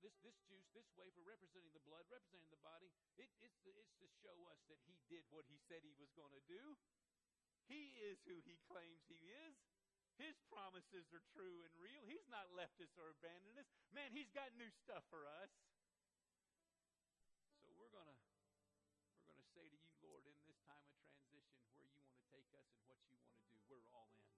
this, 0.01 0.17
this 0.25 0.33
juice, 0.49 0.65
this 0.73 0.89
wafer 0.97 1.21
representing 1.21 1.69
the 1.77 1.85
blood, 1.85 2.09
representing 2.09 2.49
the 2.49 2.65
body, 2.65 2.89
it, 3.21 3.29
it's, 3.37 3.61
it's 3.61 3.93
to 4.01 4.09
show 4.25 4.33
us 4.49 4.57
that 4.65 4.81
he 4.89 4.97
did 5.05 5.21
what 5.29 5.45
he 5.45 5.61
said 5.69 5.85
he 5.85 5.93
was 6.01 6.09
going 6.17 6.33
to 6.33 6.41
do. 6.49 6.73
He 7.69 8.01
is 8.01 8.17
who 8.25 8.41
he 8.41 8.57
claims 8.65 9.05
he 9.05 9.21
is. 9.29 9.55
His 10.17 10.35
promises 10.49 11.07
are 11.13 11.23
true 11.33 11.61
and 11.63 11.73
real. 11.77 12.03
He's 12.09 12.25
not 12.27 12.49
left 12.51 12.81
us 12.81 12.91
or 12.97 13.13
abandoned 13.13 13.57
us. 13.61 13.69
Man, 13.93 14.11
he's 14.11 14.29
got 14.33 14.53
new 14.57 14.69
stuff 14.81 15.05
for 15.07 15.23
us. 15.25 15.53
So 17.63 17.73
we're 17.77 17.93
going 17.93 18.09
to 18.09 18.17
we're 19.17 19.33
going 19.33 19.41
to 19.41 19.49
say 19.53 19.65
to 19.65 19.77
you, 19.77 19.93
Lord, 20.01 20.25
in 20.25 20.35
this 20.45 20.59
time 20.65 20.83
of 20.83 20.93
transition 21.05 21.61
where 21.77 21.85
you 21.85 22.01
want 22.01 22.17
to 22.17 22.25
take 22.33 22.49
us 22.57 22.67
and 22.75 22.83
what 22.89 22.99
you 23.05 23.15
want 23.21 23.33
to 23.33 23.45
do, 23.45 23.55
we're 23.69 23.85
all 23.93 24.09
in. 24.17 24.31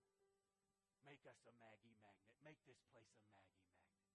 Make 1.24 1.39
us 1.39 1.47
a 1.47 1.55
Maggie 1.55 1.95
magnet. 2.03 2.36
Make 2.43 2.59
this 2.67 2.84
place 2.91 3.07
a 3.15 3.24
Maggie 3.32 3.63
magnet. 3.63 4.11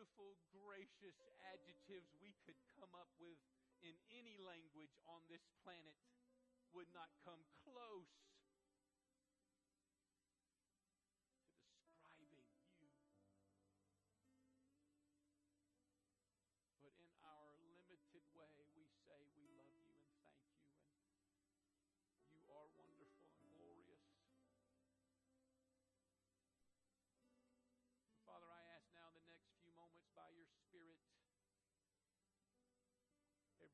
beautiful, 0.08 0.40
gracious 0.56 1.20
adjectives 1.52 2.08
we 2.16 2.32
could 2.48 2.56
come 2.80 2.88
up 2.96 3.12
with 3.20 3.36
in 3.84 3.92
any 4.08 4.40
language 4.40 4.96
on 5.04 5.20
this 5.28 5.44
planet 5.60 5.96
would 6.72 6.88
not 6.96 7.12
come 7.24 7.44
close 7.68 8.08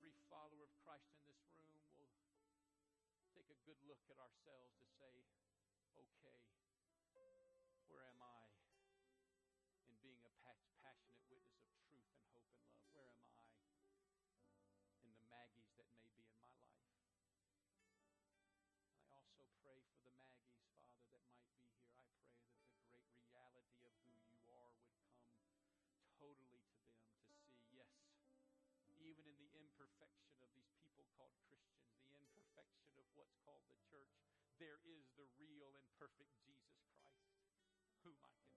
every 0.04 0.20
follower 0.28 0.68
of 0.68 0.72
Christ 0.84 1.16
in 1.16 1.32
this 1.32 1.40
room 1.64 1.80
will 1.96 2.12
take 3.32 3.48
a 3.48 3.56
good 3.64 3.80
look 3.88 4.04
at 4.12 4.20
ourselves 4.20 4.76
to 4.76 4.84
say, 5.00 5.24
okay, 5.96 6.36
where 7.88 8.04
am 8.12 8.20
I? 8.20 8.53
imperfection 29.74 30.38
of 30.38 30.54
these 30.54 30.70
people 30.78 31.02
called 31.18 31.34
Christians, 31.50 31.98
the 32.06 32.14
imperfection 32.22 32.94
of 32.94 33.10
what's 33.18 33.34
called 33.42 33.66
the 33.66 33.74
church, 33.90 34.14
there 34.62 34.78
is 34.86 35.10
the 35.18 35.26
real 35.34 35.74
and 35.74 35.82
perfect 35.98 36.30
Jesus 36.46 36.78
Christ, 36.94 37.42
whom 38.06 38.14
I 38.22 38.30
can 38.38 38.53